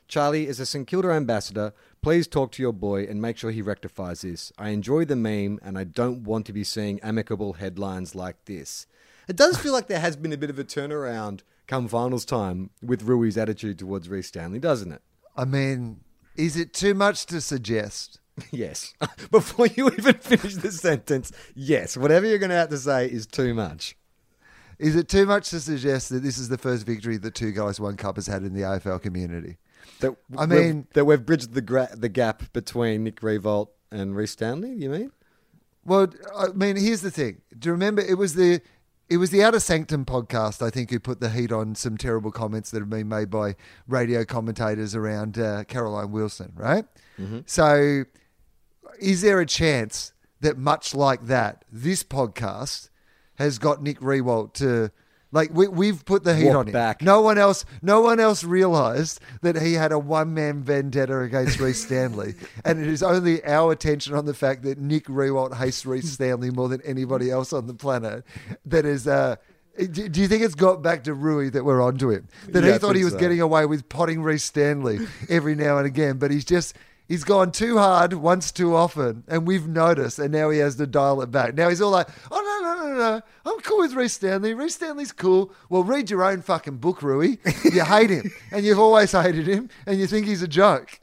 Charlie, 0.07 0.47
as 0.47 0.59
a 0.59 0.65
St 0.65 0.87
Kilda 0.87 1.11
ambassador, 1.11 1.73
please 2.01 2.27
talk 2.27 2.51
to 2.53 2.63
your 2.63 2.73
boy 2.73 3.03
and 3.03 3.21
make 3.21 3.37
sure 3.37 3.51
he 3.51 3.61
rectifies 3.61 4.21
this. 4.21 4.51
I 4.57 4.69
enjoy 4.69 5.05
the 5.05 5.15
meme, 5.15 5.59
and 5.61 5.77
I 5.77 5.83
don't 5.83 6.23
want 6.23 6.47
to 6.47 6.53
be 6.53 6.63
seeing 6.63 6.99
amicable 7.01 7.53
headlines 7.53 8.15
like 8.15 8.45
this. 8.45 8.87
It 9.27 9.35
does 9.35 9.57
feel 9.57 9.73
like 9.73 9.87
there 9.87 9.99
has 9.99 10.15
been 10.15 10.33
a 10.33 10.37
bit 10.37 10.49
of 10.49 10.59
a 10.59 10.63
turnaround 10.63 11.41
come 11.67 11.87
finals 11.87 12.25
time 12.25 12.69
with 12.81 13.03
Rui's 13.03 13.37
attitude 13.37 13.79
towards 13.79 14.07
Rhys 14.09 14.27
Stanley, 14.27 14.59
doesn't 14.59 14.91
it? 14.91 15.01
I 15.35 15.45
mean, 15.45 16.01
is 16.35 16.55
it 16.57 16.73
too 16.73 16.93
much 16.93 17.25
to 17.27 17.41
suggest? 17.41 18.19
Yes. 18.51 18.93
Before 19.31 19.65
you 19.67 19.87
even 19.97 20.15
finish 20.15 20.55
the 20.55 20.69
sentence, 20.71 21.31
yes. 21.55 21.95
Whatever 21.95 22.25
you're 22.27 22.37
going 22.37 22.49
to 22.49 22.55
have 22.57 22.67
to 22.69 22.77
say 22.77 23.05
is 23.07 23.25
too 23.25 23.53
much. 23.53 23.95
Is 24.77 24.93
it 24.97 25.07
too 25.07 25.25
much 25.25 25.51
to 25.51 25.61
suggest 25.61 26.09
that 26.09 26.21
this 26.21 26.37
is 26.37 26.49
the 26.49 26.57
first 26.57 26.85
victory 26.85 27.15
that 27.15 27.33
two 27.33 27.53
guys 27.53 27.79
one 27.79 27.95
cup 27.95 28.17
has 28.17 28.27
had 28.27 28.43
in 28.43 28.53
the 28.53 28.63
AFL 28.63 29.01
community? 29.01 29.55
That 30.01 30.17
I 30.37 30.45
we've- 30.47 30.61
mean- 30.61 30.87
that 30.95 31.05
we've 31.05 31.25
bridged 31.25 31.53
the 31.53 31.61
gra- 31.61 31.95
the 31.95 32.09
gap 32.09 32.51
between 32.51 33.05
Nick 33.05 33.21
Riewoldt 33.21 33.69
and 33.89 34.17
Rhys 34.17 34.31
Stanley. 34.31 34.73
You 34.73 34.89
mean? 34.89 35.11
Well, 35.85 36.07
I 36.37 36.47
mean, 36.49 36.75
here's 36.75 37.01
the 37.01 37.11
thing. 37.11 37.41
Do 37.57 37.69
you 37.69 37.71
remember 37.71 38.01
it 38.01 38.17
was 38.17 38.33
the 38.35 38.59
it 39.09 39.17
was 39.17 39.29
the 39.29 39.43
Outer 39.43 39.59
Sanctum 39.59 40.05
podcast, 40.05 40.61
I 40.65 40.69
think, 40.69 40.89
who 40.89 40.99
put 40.99 41.19
the 41.19 41.29
heat 41.29 41.51
on 41.51 41.75
some 41.75 41.97
terrible 41.97 42.31
comments 42.31 42.71
that 42.71 42.79
have 42.79 42.89
been 42.89 43.07
made 43.07 43.29
by 43.29 43.55
radio 43.87 44.25
commentators 44.25 44.95
around 44.95 45.37
uh, 45.37 45.63
Caroline 45.65 46.11
Wilson, 46.11 46.51
right? 46.55 46.85
So, 47.45 48.03
is 48.99 49.21
there 49.21 49.39
a 49.39 49.45
chance 49.45 50.13
that 50.41 50.57
much 50.57 50.93
like 50.93 51.25
that, 51.27 51.65
this 51.71 52.03
podcast 52.03 52.89
has 53.35 53.57
got 53.59 53.81
Nick 53.81 53.99
Riewoldt 53.99 54.53
to 54.55 54.91
Like 55.35 55.51
we, 55.53 55.67
we've 55.67 56.05
put 56.05 56.23
the 56.23 56.33
heat 56.33 56.45
Walk 56.45 56.55
on 56.55 56.67
him. 56.67 56.71
back. 56.73 57.01
No 57.01 57.19
one 57.19 57.37
else, 57.37 57.65
no 57.81 57.99
one 57.99 58.21
else 58.21 58.45
realised 58.45 59.19
that 59.41 59.61
he 59.61 59.73
had 59.73 59.91
a 59.91 59.99
one-man 59.99 60.63
vendetta 60.63 61.19
against 61.19 61.59
Rhys 61.59 61.83
Stanley, 61.85 62.35
and 62.65 62.79
it 62.81 62.87
is 62.87 63.03
only 63.03 63.43
our 63.43 63.73
attention 63.73 64.13
on 64.15 64.25
the 64.25 64.33
fact 64.33 64.63
that 64.63 64.77
Nick 64.77 65.07
Riewoldt 65.07 65.57
hates 65.57 65.85
Rhys 65.85 66.09
Stanley 66.09 66.51
more 66.51 66.69
than 66.69 66.81
anybody 66.83 67.29
else 67.29 67.51
on 67.51 67.67
the 67.67 67.73
planet. 67.73 68.23
That 68.65 68.85
is. 68.85 69.07
Uh, 69.07 69.35
do 69.77 70.21
you 70.21 70.29
think 70.29 70.41
it's 70.41 70.55
got 70.55 70.81
back 70.81 71.03
to 71.03 71.13
Rui 71.13 71.49
that 71.49 71.65
we're 71.65 71.81
onto 71.81 72.09
him? 72.09 72.29
That 72.47 72.63
Yeah, 72.63 72.71
he 72.71 72.77
thought 72.77 72.95
he 72.95 73.03
was 73.03 73.11
so. 73.11 73.19
getting 73.19 73.41
away 73.41 73.65
with 73.65 73.89
potting 73.89 74.23
Rhys 74.23 74.41
Stanley 74.41 74.99
every 75.27 75.53
now 75.53 75.77
and 75.79 75.85
again, 75.85 76.17
but 76.17 76.31
he's 76.31 76.45
just 76.45 76.77
he's 77.07 77.23
gone 77.23 77.51
too 77.51 77.77
hard 77.77 78.13
once 78.13 78.51
too 78.51 78.75
often, 78.75 79.23
and 79.27 79.47
we've 79.47 79.67
noticed, 79.67 80.19
and 80.19 80.31
now 80.31 80.49
he 80.49 80.59
has 80.59 80.75
to 80.75 80.87
dial 80.87 81.21
it 81.21 81.31
back. 81.31 81.55
Now 81.55 81.69
he's 81.69 81.81
all 81.81 81.91
like, 81.91 82.07
"Oh 82.31 82.61
no, 82.61 82.73
no, 82.75 82.87
no, 82.87 82.97
no, 82.97 83.21
I'm 83.45 83.59
cool 83.61 83.79
with 83.79 83.93
Rhys 83.93 84.13
Stanley. 84.13 84.53
Rhys 84.53 84.75
Stanley's 84.75 85.11
cool." 85.11 85.53
Well, 85.69 85.83
read 85.83 86.09
your 86.09 86.23
own 86.23 86.41
fucking 86.41 86.77
book, 86.77 87.01
Rui. 87.01 87.37
You 87.63 87.83
hate 87.85 88.09
him, 88.09 88.31
and 88.51 88.65
you've 88.65 88.79
always 88.79 89.11
hated 89.11 89.47
him, 89.47 89.69
and 89.85 89.99
you 89.99 90.07
think 90.07 90.25
he's 90.25 90.41
a 90.41 90.47
joke. 90.47 90.99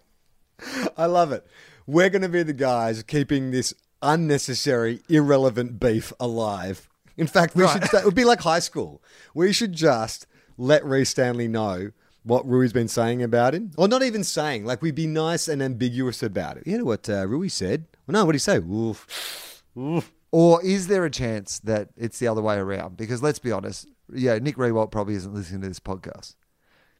I 0.96 1.06
love 1.06 1.32
it. 1.32 1.46
We're 1.86 2.10
going 2.10 2.22
to 2.22 2.28
be 2.28 2.42
the 2.42 2.52
guys 2.52 3.02
keeping 3.02 3.50
this 3.50 3.74
unnecessary, 4.00 5.00
irrelevant 5.08 5.80
beef 5.80 6.12
alive. 6.20 6.88
In 7.16 7.26
fact, 7.26 7.54
we 7.54 7.66
should. 7.68 7.84
It 7.84 8.04
would 8.04 8.14
be 8.14 8.24
like 8.24 8.40
high 8.40 8.60
school. 8.60 9.02
We 9.34 9.52
should 9.52 9.72
just 9.72 10.26
let 10.56 10.84
Rhys 10.84 11.10
Stanley 11.10 11.48
know 11.48 11.90
what 12.24 12.46
Rui's 12.46 12.72
been 12.72 12.88
saying 12.88 13.22
about 13.22 13.54
him, 13.54 13.72
or 13.76 13.88
not 13.88 14.02
even 14.02 14.24
saying. 14.24 14.64
Like 14.64 14.82
we'd 14.82 14.94
be 14.94 15.06
nice 15.06 15.48
and 15.48 15.62
ambiguous 15.62 16.22
about 16.22 16.56
it. 16.56 16.66
You 16.66 16.78
know 16.78 16.84
what 16.84 17.08
uh, 17.08 17.26
Rui 17.26 17.48
said? 17.48 17.86
Well, 18.06 18.14
no, 18.14 18.24
what 18.24 18.32
did 18.32 18.36
he 18.36 18.40
say? 18.40 18.58
Oof. 18.58 19.62
Oof. 19.76 20.12
Or 20.30 20.64
is 20.64 20.86
there 20.86 21.04
a 21.04 21.10
chance 21.10 21.58
that 21.60 21.90
it's 21.96 22.18
the 22.18 22.28
other 22.28 22.40
way 22.40 22.56
around? 22.56 22.96
Because 22.96 23.22
let's 23.22 23.38
be 23.38 23.52
honest, 23.52 23.86
yeah, 24.12 24.38
Nick 24.38 24.56
Riewoldt 24.56 24.90
probably 24.90 25.14
isn't 25.14 25.34
listening 25.34 25.60
to 25.62 25.68
this 25.68 25.80
podcast. 25.80 26.36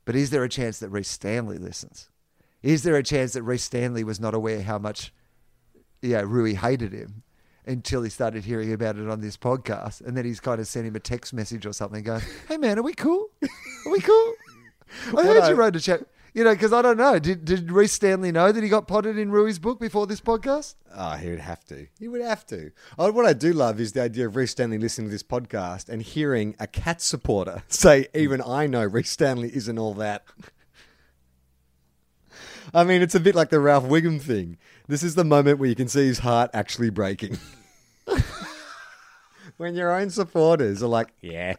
But 0.05 0.17
is 0.17 0.31
there 0.31 0.45
a 0.45 0.49
chance 0.49 0.81
that 0.81 0.91
Rhys 0.91 1.09
Stanley 1.09 1.59
listens? 1.59 2.11
Is 2.63 2.83
there 2.83 2.97
a 2.97 3.03
chance 3.03 3.33
that 3.33 3.43
Rhys 3.43 3.63
Stanley 3.63 4.05
was 4.05 4.21
not 4.21 4.35
aware 4.35 4.63
how 4.63 4.79
much 4.79 5.13
yeah, 6.03 6.23
Rui 6.27 6.55
hated 6.55 6.93
him 6.93 7.23
until 7.65 8.03
he 8.03 8.11
started 8.11 8.45
hearing 8.45 8.73
about 8.73 8.99
it 8.99 9.09
on 9.09 9.21
this 9.21 9.37
podcast? 9.37 10.01
And 10.01 10.17
then 10.17 10.25
he's 10.25 10.41
kind 10.41 10.61
of 10.61 10.67
sent 10.67 10.87
him 10.87 10.97
a 10.97 11.01
text 11.01 11.33
message 11.33 11.65
or 11.65 11.73
something 11.73 12.03
going, 12.03 12.23
Hey 12.49 12.57
man, 12.57 12.79
are 12.79 12.83
we 12.83 12.95
cool? 12.95 13.31
Are 13.43 13.93
we 13.93 14.01
cool? 14.01 14.35
I 15.17 15.25
heard 15.25 15.43
I- 15.43 15.51
you 15.51 15.55
wrote 15.55 15.77
a 15.77 15.81
chat. 15.81 16.01
You 16.35 16.45
know, 16.45 16.55
because 16.55 16.73
I 16.73 16.81
don't 16.81 16.97
know. 16.97 17.19
Did, 17.19 17.45
did 17.45 17.71
Rhys 17.71 17.93
Stanley 17.93 18.33
know 18.33 18.53
that 18.53 18.63
he 18.63 18.71
got 18.71 18.89
potted 18.89 19.19
in 19.19 19.31
Rui's 19.31 19.59
book 19.59 19.79
before 19.79 20.07
this 20.07 20.23
podcast? 20.23 20.77
Oh, 20.97 21.11
he 21.11 21.29
would 21.29 21.41
have 21.41 21.63
to. 21.67 21.87
He 21.99 22.09
would 22.09 22.23
have 22.23 22.47
to. 22.47 22.71
Oh, 22.99 23.13
what 23.13 23.27
I 23.27 23.35
do 23.35 23.53
love 23.53 23.79
is 23.79 23.93
the 23.93 24.01
idea 24.01 24.27
of 24.29 24.35
Rhys 24.35 24.53
Stanley 24.53 24.79
listening 24.79 25.09
to 25.09 25.13
this 25.13 25.23
podcast 25.23 25.91
and 25.91 26.01
hearing 26.01 26.57
a 26.59 26.67
cat 26.67 27.03
supporter 27.03 27.65
say, 27.69 28.07
"Even 28.15 28.41
I 28.41 28.67
know 28.67 28.83
Rhys 28.83 29.11
Stanley 29.11 29.51
isn't 29.55 29.79
all 29.79 29.93
that." 29.95 30.25
I 32.73 32.85
mean, 32.85 33.03
it's 33.03 33.15
a 33.15 33.21
bit 33.21 33.35
like 33.35 33.51
the 33.51 33.61
Ralph 33.61 33.85
Wiggum 33.85 34.19
thing. 34.19 34.57
This 34.89 35.03
is 35.03 35.15
the 35.15 35.25
moment 35.25 35.59
where 35.59 35.69
you 35.69 35.75
can 35.75 35.89
see 35.89 36.07
his 36.07 36.21
heart 36.21 36.51
actually 36.55 36.89
breaking. 36.89 37.37
when 39.59 39.75
your 39.75 39.93
own 39.93 40.09
supporters 40.09 40.83
are 40.83 40.89
like, 40.89 41.09
"Yeah." 41.21 41.57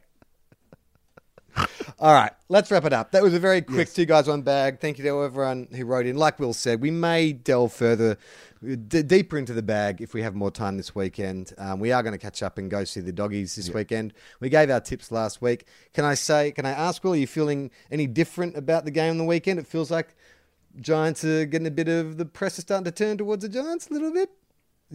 All 2.00 2.14
right, 2.14 2.32
let's 2.50 2.72
wrap 2.72 2.86
it 2.86 2.94
up. 2.94 3.12
That 3.12 3.24
was 3.24 3.34
a 3.34 3.40
very 3.40 3.62
quick 3.62 3.92
two 3.92 4.06
guys, 4.06 4.28
one 4.28 4.42
bag. 4.42 4.80
Thank 4.80 4.98
you 4.98 5.04
to 5.06 5.24
everyone 5.24 5.68
who 5.74 5.86
wrote 5.86 6.06
in. 6.06 6.18
Like 6.18 6.40
Will 6.40 6.54
said, 6.54 6.82
we 6.82 6.92
may 6.92 7.32
delve 7.34 7.72
further, 7.74 8.18
d- 8.64 9.04
deeper 9.04 9.38
into 9.38 9.54
the 9.54 9.62
bag 9.62 10.02
if 10.02 10.14
we 10.14 10.22
have 10.24 10.36
more 10.36 10.52
time 10.52 10.78
this 10.78 10.96
weekend. 10.96 11.54
Um, 11.58 11.80
we 11.80 11.92
are 11.92 12.02
going 12.04 12.14
to 12.14 12.18
catch 12.18 12.42
up 12.44 12.58
and 12.58 12.70
go 12.70 12.84
see 12.84 13.00
the 13.00 13.12
doggies 13.12 13.56
this 13.56 13.70
weekend. 13.70 14.14
We 14.40 14.50
gave 14.50 14.70
our 14.70 14.80
tips 14.80 15.12
last 15.12 15.42
week. 15.42 15.68
Can 15.94 16.06
I 16.06 16.16
say? 16.16 16.52
Can 16.52 16.66
I 16.66 16.72
ask 16.72 17.04
Will? 17.04 17.14
Are 17.14 17.18
you 17.18 17.28
feeling 17.28 17.72
any 17.92 18.08
different 18.08 18.58
about 18.58 18.86
the 18.86 18.92
game 18.92 19.12
on 19.12 19.18
the 19.18 19.24
weekend? 19.24 19.60
It 19.60 19.68
feels 19.68 19.92
like 19.92 20.16
Giants 20.82 21.24
are 21.24 21.46
getting 21.46 21.68
a 21.68 21.72
bit 21.72 21.88
of 21.88 22.18
the 22.18 22.26
press 22.26 22.58
is 22.58 22.64
starting 22.64 22.86
to 22.86 22.92
turn 22.92 23.18
towards 23.18 23.44
the 23.44 23.50
Giants 23.50 23.88
a 23.90 23.94
little 23.94 24.12
bit. 24.12 24.30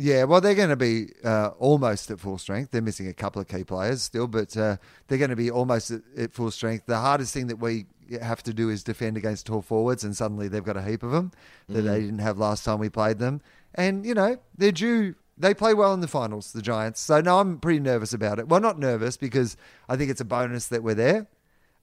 Yeah, 0.01 0.25
well, 0.25 0.41
they're 0.41 0.55
going 0.55 0.69
to 0.69 0.77
be 0.77 1.09
uh, 1.25 1.49
almost 1.59 2.09
at 2.13 2.21
full 2.21 2.39
strength. 2.39 2.71
They're 2.71 2.81
missing 2.81 3.09
a 3.09 3.13
couple 3.13 3.43
of 3.43 3.49
key 3.49 3.65
players 3.65 4.01
still, 4.01 4.29
but 4.29 4.57
uh, 4.57 4.77
they're 5.09 5.19
going 5.19 5.31
to 5.31 5.37
be 5.37 5.51
almost 5.51 5.91
at, 5.91 6.03
at 6.17 6.33
full 6.33 6.53
strength. 6.53 6.87
The 6.87 6.99
hardest 6.99 7.35
thing 7.35 7.49
that 7.49 7.57
we 7.57 7.87
have 8.21 8.41
to 8.45 8.55
do 8.55 8.71
is 8.71 8.85
defend 8.85 9.17
against 9.17 9.47
tall 9.47 9.61
forwards, 9.61 10.05
and 10.05 10.17
suddenly 10.17 10.47
they've 10.47 10.63
got 10.63 10.77
a 10.77 10.83
heap 10.83 11.03
of 11.03 11.11
them 11.11 11.33
that 11.69 11.83
they 11.83 12.03
didn't 12.03 12.21
have 12.21 12.39
last 12.39 12.65
time 12.65 12.79
we 12.79 12.89
played 12.89 13.19
them. 13.19 13.41
And, 13.75 14.07
you 14.07 14.15
know, 14.15 14.39
they're 14.57 14.71
due. 14.71 15.17
They 15.37 15.53
play 15.53 15.75
well 15.75 15.93
in 15.95 16.01
the 16.01 16.07
finals, 16.07 16.53
the 16.53 16.63
Giants. 16.63 17.01
So, 17.01 17.21
no, 17.21 17.41
I'm 17.41 17.59
pretty 17.59 17.81
nervous 17.81 18.13
about 18.13 18.39
it. 18.39 18.47
Well, 18.47 18.61
not 18.61 18.79
nervous 18.79 19.17
because 19.17 19.57
I 19.89 19.97
think 19.97 20.13
it's 20.13 20.21
a 20.21 20.25
bonus 20.25 20.69
that 20.69 20.85
we're 20.85 20.95
there. 20.95 21.27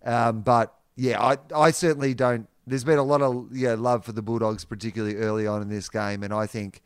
Um, 0.05 0.39
but, 0.39 0.73
yeah, 0.95 1.21
I, 1.21 1.37
I 1.53 1.71
certainly 1.71 2.13
don't. 2.13 2.47
There's 2.65 2.85
been 2.85 2.97
a 2.97 3.03
lot 3.03 3.21
of 3.21 3.49
yeah, 3.51 3.75
love 3.77 4.05
for 4.05 4.13
the 4.13 4.21
Bulldogs, 4.21 4.63
particularly 4.63 5.17
early 5.17 5.45
on 5.45 5.61
in 5.61 5.67
this 5.67 5.89
game. 5.89 6.23
And 6.23 6.33
I 6.33 6.47
think 6.47 6.81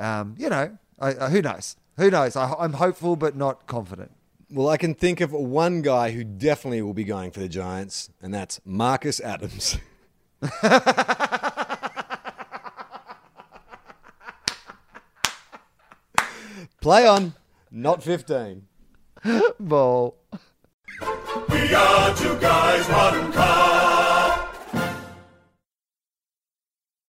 um, 0.00 0.34
you 0.38 0.48
know, 0.48 0.76
I, 0.98 1.08
I, 1.08 1.28
who 1.28 1.42
knows? 1.42 1.76
Who 1.96 2.10
knows? 2.10 2.34
I, 2.34 2.54
I'm 2.58 2.72
hopeful, 2.72 3.14
but 3.16 3.36
not 3.36 3.66
confident. 3.66 4.12
Well, 4.50 4.68
I 4.68 4.76
can 4.76 4.94
think 4.94 5.20
of 5.20 5.32
one 5.32 5.82
guy 5.82 6.10
who 6.10 6.24
definitely 6.24 6.82
will 6.82 6.94
be 6.94 7.04
going 7.04 7.30
for 7.30 7.38
the 7.40 7.48
Giants, 7.48 8.10
and 8.20 8.34
that's 8.34 8.60
Marcus 8.64 9.20
Adams. 9.20 9.76
Play 16.80 17.06
on, 17.06 17.34
not 17.70 18.02
15. 18.02 18.66
Ball. 19.60 20.16
We 21.50 21.74
are 21.74 22.16
two 22.16 22.38
guys, 22.38 22.88
one 22.88 23.32
cup. 23.32 23.89